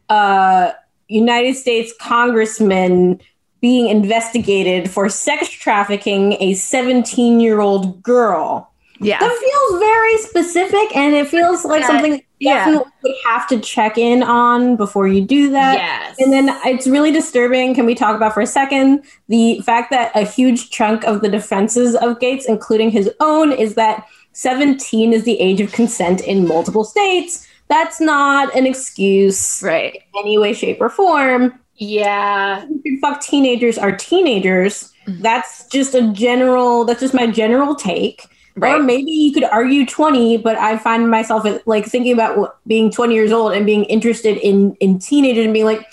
uh 0.08 0.72
United 1.08 1.54
States 1.54 1.92
Congressman 2.00 3.20
being 3.60 3.88
investigated 3.88 4.90
for 4.90 5.08
sex 5.08 5.48
trafficking 5.48 6.36
a 6.40 6.54
17 6.54 7.40
year 7.40 7.60
old 7.60 8.02
girl. 8.02 8.72
Yeah. 9.00 9.18
That 9.18 9.30
feels 9.30 9.80
very 9.80 10.18
specific 10.18 10.96
and 10.96 11.14
it 11.14 11.28
feels 11.28 11.64
like 11.64 11.84
something 11.84 12.14
yeah. 12.14 12.20
Definitely 12.42 12.92
would 13.02 13.14
have 13.24 13.48
to 13.48 13.60
check 13.60 13.98
in 13.98 14.22
on 14.22 14.76
before 14.76 15.06
you 15.06 15.24
do 15.24 15.50
that. 15.50 15.74
Yes. 15.74 16.16
And 16.18 16.32
then 16.32 16.48
it's 16.64 16.86
really 16.86 17.12
disturbing. 17.12 17.74
Can 17.74 17.86
we 17.86 17.94
talk 17.94 18.16
about 18.16 18.34
for 18.34 18.40
a 18.40 18.46
second 18.46 19.04
the 19.28 19.60
fact 19.60 19.90
that 19.90 20.10
a 20.14 20.24
huge 20.24 20.70
chunk 20.70 21.04
of 21.04 21.20
the 21.20 21.28
defenses 21.28 21.94
of 21.96 22.18
Gaetz, 22.18 22.44
including 22.46 22.90
his 22.90 23.10
own, 23.20 23.52
is 23.52 23.74
that 23.74 24.06
17 24.32 25.12
is 25.12 25.24
the 25.24 25.38
age 25.40 25.60
of 25.60 25.72
consent 25.72 26.20
in 26.22 26.46
multiple 26.46 26.84
states. 26.84 27.46
That's 27.68 28.00
not 28.00 28.54
an 28.56 28.66
excuse, 28.66 29.62
right? 29.62 29.94
In 29.94 30.20
any 30.20 30.38
way, 30.38 30.52
shape, 30.52 30.80
or 30.80 30.88
form. 30.88 31.58
Yeah. 31.76 32.66
Fuck 33.00 33.22
teenagers 33.22 33.78
are 33.78 33.96
teenagers. 33.96 34.92
Mm-hmm. 35.06 35.22
That's 35.22 35.66
just 35.66 35.94
a 35.94 36.12
general, 36.12 36.84
that's 36.84 37.00
just 37.00 37.14
my 37.14 37.26
general 37.26 37.74
take. 37.74 38.26
Right. 38.56 38.78
Or 38.78 38.82
maybe 38.82 39.10
you 39.10 39.32
could 39.32 39.44
argue 39.44 39.86
20, 39.86 40.38
but 40.38 40.56
I 40.56 40.76
find 40.76 41.10
myself 41.10 41.46
like 41.66 41.86
thinking 41.86 42.12
about 42.12 42.58
being 42.66 42.90
20 42.90 43.14
years 43.14 43.32
old 43.32 43.52
and 43.52 43.64
being 43.64 43.84
interested 43.84 44.36
in 44.38 44.74
in 44.76 44.98
teenagers 44.98 45.44
and 45.44 45.54
being 45.54 45.64
like, 45.64 45.90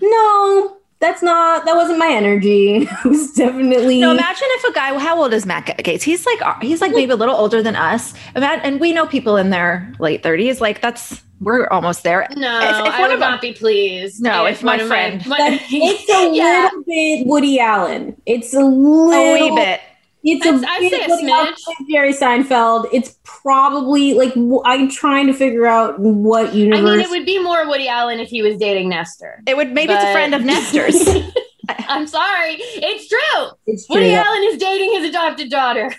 no, 0.00 0.76
that's 1.00 1.22
not 1.22 1.64
that 1.64 1.74
wasn't 1.74 1.98
my 1.98 2.08
energy. 2.08 2.76
it 3.04 3.04
was 3.04 3.32
definitely 3.32 4.00
No, 4.00 4.12
imagine 4.12 4.48
if 4.50 4.64
a 4.64 4.72
guy 4.72 4.98
how 4.98 5.20
old 5.20 5.32
is 5.32 5.46
Matt 5.46 5.66
Gaetz? 5.66 6.02
He's 6.02 6.26
like 6.26 6.42
uh, 6.42 6.58
he's 6.60 6.80
like 6.80 6.92
maybe 6.92 7.12
a 7.12 7.16
little 7.16 7.36
older 7.36 7.62
than 7.62 7.76
us. 7.76 8.14
And 8.34 8.80
we 8.80 8.92
know 8.92 9.06
people 9.06 9.36
in 9.36 9.50
their 9.50 9.92
late 9.98 10.22
30s. 10.22 10.60
Like 10.60 10.80
that's 10.80 11.22
we're 11.40 11.66
almost 11.68 12.02
there. 12.02 12.26
No, 12.36 12.58
if, 12.60 12.86
if 12.86 12.94
I 12.94 13.08
would 13.08 13.20
not 13.20 13.40
be 13.40 13.52
pleased. 13.52 14.22
No, 14.22 14.46
if, 14.46 14.58
if 14.58 14.62
my 14.64 14.78
friend, 14.78 15.24
my, 15.26 15.58
it's 15.70 16.10
a 16.10 16.32
yeah. 16.34 16.70
little 16.72 16.84
bit 16.84 17.26
Woody 17.26 17.60
Allen. 17.60 18.20
It's 18.26 18.54
a 18.54 18.64
little 18.64 19.12
a 19.12 19.50
wee 19.50 19.54
bit. 19.54 19.80
It's 20.24 20.46
I'd, 20.46 20.54
a 20.54 20.66
I'd 20.66 20.90
say 20.90 21.04
a 21.04 21.08
smidge. 21.08 21.88
Jerry 21.90 22.14
Seinfeld. 22.14 22.88
It's 22.92 23.18
probably 23.24 24.14
like 24.14 24.32
I'm 24.64 24.90
trying 24.90 25.26
to 25.26 25.34
figure 25.34 25.66
out 25.66 25.98
what 26.00 26.54
universe. 26.54 26.80
I 26.80 26.96
mean, 26.96 27.00
it 27.00 27.10
would 27.10 27.26
be 27.26 27.38
more 27.42 27.68
Woody 27.68 27.88
Allen 27.88 28.20
if 28.20 28.30
he 28.30 28.42
was 28.42 28.56
dating 28.56 28.88
Nestor. 28.88 29.42
It 29.46 29.56
would 29.56 29.72
maybe 29.72 29.88
but... 29.88 29.96
it's 29.96 30.04
a 30.04 30.12
friend 30.12 30.34
of 30.34 30.42
Nestor's. 30.44 30.96
I'm 31.88 32.06
sorry, 32.06 32.56
it's 32.58 33.08
true. 33.08 33.48
It's 33.66 33.86
true. 33.86 33.96
Woody 33.96 34.14
Allen 34.14 34.42
is 34.44 34.58
dating 34.58 34.92
his 34.92 35.08
adopted 35.10 35.50
daughter. 35.50 35.94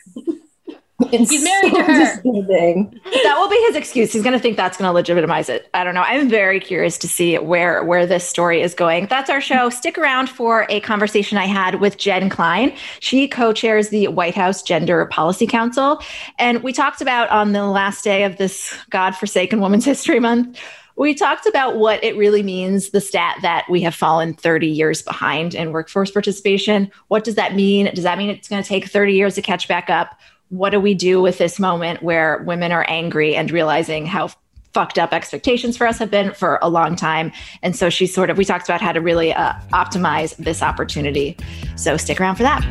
It's 1.11 1.29
He's 1.29 1.43
married 1.43 1.73
so 1.73 1.77
to 1.77 1.83
her. 1.83 1.99
disturbing. 1.99 3.01
that 3.23 3.35
will 3.37 3.49
be 3.49 3.57
his 3.67 3.75
excuse. 3.75 4.13
He's 4.13 4.23
going 4.23 4.33
to 4.33 4.39
think 4.39 4.55
that's 4.55 4.77
going 4.77 4.87
to 4.87 4.93
legitimize 4.93 5.49
it. 5.49 5.69
I 5.73 5.83
don't 5.83 5.93
know. 5.93 6.01
I'm 6.03 6.29
very 6.29 6.59
curious 6.59 6.97
to 6.99 7.07
see 7.09 7.37
where 7.37 7.83
where 7.83 8.05
this 8.05 8.25
story 8.27 8.61
is 8.61 8.73
going. 8.73 9.07
That's 9.07 9.29
our 9.29 9.41
show. 9.41 9.69
Stick 9.69 9.97
around 9.97 10.29
for 10.29 10.65
a 10.69 10.79
conversation 10.79 11.37
I 11.37 11.47
had 11.47 11.81
with 11.81 11.97
Jen 11.97 12.29
Klein. 12.29 12.73
She 13.01 13.27
co-chairs 13.27 13.89
the 13.89 14.07
White 14.07 14.35
House 14.35 14.63
Gender 14.63 15.05
Policy 15.07 15.47
Council, 15.47 16.01
and 16.39 16.63
we 16.63 16.71
talked 16.71 17.01
about 17.01 17.29
on 17.29 17.51
the 17.51 17.65
last 17.65 18.03
day 18.05 18.23
of 18.23 18.37
this 18.37 18.73
godforsaken 18.89 19.59
Women's 19.59 19.83
History 19.85 20.21
Month. 20.21 20.57
We 20.97 21.13
talked 21.13 21.45
about 21.45 21.75
what 21.75 22.01
it 22.05 22.15
really 22.15 22.41
means, 22.41 22.91
the 22.91 23.01
stat 23.01 23.39
that 23.41 23.65
we 23.69 23.81
have 23.81 23.93
fallen 23.93 24.33
30 24.33 24.67
years 24.67 25.01
behind 25.01 25.53
in 25.53 25.73
workforce 25.73 26.09
participation. 26.09 26.89
What 27.09 27.25
does 27.25 27.35
that 27.35 27.53
mean? 27.53 27.93
Does 27.93 28.05
that 28.05 28.17
mean 28.17 28.29
it's 28.29 28.47
going 28.47 28.63
to 28.63 28.67
take 28.69 28.85
30 28.87 29.13
years 29.13 29.35
to 29.35 29.41
catch 29.41 29.67
back 29.67 29.89
up? 29.89 30.17
What 30.57 30.71
do 30.71 30.79
we 30.79 30.93
do 30.93 31.21
with 31.21 31.37
this 31.37 31.59
moment 31.59 32.01
where 32.01 32.43
women 32.45 32.71
are 32.71 32.85
angry 32.87 33.35
and 33.35 33.51
realizing 33.51 34.05
how 34.05 34.29
fucked 34.73 34.99
up 34.99 35.13
expectations 35.13 35.77
for 35.77 35.87
us 35.87 35.97
have 35.99 36.11
been 36.11 36.33
for 36.33 36.59
a 36.61 36.69
long 36.69 36.97
time. 36.97 37.31
And 37.61 37.75
so 37.75 37.89
she 37.89 38.05
sort 38.05 38.29
of, 38.29 38.37
we 38.37 38.43
talked 38.43 38.67
about 38.67 38.81
how 38.81 38.91
to 38.91 38.99
really 38.99 39.33
uh, 39.33 39.53
optimize 39.71 40.35
this 40.35 40.61
opportunity. 40.61 41.37
So 41.77 41.95
stick 41.95 42.19
around 42.19 42.35
for 42.35 42.43
that. 42.43 42.61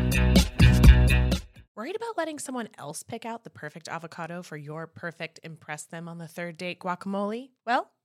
Worried 1.74 1.96
about 1.96 2.18
letting 2.18 2.38
someone 2.38 2.68
else 2.76 3.02
pick 3.02 3.24
out 3.24 3.44
the 3.44 3.50
perfect 3.50 3.88
avocado 3.88 4.42
for 4.42 4.58
your 4.58 4.86
perfect 4.86 5.40
impress 5.42 5.84
them 5.84 6.06
on 6.06 6.18
the 6.18 6.28
third 6.28 6.58
date 6.58 6.78
guacamole? 6.78 7.48
Well, 7.66 7.90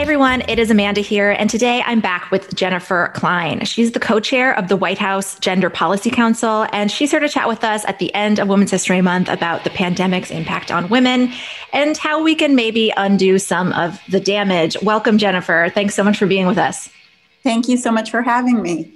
Everyone. 0.00 0.42
It 0.48 0.58
is 0.58 0.70
Amanda 0.70 1.02
here. 1.02 1.32
And 1.32 1.50
today 1.50 1.82
I'm 1.84 2.00
back 2.00 2.30
with 2.30 2.54
Jennifer 2.54 3.12
Klein. 3.14 3.66
She's 3.66 3.92
the 3.92 4.00
co 4.00 4.18
chair 4.18 4.56
of 4.56 4.68
the 4.68 4.76
White 4.76 4.96
House 4.96 5.38
Gender 5.40 5.68
Policy 5.68 6.10
Council. 6.10 6.66
And 6.72 6.90
she's 6.90 7.10
here 7.10 7.20
to 7.20 7.28
chat 7.28 7.48
with 7.48 7.62
us 7.64 7.84
at 7.84 7.98
the 7.98 8.12
end 8.14 8.38
of 8.38 8.48
Women's 8.48 8.70
History 8.70 9.02
Month 9.02 9.28
about 9.28 9.62
the 9.62 9.68
pandemic's 9.68 10.30
impact 10.30 10.70
on 10.70 10.88
women 10.88 11.30
and 11.74 11.98
how 11.98 12.22
we 12.22 12.34
can 12.34 12.54
maybe 12.54 12.90
undo 12.96 13.38
some 13.38 13.74
of 13.74 14.00
the 14.08 14.20
damage. 14.20 14.74
Welcome, 14.82 15.18
Jennifer. 15.18 15.70
Thanks 15.74 15.96
so 15.96 16.02
much 16.02 16.16
for 16.16 16.26
being 16.26 16.46
with 16.46 16.58
us. 16.58 16.88
Thank 17.42 17.68
you 17.68 17.76
so 17.76 17.92
much 17.92 18.10
for 18.10 18.22
having 18.22 18.62
me. 18.62 18.90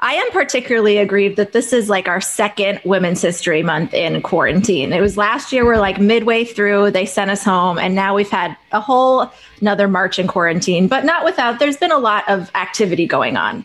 I 0.00 0.14
am 0.14 0.30
particularly 0.30 0.98
aggrieved 0.98 1.36
that 1.36 1.52
this 1.52 1.72
is 1.72 1.88
like 1.88 2.08
our 2.08 2.20
second 2.20 2.80
Women's 2.84 3.22
History 3.22 3.62
Month 3.62 3.94
in 3.94 4.20
quarantine. 4.22 4.92
It 4.92 5.00
was 5.00 5.16
last 5.16 5.52
year, 5.52 5.64
we're 5.64 5.78
like 5.78 6.00
midway 6.00 6.44
through, 6.44 6.90
they 6.90 7.06
sent 7.06 7.30
us 7.30 7.42
home, 7.42 7.78
and 7.78 7.94
now 7.94 8.14
we've 8.14 8.30
had 8.30 8.56
a 8.72 8.80
whole 8.80 9.30
another 9.60 9.88
March 9.88 10.18
in 10.18 10.26
quarantine, 10.26 10.88
but 10.88 11.04
not 11.04 11.24
without, 11.24 11.58
there's 11.58 11.76
been 11.76 11.92
a 11.92 11.98
lot 11.98 12.28
of 12.28 12.50
activity 12.54 13.06
going 13.06 13.36
on. 13.36 13.64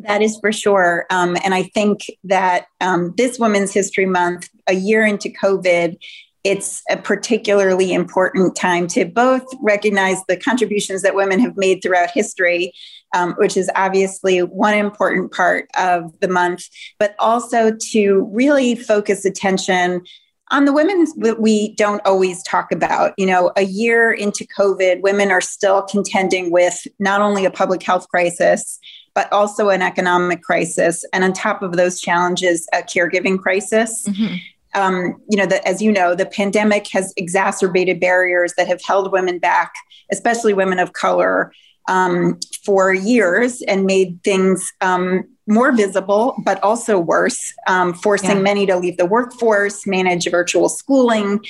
That 0.00 0.22
is 0.22 0.38
for 0.40 0.52
sure. 0.52 1.06
Um, 1.10 1.36
and 1.44 1.54
I 1.54 1.64
think 1.64 2.06
that 2.24 2.66
um, 2.80 3.14
this 3.16 3.38
Women's 3.38 3.72
History 3.72 4.06
Month, 4.06 4.48
a 4.66 4.74
year 4.74 5.04
into 5.04 5.28
COVID, 5.28 5.96
it's 6.42 6.82
a 6.90 6.96
particularly 6.96 7.92
important 7.94 8.54
time 8.54 8.86
to 8.88 9.06
both 9.06 9.44
recognize 9.62 10.18
the 10.28 10.36
contributions 10.36 11.02
that 11.02 11.14
women 11.14 11.40
have 11.40 11.56
made 11.56 11.80
throughout 11.82 12.10
history, 12.10 12.72
um, 13.14 13.32
which 13.34 13.56
is 13.56 13.70
obviously 13.76 14.40
one 14.40 14.74
important 14.74 15.32
part 15.32 15.68
of 15.78 16.12
the 16.20 16.28
month, 16.28 16.68
but 16.98 17.14
also 17.18 17.74
to 17.92 18.28
really 18.32 18.74
focus 18.74 19.24
attention 19.24 20.02
on 20.50 20.66
the 20.66 20.72
women 20.72 21.06
that 21.18 21.40
we 21.40 21.74
don't 21.76 22.04
always 22.04 22.42
talk 22.42 22.70
about. 22.70 23.14
You 23.16 23.26
know, 23.26 23.52
a 23.56 23.62
year 23.62 24.12
into 24.12 24.46
COVID, 24.58 25.00
women 25.00 25.30
are 25.30 25.40
still 25.40 25.82
contending 25.82 26.50
with 26.50 26.86
not 26.98 27.22
only 27.22 27.46
a 27.46 27.50
public 27.50 27.82
health 27.82 28.08
crisis, 28.08 28.78
but 29.14 29.32
also 29.32 29.70
an 29.70 29.80
economic 29.80 30.42
crisis. 30.42 31.04
And 31.12 31.24
on 31.24 31.32
top 31.32 31.62
of 31.62 31.76
those 31.76 32.00
challenges, 32.00 32.68
a 32.74 32.78
caregiving 32.78 33.38
crisis. 33.38 34.06
Mm-hmm 34.06 34.34
um, 34.74 35.20
you 35.30 35.38
know, 35.38 35.46
the, 35.46 35.66
as 35.66 35.80
you 35.80 35.92
know, 35.92 36.14
the 36.14 36.26
pandemic 36.26 36.88
has 36.88 37.12
exacerbated 37.16 38.00
barriers 38.00 38.54
that 38.56 38.66
have 38.66 38.82
held 38.82 39.12
women 39.12 39.38
back, 39.38 39.72
especially 40.10 40.52
women 40.52 40.78
of 40.78 40.92
color, 40.92 41.52
um, 41.88 42.38
for 42.64 42.92
years 42.94 43.62
and 43.62 43.84
made 43.84 44.22
things 44.24 44.72
um, 44.80 45.24
more 45.46 45.72
visible, 45.72 46.34
but 46.44 46.62
also 46.62 46.98
worse, 46.98 47.52
um, 47.66 47.92
forcing 47.92 48.36
yeah. 48.36 48.42
many 48.42 48.66
to 48.66 48.76
leave 48.76 48.96
the 48.96 49.06
workforce, 49.06 49.86
manage 49.86 50.30
virtual 50.30 50.68
schooling, 50.68 51.40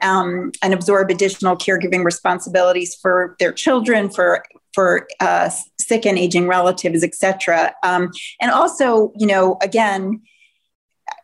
um, 0.00 0.52
and 0.62 0.72
absorb 0.72 1.10
additional 1.10 1.56
caregiving 1.56 2.04
responsibilities 2.04 2.94
for 2.94 3.36
their 3.38 3.52
children, 3.52 4.08
for 4.08 4.44
for 4.74 5.06
uh, 5.20 5.50
sick 5.78 6.06
and 6.06 6.18
aging 6.18 6.48
relatives, 6.48 7.04
etc. 7.04 7.74
Um, 7.82 8.10
and 8.40 8.50
also, 8.50 9.12
you 9.16 9.26
know, 9.26 9.58
again, 9.60 10.22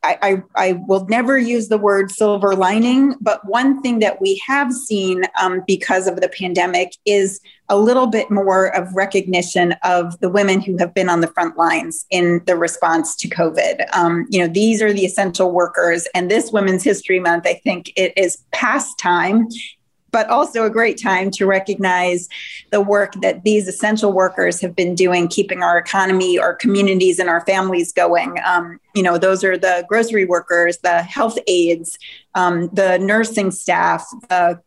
I, 0.03 0.43
I, 0.55 0.73
will 0.87 1.07
never 1.07 1.39
use 1.39 1.69
the 1.69 1.79
word 1.79 2.11
silver 2.11 2.55
lining, 2.55 3.15
but 3.21 3.45
one 3.47 3.83
thing 3.83 3.99
that 4.01 4.21
we 4.21 4.43
have 4.47 4.73
seen 4.73 5.25
um, 5.41 5.63
because 5.67 6.07
of 6.07 6.21
the 6.21 6.29
pandemic 6.29 6.97
is 7.05 7.41
a 7.69 7.79
little 7.79 8.07
bit 8.07 8.31
more 8.31 8.75
of 8.75 8.95
recognition 8.95 9.75
of 9.85 10.19
the 10.21 10.29
women 10.29 10.61
who 10.61 10.77
have 10.79 10.95
been 10.95 11.09
on 11.09 11.21
the 11.21 11.27
front 11.29 11.57
lines 11.57 12.07
in 12.11 12.43
the 12.47 12.57
response 12.57 13.15
to 13.17 13.29
COVID. 13.29 13.85
Um, 13.95 14.27
you 14.31 14.41
know, 14.41 14.49
these 14.49 14.81
are 14.81 14.93
the 14.93 15.05
essential 15.05 15.53
workers, 15.53 16.07
and 16.15 16.31
this 16.31 16.53
Women's 16.53 16.85
History 16.85 17.21
Month, 17.21 17.47
I 17.47 17.55
think 17.55 17.93
it 17.97 18.13
is 18.17 18.39
past 18.53 18.99
time 18.99 19.49
but 20.11 20.29
also 20.29 20.65
a 20.65 20.71
great 20.71 21.01
time 21.01 21.31
to 21.33 21.47
recognize 21.47 22.29
the 22.71 22.81
work 22.81 23.13
that 23.21 23.45
these 23.45 23.69
essential 23.69 24.13
workers 24.13 24.61
have 24.61 24.75
been 24.75 24.95
doing, 24.95 25.29
keeping 25.29 25.63
our 25.63 25.79
economy, 25.79 26.39
our 26.39 26.55
communities, 26.55 27.19
and 27.19 27.29
our 27.29 27.45
families 27.45 27.93
going. 27.93 28.39
Um, 28.45 28.81
you 28.95 29.03
know, 29.03 29.19
those 29.19 29.45
are 29.45 29.59
the 29.59 29.85
grocery 29.89 30.25
workers, 30.25 30.79
the 30.79 31.03
health 31.03 31.39
aides, 31.47 31.99
um, 32.35 32.69
the 32.73 32.99
nursing 32.99 33.51
staff, 33.51 34.07
the 34.29 34.61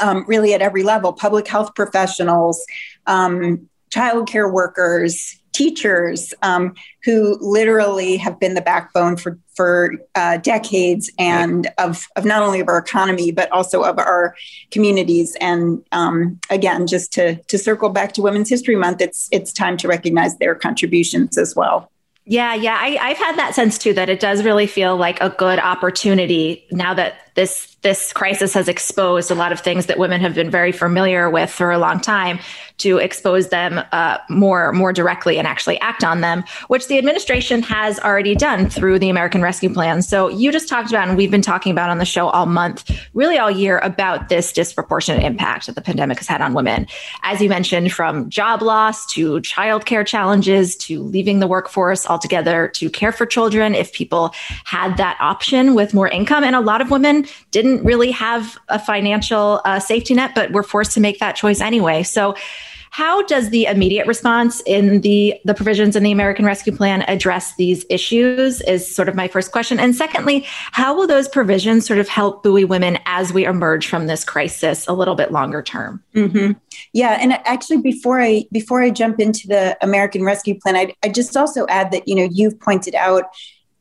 um, 0.00 0.24
really 0.28 0.54
at 0.54 0.62
every 0.62 0.82
level, 0.82 1.12
public 1.12 1.48
health 1.48 1.74
professionals, 1.74 2.64
um, 3.06 3.68
childcare 3.90 4.52
workers, 4.52 5.37
teachers 5.58 6.32
um, 6.42 6.72
who 7.02 7.36
literally 7.40 8.16
have 8.16 8.38
been 8.38 8.54
the 8.54 8.60
backbone 8.60 9.16
for 9.16 9.36
for 9.56 9.96
uh, 10.14 10.36
decades 10.36 11.10
and 11.18 11.66
of 11.78 12.06
of 12.14 12.24
not 12.24 12.42
only 12.42 12.60
of 12.60 12.68
our 12.68 12.78
economy 12.78 13.32
but 13.32 13.50
also 13.50 13.82
of 13.82 13.98
our 13.98 14.36
communities. 14.70 15.36
And 15.40 15.84
um, 15.90 16.38
again, 16.48 16.86
just 16.86 17.12
to 17.14 17.42
to 17.42 17.58
circle 17.58 17.88
back 17.88 18.12
to 18.12 18.22
Women's 18.22 18.48
History 18.48 18.76
Month, 18.76 19.00
it's 19.00 19.28
it's 19.32 19.52
time 19.52 19.76
to 19.78 19.88
recognize 19.88 20.38
their 20.38 20.54
contributions 20.54 21.36
as 21.36 21.56
well. 21.56 21.90
Yeah, 22.30 22.54
yeah, 22.54 22.76
I, 22.78 22.98
I've 23.00 23.16
had 23.16 23.36
that 23.38 23.54
sense 23.54 23.78
too 23.78 23.94
that 23.94 24.10
it 24.10 24.20
does 24.20 24.44
really 24.44 24.66
feel 24.66 24.96
like 24.96 25.18
a 25.22 25.30
good 25.30 25.58
opportunity 25.58 26.66
now 26.70 26.94
that 26.94 27.14
this 27.34 27.74
this 27.82 28.12
crisis 28.12 28.52
has 28.54 28.68
exposed 28.68 29.30
a 29.30 29.34
lot 29.34 29.50
of 29.50 29.60
things 29.60 29.86
that 29.86 29.98
women 29.98 30.20
have 30.20 30.34
been 30.34 30.50
very 30.50 30.70
familiar 30.70 31.30
with 31.30 31.50
for 31.50 31.72
a 31.72 31.78
long 31.78 32.00
time 32.00 32.38
to 32.78 32.98
expose 32.98 33.48
them 33.48 33.80
uh, 33.92 34.18
more 34.28 34.72
more 34.72 34.92
directly 34.92 35.38
and 35.38 35.46
actually 35.46 35.78
act 35.80 36.04
on 36.04 36.20
them, 36.20 36.44
which 36.68 36.86
the 36.88 36.98
administration 36.98 37.62
has 37.62 37.98
already 38.00 38.34
done 38.34 38.68
through 38.68 38.98
the 38.98 39.10
American 39.10 39.42
Rescue 39.42 39.72
Plan. 39.72 40.02
So 40.02 40.28
you 40.28 40.50
just 40.52 40.68
talked 40.68 40.90
about, 40.90 41.08
and 41.08 41.16
we've 41.16 41.30
been 41.30 41.42
talking 41.42 41.72
about 41.72 41.90
on 41.90 41.98
the 41.98 42.04
show 42.04 42.28
all 42.28 42.46
month, 42.46 42.90
really 43.14 43.38
all 43.38 43.50
year, 43.50 43.78
about 43.78 44.28
this 44.28 44.52
disproportionate 44.52 45.22
impact 45.22 45.66
that 45.66 45.74
the 45.74 45.82
pandemic 45.82 46.18
has 46.18 46.26
had 46.26 46.40
on 46.40 46.54
women. 46.54 46.86
As 47.22 47.40
you 47.40 47.48
mentioned, 47.48 47.92
from 47.92 48.28
job 48.30 48.62
loss 48.62 49.06
to 49.12 49.40
childcare 49.40 50.06
challenges 50.06 50.76
to 50.76 51.02
leaving 51.02 51.40
the 51.40 51.46
workforce 51.46 52.06
altogether 52.06 52.68
to 52.68 52.88
care 52.90 53.12
for 53.12 53.26
children, 53.26 53.74
if 53.74 53.92
people 53.92 54.32
had 54.64 54.96
that 54.96 55.16
option 55.20 55.74
with 55.74 55.94
more 55.94 56.08
income, 56.08 56.44
and 56.44 56.54
a 56.54 56.60
lot 56.60 56.80
of 56.80 56.90
women 56.90 57.26
didn't 57.50 57.84
really 57.84 58.10
have 58.10 58.58
a 58.68 58.78
financial 58.78 59.60
uh, 59.64 59.80
safety 59.80 60.14
net, 60.14 60.32
but 60.34 60.52
were 60.52 60.62
forced 60.62 60.92
to 60.92 61.00
make 61.00 61.18
that 61.18 61.32
choice 61.32 61.60
anyway. 61.60 62.02
So 62.02 62.34
how 62.90 63.22
does 63.22 63.50
the 63.50 63.66
immediate 63.66 64.06
response 64.06 64.62
in 64.66 65.00
the 65.00 65.38
the 65.44 65.54
provisions 65.54 65.96
in 65.96 66.02
the 66.02 66.12
American 66.12 66.44
Rescue 66.44 66.74
Plan 66.74 67.02
address 67.02 67.54
these 67.56 67.84
issues? 67.90 68.60
Is 68.62 68.94
sort 68.94 69.08
of 69.08 69.14
my 69.14 69.28
first 69.28 69.52
question. 69.52 69.78
And 69.78 69.94
secondly, 69.94 70.44
how 70.72 70.96
will 70.96 71.06
those 71.06 71.28
provisions 71.28 71.86
sort 71.86 71.98
of 71.98 72.08
help 72.08 72.42
buoy 72.42 72.64
women 72.64 72.98
as 73.06 73.32
we 73.32 73.44
emerge 73.44 73.88
from 73.88 74.06
this 74.06 74.24
crisis 74.24 74.86
a 74.86 74.92
little 74.92 75.14
bit 75.14 75.32
longer 75.32 75.62
term? 75.62 76.02
Mm-hmm. 76.14 76.52
Yeah, 76.92 77.18
and 77.20 77.32
actually, 77.46 77.78
before 77.78 78.20
I 78.20 78.44
before 78.52 78.82
I 78.82 78.90
jump 78.90 79.20
into 79.20 79.46
the 79.46 79.76
American 79.82 80.24
Rescue 80.24 80.58
Plan, 80.58 80.76
I 80.76 80.94
I 81.04 81.08
just 81.08 81.36
also 81.36 81.66
add 81.68 81.90
that 81.92 82.06
you 82.08 82.14
know 82.14 82.28
you've 82.30 82.58
pointed 82.60 82.94
out 82.94 83.24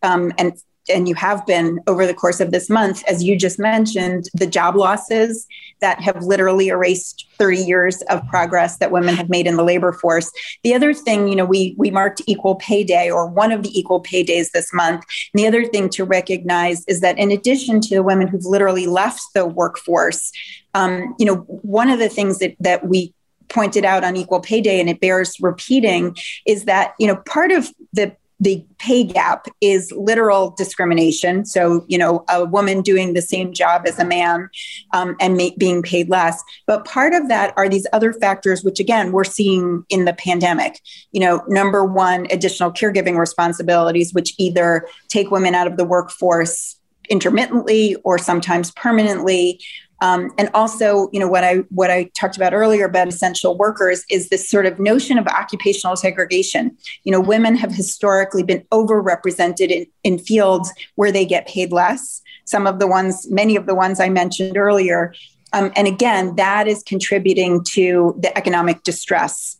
um, 0.03 0.31
and 0.37 0.53
and 0.89 1.07
you 1.07 1.15
have 1.15 1.45
been 1.45 1.79
over 1.87 2.05
the 2.05 2.13
course 2.13 2.39
of 2.39 2.51
this 2.51 2.69
month, 2.69 3.03
as 3.07 3.23
you 3.23 3.37
just 3.37 3.59
mentioned, 3.59 4.29
the 4.33 4.47
job 4.47 4.75
losses 4.75 5.47
that 5.79 6.01
have 6.01 6.23
literally 6.23 6.69
erased 6.69 7.27
30 7.37 7.57
years 7.57 8.01
of 8.03 8.25
progress 8.27 8.77
that 8.77 8.91
women 8.91 9.15
have 9.15 9.29
made 9.29 9.47
in 9.47 9.57
the 9.57 9.63
labor 9.63 9.91
force. 9.91 10.31
The 10.63 10.73
other 10.73 10.93
thing, 10.93 11.27
you 11.27 11.35
know, 11.35 11.45
we 11.45 11.75
we 11.77 11.91
marked 11.91 12.21
Equal 12.25 12.55
Pay 12.55 12.83
Day 12.83 13.09
or 13.09 13.27
one 13.27 13.51
of 13.51 13.63
the 13.63 13.77
Equal 13.77 13.99
Pay 13.99 14.23
Days 14.23 14.51
this 14.51 14.73
month. 14.73 15.03
And 15.33 15.43
the 15.43 15.47
other 15.47 15.65
thing 15.65 15.89
to 15.89 16.03
recognize 16.03 16.83
is 16.87 17.01
that 17.01 17.17
in 17.17 17.31
addition 17.31 17.81
to 17.81 17.95
the 17.95 18.03
women 18.03 18.27
who've 18.27 18.45
literally 18.45 18.87
left 18.87 19.21
the 19.33 19.45
workforce, 19.45 20.31
um, 20.73 21.15
you 21.19 21.25
know, 21.25 21.37
one 21.47 21.89
of 21.89 21.99
the 21.99 22.09
things 22.09 22.39
that 22.39 22.55
that 22.59 22.87
we 22.87 23.13
pointed 23.49 23.85
out 23.85 24.03
on 24.03 24.17
equal 24.17 24.39
pay 24.39 24.61
day 24.61 24.79
and 24.79 24.89
it 24.89 24.99
bears 24.99 25.39
repeating 25.39 26.15
is 26.45 26.65
that 26.65 26.93
you 26.99 27.07
know 27.07 27.15
part 27.15 27.51
of 27.51 27.69
the 27.93 28.13
the 28.39 28.63
pay 28.77 29.03
gap 29.03 29.47
is 29.61 29.91
literal 29.91 30.51
discrimination. 30.51 31.45
So, 31.45 31.85
you 31.87 31.97
know, 31.97 32.23
a 32.29 32.45
woman 32.45 32.81
doing 32.81 33.13
the 33.13 33.21
same 33.21 33.51
job 33.51 33.83
as 33.87 33.97
a 33.97 34.05
man 34.05 34.49
um, 34.93 35.15
and 35.19 35.35
ma- 35.37 35.49
being 35.57 35.81
paid 35.81 36.09
less. 36.09 36.43
But 36.67 36.85
part 36.85 37.13
of 37.13 37.29
that 37.29 37.53
are 37.57 37.67
these 37.67 37.87
other 37.93 38.13
factors, 38.13 38.63
which 38.63 38.79
again, 38.79 39.11
we're 39.11 39.23
seeing 39.23 39.83
in 39.89 40.05
the 40.05 40.13
pandemic. 40.13 40.79
You 41.11 41.21
know, 41.21 41.43
number 41.47 41.83
one, 41.83 42.27
additional 42.29 42.71
caregiving 42.71 43.17
responsibilities, 43.17 44.13
which 44.13 44.33
either 44.37 44.87
take 45.07 45.31
women 45.31 45.55
out 45.55 45.67
of 45.67 45.77
the 45.77 45.85
workforce 45.85 46.75
intermittently 47.09 47.95
or 48.03 48.17
sometimes 48.17 48.71
permanently 48.71 49.61
um, 50.01 50.31
and 50.37 50.49
also, 50.53 51.09
you 51.11 51.19
know, 51.19 51.27
what 51.27 51.43
I 51.43 51.57
what 51.69 51.89
I 51.89 52.05
talked 52.15 52.37
about 52.37 52.53
earlier 52.53 52.85
about 52.85 53.07
essential 53.07 53.57
workers 53.57 54.03
is 54.09 54.29
this 54.29 54.47
sort 54.49 54.65
of 54.65 54.79
notion 54.79 55.17
of 55.17 55.25
occupational 55.27 55.95
segregation. 55.95 56.77
You 57.03 57.11
know, 57.11 57.19
women 57.19 57.55
have 57.55 57.71
historically 57.71 58.43
been 58.43 58.63
overrepresented 58.71 59.69
in, 59.69 59.85
in 60.03 60.19
fields 60.19 60.71
where 60.95 61.11
they 61.11 61.25
get 61.25 61.47
paid 61.47 61.71
less. 61.71 62.21
Some 62.45 62.67
of 62.67 62.79
the 62.79 62.87
ones, 62.87 63.27
many 63.29 63.55
of 63.55 63.65
the 63.65 63.75
ones 63.75 63.99
I 63.99 64.09
mentioned 64.09 64.57
earlier. 64.57 65.13
Um, 65.53 65.71
and 65.75 65.87
again, 65.87 66.35
that 66.35 66.67
is 66.67 66.83
contributing 66.83 67.63
to 67.69 68.15
the 68.19 68.37
economic 68.37 68.83
distress. 68.83 69.57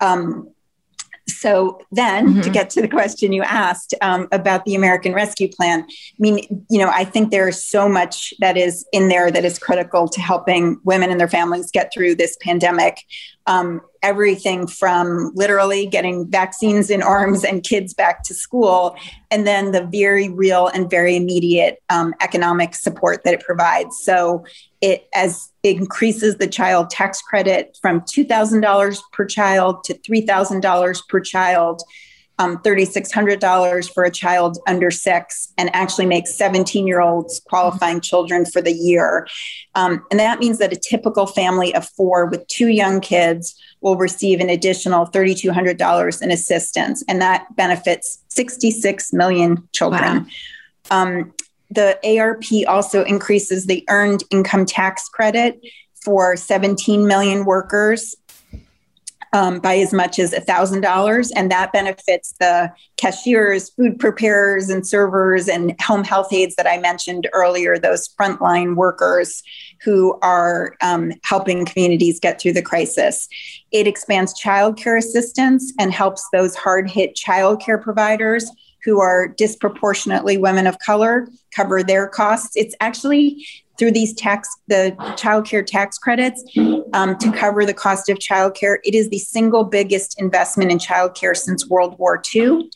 Um, 0.00 0.50
so 1.28 1.80
then 1.92 2.28
mm-hmm. 2.28 2.40
to 2.40 2.50
get 2.50 2.70
to 2.70 2.80
the 2.80 2.88
question 2.88 3.32
you 3.32 3.42
asked 3.42 3.94
um, 4.00 4.28
about 4.32 4.64
the 4.64 4.74
american 4.74 5.12
rescue 5.12 5.48
plan 5.48 5.84
i 5.88 6.18
mean 6.18 6.38
you 6.70 6.78
know 6.78 6.90
i 6.94 7.04
think 7.04 7.30
there's 7.30 7.62
so 7.62 7.88
much 7.88 8.32
that 8.40 8.56
is 8.56 8.86
in 8.92 9.08
there 9.08 9.30
that 9.30 9.44
is 9.44 9.58
critical 9.58 10.08
to 10.08 10.20
helping 10.20 10.80
women 10.84 11.10
and 11.10 11.20
their 11.20 11.28
families 11.28 11.70
get 11.70 11.92
through 11.92 12.14
this 12.14 12.36
pandemic 12.40 13.02
um, 13.46 13.80
everything 14.02 14.66
from 14.66 15.32
literally 15.34 15.86
getting 15.86 16.28
vaccines 16.28 16.90
in 16.90 17.02
arms 17.02 17.44
and 17.44 17.62
kids 17.62 17.94
back 17.94 18.22
to 18.24 18.34
school, 18.34 18.96
and 19.30 19.46
then 19.46 19.72
the 19.72 19.86
very 19.86 20.28
real 20.28 20.68
and 20.68 20.90
very 20.90 21.16
immediate 21.16 21.82
um, 21.90 22.14
economic 22.20 22.74
support 22.74 23.24
that 23.24 23.34
it 23.34 23.40
provides. 23.40 23.98
So 23.98 24.44
it 24.80 25.08
as 25.14 25.50
it 25.62 25.76
increases 25.76 26.36
the 26.36 26.46
child 26.46 26.90
tax 26.90 27.20
credit 27.20 27.76
from 27.82 28.00
$2,000 28.02 29.00
per 29.12 29.24
child 29.24 29.84
to 29.84 29.94
$3,000 29.94 31.08
per 31.08 31.20
child 31.20 31.82
um, 32.38 32.58
$3,600 32.58 33.92
for 33.92 34.04
a 34.04 34.10
child 34.10 34.58
under 34.66 34.90
six 34.90 35.52
and 35.58 35.74
actually 35.74 36.06
makes 36.06 36.34
17 36.34 36.86
year 36.86 37.00
olds 37.00 37.40
qualifying 37.40 38.00
children 38.00 38.44
for 38.44 38.62
the 38.62 38.72
year. 38.72 39.26
Um, 39.74 40.04
and 40.10 40.20
that 40.20 40.38
means 40.38 40.58
that 40.58 40.72
a 40.72 40.76
typical 40.76 41.26
family 41.26 41.74
of 41.74 41.88
four 41.90 42.26
with 42.26 42.46
two 42.46 42.68
young 42.68 43.00
kids 43.00 43.60
will 43.80 43.96
receive 43.96 44.40
an 44.40 44.50
additional 44.50 45.06
$3,200 45.06 46.22
in 46.22 46.30
assistance, 46.30 47.04
and 47.08 47.20
that 47.20 47.46
benefits 47.56 48.22
66 48.28 49.12
million 49.12 49.68
children. 49.72 50.26
Wow. 50.90 51.02
Um, 51.02 51.34
the 51.70 51.98
ARP 52.18 52.44
also 52.66 53.04
increases 53.04 53.66
the 53.66 53.84
earned 53.88 54.24
income 54.30 54.64
tax 54.64 55.08
credit 55.08 55.60
for 56.02 56.36
17 56.36 57.06
million 57.06 57.44
workers 57.44 58.14
um, 59.32 59.60
by 59.60 59.76
as 59.76 59.92
much 59.92 60.18
as 60.18 60.32
$1,000. 60.32 61.30
And 61.34 61.50
that 61.50 61.72
benefits 61.72 62.34
the 62.40 62.72
cashiers, 62.96 63.70
food 63.70 63.98
preparers, 63.98 64.68
and 64.68 64.86
servers, 64.86 65.48
and 65.48 65.74
home 65.80 66.04
health 66.04 66.32
aides 66.32 66.54
that 66.56 66.66
I 66.66 66.78
mentioned 66.78 67.28
earlier, 67.32 67.78
those 67.78 68.08
frontline 68.08 68.76
workers 68.76 69.42
who 69.82 70.18
are 70.22 70.76
um, 70.82 71.12
helping 71.24 71.64
communities 71.64 72.18
get 72.20 72.40
through 72.40 72.54
the 72.54 72.62
crisis. 72.62 73.28
It 73.70 73.86
expands 73.86 74.40
childcare 74.40 74.98
assistance 74.98 75.72
and 75.78 75.92
helps 75.92 76.26
those 76.32 76.56
hard 76.56 76.90
hit 76.90 77.14
childcare 77.14 77.80
providers 77.80 78.50
who 78.84 79.00
are 79.00 79.28
disproportionately 79.28 80.38
women 80.38 80.66
of 80.66 80.78
color 80.78 81.28
cover 81.54 81.82
their 81.82 82.08
costs. 82.08 82.56
It's 82.56 82.74
actually 82.80 83.44
through 83.78 83.92
these 83.92 84.12
tax, 84.14 84.48
the 84.66 84.96
child 85.16 85.46
care 85.46 85.62
tax 85.62 85.98
credits 85.98 86.42
um, 86.92 87.16
to 87.18 87.32
cover 87.32 87.64
the 87.64 87.74
cost 87.74 88.08
of 88.08 88.18
childcare. 88.18 88.78
It 88.84 88.94
is 88.94 89.08
the 89.08 89.18
single 89.18 89.64
biggest 89.64 90.20
investment 90.20 90.70
in 90.70 90.78
childcare 90.78 91.36
since 91.36 91.68
World 91.68 91.98
War 91.98 92.20
II. 92.34 92.70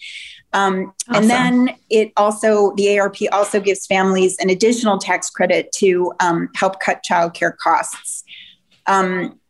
Um, 0.55 0.92
awesome. 1.09 1.22
And 1.22 1.30
then 1.30 1.76
it 1.90 2.12
also, 2.16 2.72
the 2.76 2.98
ARP 2.98 3.16
also 3.32 3.61
gives 3.61 3.86
families 3.86 4.36
an 4.38 4.50
additional 4.50 4.98
tax 4.98 5.30
credit 5.30 5.72
to 5.72 6.12
um, 6.20 6.48
help 6.55 6.78
cut 6.80 7.03
childcare 7.09 7.57
costs. 7.57 8.22
Um, 8.86 9.40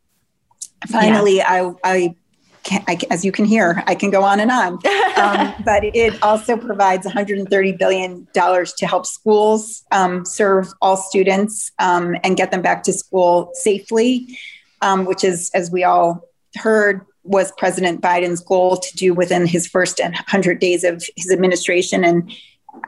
finally, 0.89 1.39
yeah. 1.39 1.73
I, 1.85 1.93
I, 1.93 2.15
can, 2.63 2.85
I, 2.89 2.99
as 3.11 3.25
you 3.25 3.33
can 3.33 3.45
hear, 3.45 3.83
I 3.87 3.95
can 3.95 4.11
go 4.11 4.23
on 4.23 4.41
and 4.41 4.51
on. 4.51 4.75
um, 5.17 5.55
but 5.65 5.85
it 5.85 6.23
also 6.23 6.57
provides 6.57 7.05
130 7.05 7.73
billion 7.73 8.29
dollars 8.33 8.73
to 8.75 8.87
help 8.87 9.07
schools 9.07 9.85
um, 9.91 10.25
serve 10.25 10.69
all 10.81 10.97
students 10.97 11.73
um, 11.79 12.17
and 12.23 12.37
get 12.37 12.51
them 12.51 12.63
back 12.63 12.83
to 12.85 12.93
school 12.93 13.51
safely, 13.55 14.39
um, 14.81 15.05
which 15.05 15.25
is, 15.25 15.51
as 15.55 15.71
we 15.71 15.85
all 15.85 16.29
heard, 16.57 17.05
was 17.25 17.53
President 17.53 18.01
Biden's 18.01 18.41
goal 18.41 18.77
to 18.77 18.97
do 18.97 19.15
within 19.15 19.47
his 19.47 19.67
first 19.67 20.01
100 20.01 20.59
days 20.59 20.85
of 20.85 21.05
his 21.17 21.31
administration, 21.31 22.05
and 22.05 22.33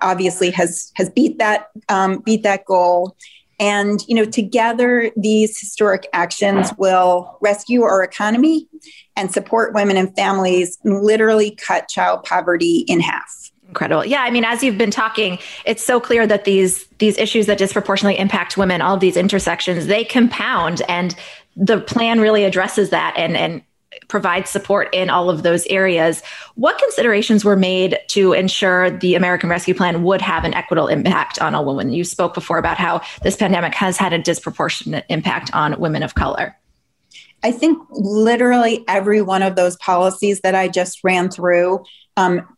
obviously 0.00 0.50
has 0.50 0.92
has 0.94 1.10
beat 1.10 1.38
that 1.38 1.68
um, 1.88 2.18
beat 2.18 2.42
that 2.42 2.64
goal. 2.64 3.16
And 3.60 4.00
you 4.08 4.14
know, 4.14 4.24
together 4.24 5.10
these 5.16 5.58
historic 5.58 6.06
actions 6.12 6.72
will 6.78 7.38
rescue 7.40 7.82
our 7.82 8.02
economy 8.02 8.66
and 9.16 9.32
support 9.32 9.74
women 9.74 9.96
and 9.96 10.14
families, 10.16 10.78
and 10.84 11.02
literally 11.02 11.52
cut 11.52 11.88
child 11.88 12.24
poverty 12.24 12.84
in 12.88 13.00
half. 13.00 13.50
Incredible. 13.68 14.04
Yeah, 14.04 14.22
I 14.22 14.30
mean, 14.30 14.44
as 14.44 14.62
you've 14.62 14.78
been 14.78 14.90
talking, 14.90 15.38
it's 15.64 15.82
so 15.82 15.98
clear 15.98 16.26
that 16.26 16.44
these 16.44 16.86
these 16.98 17.18
issues 17.18 17.46
that 17.46 17.58
disproportionately 17.58 18.18
impact 18.18 18.56
women, 18.56 18.80
all 18.80 18.94
of 18.94 19.00
these 19.00 19.16
intersections, 19.16 19.86
they 19.86 20.04
compound, 20.04 20.82
and 20.88 21.16
the 21.56 21.80
plan 21.80 22.20
really 22.20 22.44
addresses 22.44 22.90
that 22.90 23.14
and 23.16 23.36
and 23.36 23.62
provides 24.08 24.50
support 24.50 24.88
in 24.92 25.10
all 25.10 25.30
of 25.30 25.42
those 25.42 25.66
areas. 25.66 26.22
What 26.54 26.78
considerations 26.78 27.44
were 27.44 27.56
made 27.56 27.98
to 28.08 28.32
ensure 28.32 28.90
the 28.90 29.14
American 29.14 29.48
Rescue 29.48 29.74
Plan 29.74 30.02
would 30.02 30.20
have 30.20 30.44
an 30.44 30.54
equitable 30.54 30.88
impact 30.88 31.38
on 31.40 31.54
all 31.54 31.64
women? 31.64 31.92
You 31.92 32.04
spoke 32.04 32.34
before 32.34 32.58
about 32.58 32.78
how 32.78 33.00
this 33.22 33.36
pandemic 33.36 33.74
has 33.74 33.96
had 33.96 34.12
a 34.12 34.18
disproportionate 34.18 35.04
impact 35.08 35.54
on 35.54 35.78
women 35.80 36.02
of 36.02 36.14
color. 36.14 36.56
I 37.42 37.52
think 37.52 37.78
literally 37.90 38.84
every 38.88 39.20
one 39.20 39.42
of 39.42 39.54
those 39.54 39.76
policies 39.76 40.40
that 40.40 40.54
I 40.54 40.68
just 40.68 41.04
ran 41.04 41.28
through, 41.28 41.84
um, 42.16 42.48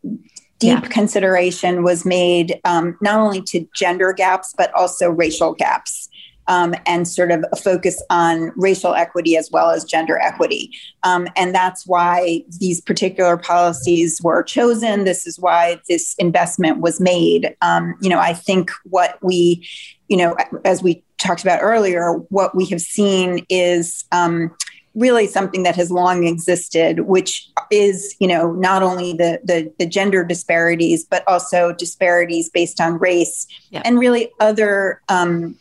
deep 0.59 0.81
yeah. 0.83 0.89
consideration 0.89 1.83
was 1.83 2.05
made 2.05 2.61
um, 2.65 2.97
not 3.01 3.19
only 3.19 3.43
to 3.43 3.67
gender 3.75 4.13
gaps, 4.13 4.55
but 4.57 4.73
also 4.75 5.11
racial 5.11 5.55
gaps 5.55 6.09
um, 6.49 6.75
and 6.87 7.07
sort 7.07 7.31
of 7.31 7.45
a 7.53 7.57
focus 7.57 8.03
on 8.11 8.53
racial 8.57 8.95
equity 8.95 9.37
as 9.37 9.51
well 9.51 9.71
as 9.71 9.85
gender 9.85 10.19
equity. 10.19 10.73
Um, 11.03 11.29
and 11.37 11.55
that's 11.55 11.87
why 11.87 12.43
these 12.59 12.81
particular 12.81 13.37
policies 13.37 14.21
were 14.23 14.43
chosen. 14.43 15.05
This 15.05 15.27
is 15.27 15.39
why 15.39 15.81
this 15.89 16.15
investment 16.19 16.81
was 16.81 17.01
made. 17.01 17.57
Um, 17.63 17.95
you 18.01 18.09
know, 18.09 18.19
I 18.19 18.33
think 18.33 18.71
what 18.85 19.19
we, 19.23 19.67
you 20.09 20.17
know, 20.17 20.37
as 20.65 20.83
we 20.83 21.03
talked 21.19 21.43
about 21.43 21.61
earlier, 21.63 22.13
what 22.29 22.55
we 22.55 22.67
have 22.67 22.81
seen 22.81 23.45
is 23.49 24.05
um, 24.13 24.55
really 24.95 25.27
something 25.27 25.63
that 25.63 25.77
has 25.77 25.91
long 25.91 26.27
existed, 26.27 27.01
which 27.01 27.49
is, 27.71 28.17
you 28.19 28.27
know, 28.27 28.53
not 28.53 28.83
only 28.83 29.13
the 29.13 29.41
the, 29.45 29.73
the 29.79 29.87
gender 29.87 30.25
disparities, 30.25 31.05
but 31.05 31.23
also 31.29 31.73
disparities 31.73 32.51
based 32.51 32.81
on 32.81 32.99
race 32.99 33.47
yeah. 33.71 33.83
and 33.85 33.99
really 33.99 34.31
other 34.41 35.01
um, 35.09 35.57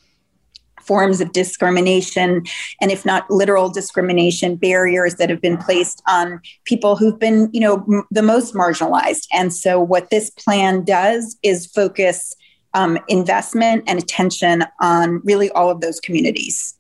forms 0.86 1.22
of 1.22 1.32
discrimination, 1.32 2.46
and 2.82 2.92
if 2.92 3.06
not 3.06 3.30
literal 3.30 3.70
discrimination, 3.70 4.56
barriers 4.56 5.16
that 5.16 5.30
have 5.30 5.42
been 5.42 5.58
placed 5.58 6.02
on 6.08 6.40
people 6.66 6.96
who've 6.96 7.20
been, 7.20 7.50
you 7.54 7.60
know, 7.60 7.84
m- 7.90 8.04
the 8.12 8.22
most 8.22 8.54
marginalized. 8.54 9.28
And 9.34 9.54
so, 9.54 9.80
what 9.80 10.10
this 10.10 10.30
plan 10.30 10.84
does 10.84 11.38
is 11.44 11.66
focus 11.66 12.36
um, 12.74 13.00
investment 13.08 13.84
and 13.88 13.98
attention 13.98 14.66
on 14.82 15.22
really 15.24 15.50
all 15.52 15.70
of 15.70 15.82
those 15.82 16.00
communities. 16.00 16.75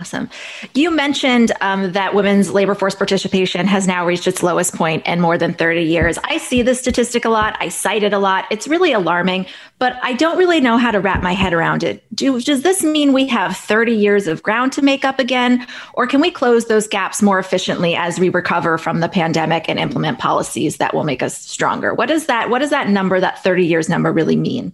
Awesome. 0.00 0.30
You 0.74 0.92
mentioned 0.92 1.50
um, 1.60 1.90
that 1.90 2.14
women's 2.14 2.52
labor 2.52 2.76
force 2.76 2.94
participation 2.94 3.66
has 3.66 3.88
now 3.88 4.06
reached 4.06 4.28
its 4.28 4.44
lowest 4.44 4.76
point 4.76 5.04
in 5.04 5.20
more 5.20 5.36
than 5.36 5.54
30 5.54 5.82
years. 5.82 6.18
I 6.22 6.38
see 6.38 6.62
this 6.62 6.78
statistic 6.78 7.24
a 7.24 7.28
lot. 7.28 7.56
I 7.58 7.68
cite 7.68 8.04
it 8.04 8.12
a 8.12 8.18
lot. 8.20 8.44
It's 8.48 8.68
really 8.68 8.92
alarming, 8.92 9.46
but 9.80 9.96
I 10.00 10.12
don't 10.12 10.38
really 10.38 10.60
know 10.60 10.76
how 10.76 10.92
to 10.92 11.00
wrap 11.00 11.20
my 11.20 11.32
head 11.32 11.52
around 11.52 11.82
it. 11.82 12.04
Do, 12.14 12.40
does 12.40 12.62
this 12.62 12.84
mean 12.84 13.12
we 13.12 13.26
have 13.26 13.56
30 13.56 13.92
years 13.92 14.28
of 14.28 14.40
ground 14.44 14.72
to 14.74 14.82
make 14.82 15.04
up 15.04 15.18
again? 15.18 15.66
Or 15.94 16.06
can 16.06 16.20
we 16.20 16.30
close 16.30 16.66
those 16.66 16.86
gaps 16.86 17.20
more 17.20 17.40
efficiently 17.40 17.96
as 17.96 18.20
we 18.20 18.28
recover 18.28 18.78
from 18.78 19.00
the 19.00 19.08
pandemic 19.08 19.68
and 19.68 19.80
implement 19.80 20.20
policies 20.20 20.76
that 20.76 20.94
will 20.94 21.04
make 21.04 21.24
us 21.24 21.36
stronger? 21.36 21.92
What 21.92 22.08
is 22.08 22.26
that? 22.26 22.50
What 22.50 22.60
does 22.60 22.70
that 22.70 22.88
number, 22.88 23.18
that 23.18 23.42
30 23.42 23.66
years 23.66 23.88
number, 23.88 24.12
really 24.12 24.36
mean? 24.36 24.72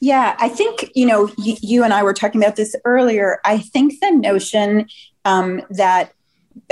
Yeah, 0.00 0.36
I 0.38 0.48
think, 0.48 0.90
you 0.94 1.06
know, 1.06 1.30
y- 1.38 1.58
you 1.60 1.82
and 1.82 1.92
I 1.92 2.02
were 2.02 2.14
talking 2.14 2.40
about 2.42 2.56
this 2.56 2.76
earlier. 2.84 3.40
I 3.44 3.58
think 3.58 3.98
the 4.00 4.10
notion 4.12 4.86
um, 5.24 5.62
that, 5.70 6.12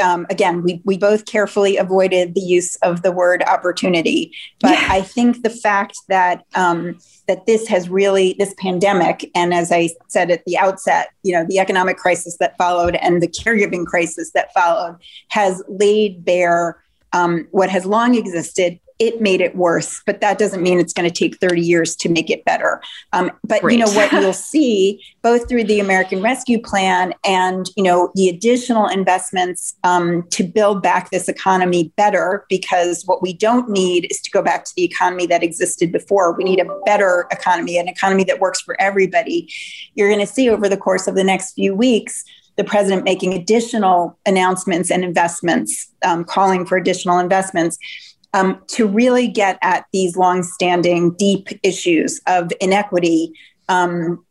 um, 0.03 0.27
again, 0.31 0.63
we, 0.63 0.81
we 0.85 0.97
both 0.97 1.27
carefully 1.27 1.77
avoided 1.77 2.35
the 2.35 2.41
use 2.41 2.77
of 2.77 3.03
the 3.03 3.11
word 3.11 3.43
opportunity. 3.45 4.33
But 4.61 4.73
yeah. 4.73 4.89
I 4.91 5.01
think 5.03 5.43
the 5.43 5.51
fact 5.51 5.99
that, 6.09 6.45
um, 6.55 6.99
that 7.27 7.47
this 7.47 7.67
has 7.67 7.89
really, 7.89 8.37
this 8.39 8.55
pandemic, 8.59 9.29
and 9.35 9.53
as 9.53 9.73
I 9.73 9.91
said 10.07 10.31
at 10.31 10.45
the 10.45 10.57
outset, 10.57 11.09
you 11.25 11.33
know, 11.33 11.45
the 11.49 11.59
economic 11.59 11.97
crisis 11.97 12.37
that 12.39 12.57
followed 12.57 12.95
and 12.97 13.21
the 13.21 13.29
caregiving 13.29 13.87
crisis 13.87 14.31
that 14.33 14.53
followed 14.55 14.99
has 15.29 15.63
laid 15.69 16.25
bare 16.25 16.81
um, 17.13 17.49
what 17.51 17.71
has 17.71 17.87
long 17.87 18.15
existed 18.15 18.79
it 18.99 19.21
made 19.21 19.41
it 19.41 19.55
worse, 19.55 20.01
but 20.07 20.21
that 20.23 20.39
doesn't 20.39 20.63
mean 20.63 20.79
it's 20.79 20.93
going 20.93 21.09
to 21.09 21.15
take 21.15 21.39
30 21.39 21.61
years 21.61 21.95
to 21.97 22.09
make 22.09 22.31
it 22.31 22.45
better. 22.45 22.81
Um, 23.13 23.31
but 23.45 23.61
Great. 23.61 23.79
you 23.79 23.85
know 23.85 23.93
what 23.93 24.11
you'll 24.13 24.33
see 24.33 25.03
both 25.23 25.49
through 25.49 25.65
the 25.65 25.81
American 25.81 26.23
Rescue 26.23 26.61
Plan 26.61 27.13
and 27.25 27.69
you 27.77 27.83
know 27.83 28.11
the 28.15 28.29
additional 28.29 28.87
investments 28.87 29.75
um, 29.85 30.27
to 30.31 30.45
build 30.45 30.83
back 30.83 31.11
this 31.11 31.29
economy 31.29 31.93
better. 31.97 32.47
Because 32.49 33.03
what 33.05 33.23
we 33.23 33.35
don't 33.35 33.69
need 33.69 34.07
is 34.11 34.21
to 34.23 34.31
go 34.31 34.43
back 34.43 34.65
to 34.65 34.73
the 34.77 34.85
economy 34.85 35.27
that 35.27 35.43
existed 35.43 35.93
before. 35.93 36.33
We 36.33 36.45
need 36.45 36.61
a 36.61 36.81
better 36.87 37.27
economy, 37.31 37.79
an 37.79 37.89
economy 37.89 38.25
that 38.25 38.41
works 38.41 38.61
for 38.63 38.81
everybody. 38.81 39.53
You're 39.95 40.09
going 40.09 40.27
to 40.27 40.33
see 40.33 40.49
over 40.49 40.69
the 40.69 40.77
course 40.77 41.07
of 41.07 41.15
the 41.15 41.25
next 41.25 41.53
few 41.53 41.75
weeks 41.75 42.25
the 42.57 42.65
president 42.65 43.05
making 43.05 43.35
additional 43.35 44.19
announcements 44.25 44.91
and 44.91 45.05
investments, 45.05 45.93
um, 46.03 46.25
calling 46.25 46.65
for 46.65 46.79
additional 46.79 47.19
investments 47.19 47.79
um, 48.37 48.61
to 48.69 48.87
really 48.87 49.27
get 49.29 49.59
at 49.63 49.87
these 49.95 50.15
longstanding, 50.15 51.13
deep 51.13 51.49
issues 51.63 52.21
of 52.27 52.53
inequity. 52.61 53.33
Um, 53.71 54.26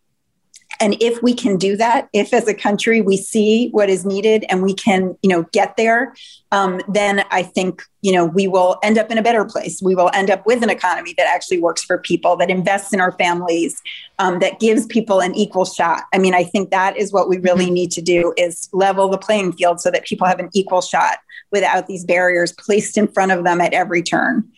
and 0.80 0.96
if 1.02 1.22
we 1.22 1.34
can 1.34 1.58
do 1.58 1.78
that, 1.78 2.10
if 2.14 2.34
as 2.34 2.48
a 2.48 2.54
country 2.54 3.02
we 3.02 3.18
see 3.18 3.70
what 3.70 3.90
is 3.90 4.06
needed 4.06 4.46
and 4.50 4.62
we 4.62 4.74
can, 4.74 5.18
you 5.22 5.30
know, 5.30 5.44
get 5.52 5.78
there, 5.78 6.14
um, 6.52 6.82
then 6.88 7.24
I 7.32 7.44
think 7.44 7.84
you 8.02 8.12
know 8.12 8.26
we 8.26 8.48
will 8.48 8.78
end 8.84 8.98
up 8.98 9.12
in 9.12 9.18
a 9.18 9.24
better 9.24 9.46
place. 9.46 9.82
We 9.82 9.96
will 9.96 10.10
end 10.14 10.30
up 10.30 10.46
with 10.46 10.64
an 10.64 10.70
economy 10.70 11.14
that 11.18 11.28
actually 11.28 11.60
works 11.60 11.84
for 11.84 11.98
people, 11.98 12.36
that 12.38 12.50
invests 12.50 12.94
in 12.94 13.00
our 13.00 13.12
families, 13.14 13.82
um, 14.20 14.40
that 14.40 14.60
gives 14.60 14.86
people 14.86 15.20
an 15.20 15.36
equal 15.36 15.66
shot. 15.66 16.04
I 16.14 16.18
mean, 16.18 16.34
I 16.34 16.44
think 16.44 16.70
that 16.72 16.98
is 16.98 17.12
what 17.12 17.30
we 17.30 17.38
really 17.38 17.66
mm-hmm. 17.66 17.74
need 17.74 17.92
to 17.94 18.02
do: 18.02 18.34
is 18.38 18.70
level 18.74 19.10
the 19.10 19.18
playing 19.18 19.54
field 19.54 19.82
so 19.82 19.92
that 19.92 20.06
people 20.06 20.28
have 20.28 20.40
an 20.40 20.50
equal 20.54 20.82
shot 20.82 21.18
without 21.52 21.88
these 21.88 22.06
barriers 22.06 22.52
placed 22.54 22.98
in 22.98 23.08
front 23.08 23.32
of 23.32 23.44
them 23.44 23.62
at 23.62 23.74
every 23.74 24.04
turn. 24.04 24.50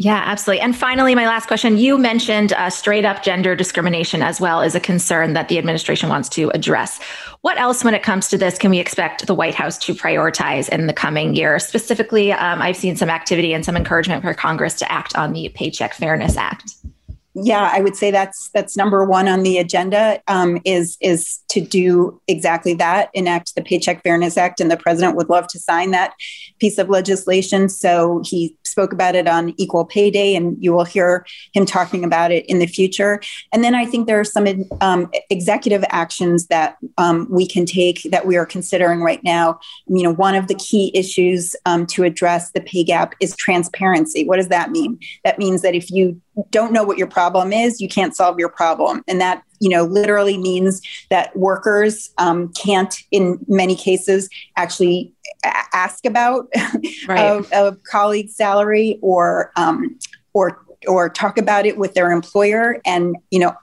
Yeah, 0.00 0.22
absolutely. 0.24 0.62
And 0.62 0.74
finally, 0.74 1.14
my 1.14 1.26
last 1.26 1.46
question 1.46 1.76
you 1.76 1.98
mentioned 1.98 2.54
uh, 2.54 2.70
straight 2.70 3.04
up 3.04 3.22
gender 3.22 3.54
discrimination 3.54 4.22
as 4.22 4.40
well 4.40 4.62
as 4.62 4.74
a 4.74 4.80
concern 4.80 5.34
that 5.34 5.48
the 5.48 5.58
administration 5.58 6.08
wants 6.08 6.30
to 6.30 6.48
address. 6.54 6.98
What 7.42 7.58
else, 7.58 7.84
when 7.84 7.92
it 7.92 8.02
comes 8.02 8.28
to 8.28 8.38
this, 8.38 8.56
can 8.56 8.70
we 8.70 8.78
expect 8.78 9.26
the 9.26 9.34
White 9.34 9.54
House 9.54 9.76
to 9.76 9.92
prioritize 9.92 10.70
in 10.70 10.86
the 10.86 10.94
coming 10.94 11.34
year? 11.34 11.58
Specifically, 11.58 12.32
um, 12.32 12.62
I've 12.62 12.78
seen 12.78 12.96
some 12.96 13.10
activity 13.10 13.52
and 13.52 13.62
some 13.62 13.76
encouragement 13.76 14.22
for 14.22 14.32
Congress 14.32 14.72
to 14.76 14.90
act 14.90 15.14
on 15.16 15.34
the 15.34 15.50
Paycheck 15.50 15.92
Fairness 15.92 16.38
Act 16.38 16.76
yeah, 17.34 17.70
I 17.72 17.80
would 17.80 17.94
say 17.94 18.10
that's 18.10 18.50
that's 18.50 18.76
number 18.76 19.04
one 19.04 19.28
on 19.28 19.44
the 19.44 19.58
agenda 19.58 20.20
um, 20.26 20.58
is 20.64 20.96
is 21.00 21.38
to 21.50 21.60
do 21.60 22.20
exactly 22.26 22.74
that, 22.74 23.08
enact 23.14 23.54
the 23.54 23.62
Paycheck 23.62 24.02
Fairness 24.02 24.36
Act, 24.36 24.60
and 24.60 24.68
the 24.68 24.76
president 24.76 25.16
would 25.16 25.28
love 25.28 25.46
to 25.48 25.58
sign 25.58 25.92
that 25.92 26.12
piece 26.58 26.76
of 26.76 26.88
legislation. 26.88 27.68
So 27.68 28.20
he 28.24 28.56
spoke 28.64 28.92
about 28.92 29.14
it 29.14 29.28
on 29.28 29.54
Equal 29.58 29.84
Pay 29.84 30.10
Day, 30.10 30.34
and 30.34 30.56
you 30.60 30.72
will 30.72 30.84
hear 30.84 31.24
him 31.52 31.66
talking 31.66 32.04
about 32.04 32.32
it 32.32 32.44
in 32.46 32.58
the 32.58 32.66
future. 32.66 33.20
And 33.52 33.62
then 33.62 33.76
I 33.76 33.84
think 33.84 34.08
there 34.08 34.18
are 34.18 34.24
some 34.24 34.48
um, 34.80 35.08
executive 35.28 35.84
actions 35.90 36.48
that 36.48 36.78
um, 36.98 37.28
we 37.30 37.46
can 37.46 37.64
take 37.64 38.02
that 38.10 38.26
we 38.26 38.36
are 38.36 38.46
considering 38.46 39.02
right 39.02 39.22
now. 39.22 39.60
You 39.86 40.02
know, 40.02 40.14
one 40.14 40.34
of 40.34 40.48
the 40.48 40.56
key 40.56 40.90
issues 40.94 41.54
um, 41.64 41.86
to 41.86 42.02
address 42.02 42.50
the 42.50 42.60
pay 42.60 42.82
gap 42.82 43.14
is 43.20 43.36
transparency. 43.36 44.24
What 44.26 44.36
does 44.36 44.48
that 44.48 44.72
mean? 44.72 44.98
That 45.22 45.38
means 45.38 45.62
that 45.62 45.76
if 45.76 45.92
you 45.92 46.20
don't 46.50 46.72
know 46.72 46.84
what 46.84 46.98
your 46.98 47.06
problem 47.06 47.52
is, 47.52 47.80
you 47.80 47.88
can't 47.88 48.14
solve 48.14 48.38
your 48.38 48.48
problem. 48.48 49.02
And 49.08 49.20
that, 49.20 49.42
you 49.60 49.68
know, 49.68 49.84
literally 49.84 50.38
means 50.38 50.80
that 51.10 51.36
workers 51.36 52.10
um, 52.18 52.52
can't, 52.52 52.94
in 53.10 53.38
many 53.48 53.74
cases, 53.74 54.28
actually 54.56 55.12
a- 55.44 55.64
ask 55.72 56.04
about 56.04 56.48
right. 57.08 57.44
a, 57.52 57.66
a, 57.68 57.76
colleague's 57.90 58.36
salary 58.36 58.98
or 59.02 59.52
um, 59.56 59.98
or 60.32 60.64
or 60.88 61.10
talk 61.10 61.36
about 61.36 61.66
it 61.66 61.76
with 61.76 61.92
their 61.94 62.10
employer. 62.10 62.80
And 62.86 63.16
you 63.30 63.38
know, 63.38 63.54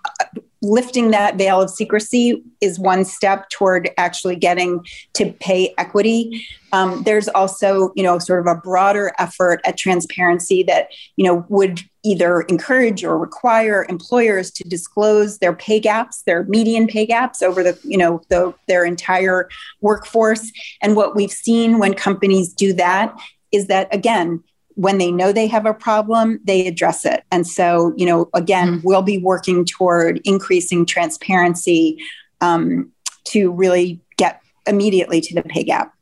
lifting 0.62 1.12
that 1.12 1.38
veil 1.38 1.62
of 1.62 1.70
secrecy 1.70 2.44
is 2.62 2.80
one 2.80 3.06
step 3.06 3.50
toward 3.50 3.90
actually 3.98 4.36
getting 4.36 4.84
to 5.14 5.32
pay 5.34 5.74
equity. 5.78 6.46
Um, 6.74 7.04
there's 7.04 7.28
also, 7.30 7.92
you 7.96 8.04
know, 8.04 8.20
sort 8.20 8.40
of 8.40 8.48
a 8.48 8.60
broader 8.60 9.14
effort 9.20 9.62
at 9.66 9.78
transparency 9.78 10.64
that, 10.64 10.90
you 11.16 11.26
know, 11.26 11.46
would 11.50 11.82
either 12.08 12.42
encourage 12.44 13.04
or 13.04 13.18
require 13.18 13.86
employers 13.90 14.50
to 14.52 14.64
disclose 14.64 15.40
their 15.40 15.54
pay 15.54 15.80
gaps, 15.80 16.24
their 16.24 16.44
median 16.46 16.88
pay 16.88 17.06
gaps 17.06 17.42
over 17.42 17.64
the, 17.64 17.78
you 17.84 17.98
know, 17.98 18.22
the, 18.30 18.54
their 18.68 18.86
entire 18.86 19.50
workforce. 19.82 20.52
And 20.82 20.96
what 20.96 21.16
we've 21.16 21.32
seen 21.32 21.80
when 21.80 21.94
companies 21.94 22.54
do 22.54 22.72
that 22.74 23.14
is 23.52 23.68
that 23.68 23.94
again, 23.94 24.44
when 24.76 25.00
they 25.00 25.12
know 25.12 25.32
they 25.32 25.48
have 25.48 25.66
a 25.66 25.74
problem, 25.74 26.40
they 26.44 26.68
address 26.68 27.04
it. 27.04 27.24
And 27.32 27.48
so, 27.48 27.94
you 27.98 28.06
know, 28.06 28.30
again, 28.34 28.80
we'll 28.84 29.02
be 29.02 29.18
working 29.18 29.66
toward 29.66 30.22
increasing 30.24 30.86
transparency 30.86 31.98
um, 32.42 32.92
to 33.30 33.52
really 33.52 34.00
get 34.18 34.40
immediately 34.68 35.20
to 35.20 35.34
the 35.34 35.42
pay 35.42 35.64
gap. 35.64 35.94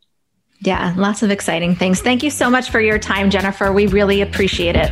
Yeah, 0.59 0.93
lots 0.97 1.23
of 1.23 1.31
exciting 1.31 1.75
things. 1.75 2.01
Thank 2.01 2.21
you 2.21 2.29
so 2.29 2.49
much 2.49 2.69
for 2.69 2.81
your 2.81 2.99
time, 2.99 3.29
Jennifer. 3.29 3.71
We 3.71 3.87
really 3.87 4.21
appreciate 4.21 4.75
it. 4.75 4.91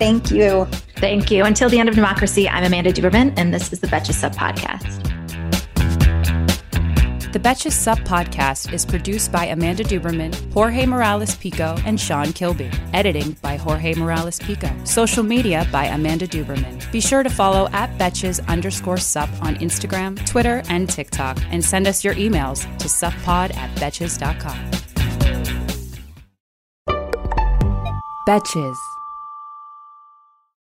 Thank 0.00 0.30
you. 0.30 0.64
Thank 0.96 1.30
you. 1.30 1.44
Until 1.44 1.68
the 1.68 1.78
end 1.78 1.90
of 1.90 1.94
democracy, 1.94 2.48
I'm 2.48 2.64
Amanda 2.64 2.90
Duberman, 2.90 3.34
and 3.36 3.52
this 3.52 3.70
is 3.70 3.80
the 3.80 3.86
Betches 3.86 4.14
Sup 4.14 4.34
Podcast. 4.34 4.96
The 7.32 7.38
Betches 7.38 7.72
Sup 7.72 7.98
podcast 7.98 8.72
is 8.72 8.86
produced 8.86 9.30
by 9.30 9.44
Amanda 9.44 9.84
Duberman, 9.84 10.34
Jorge 10.54 10.86
Morales 10.86 11.36
Pico, 11.36 11.76
and 11.84 12.00
Sean 12.00 12.32
Kilby. 12.32 12.70
Editing 12.94 13.36
by 13.42 13.56
Jorge 13.56 13.94
Morales 13.94 14.38
Pico. 14.40 14.70
Social 14.84 15.22
media 15.22 15.68
by 15.70 15.84
Amanda 15.84 16.26
Duberman. 16.26 16.90
Be 16.90 17.00
sure 17.00 17.22
to 17.22 17.30
follow 17.30 17.68
at 17.72 17.96
Betches 17.98 18.44
underscore 18.48 18.96
sup 18.96 19.28
on 19.42 19.56
Instagram, 19.56 20.16
Twitter, 20.26 20.62
and 20.70 20.88
TikTok, 20.88 21.38
and 21.50 21.62
send 21.62 21.86
us 21.86 22.02
your 22.02 22.14
emails 22.14 22.62
to 22.78 22.88
suppod 22.88 23.54
at 23.54 23.70
betches.com. 23.76 24.70
Betches. 28.26 28.89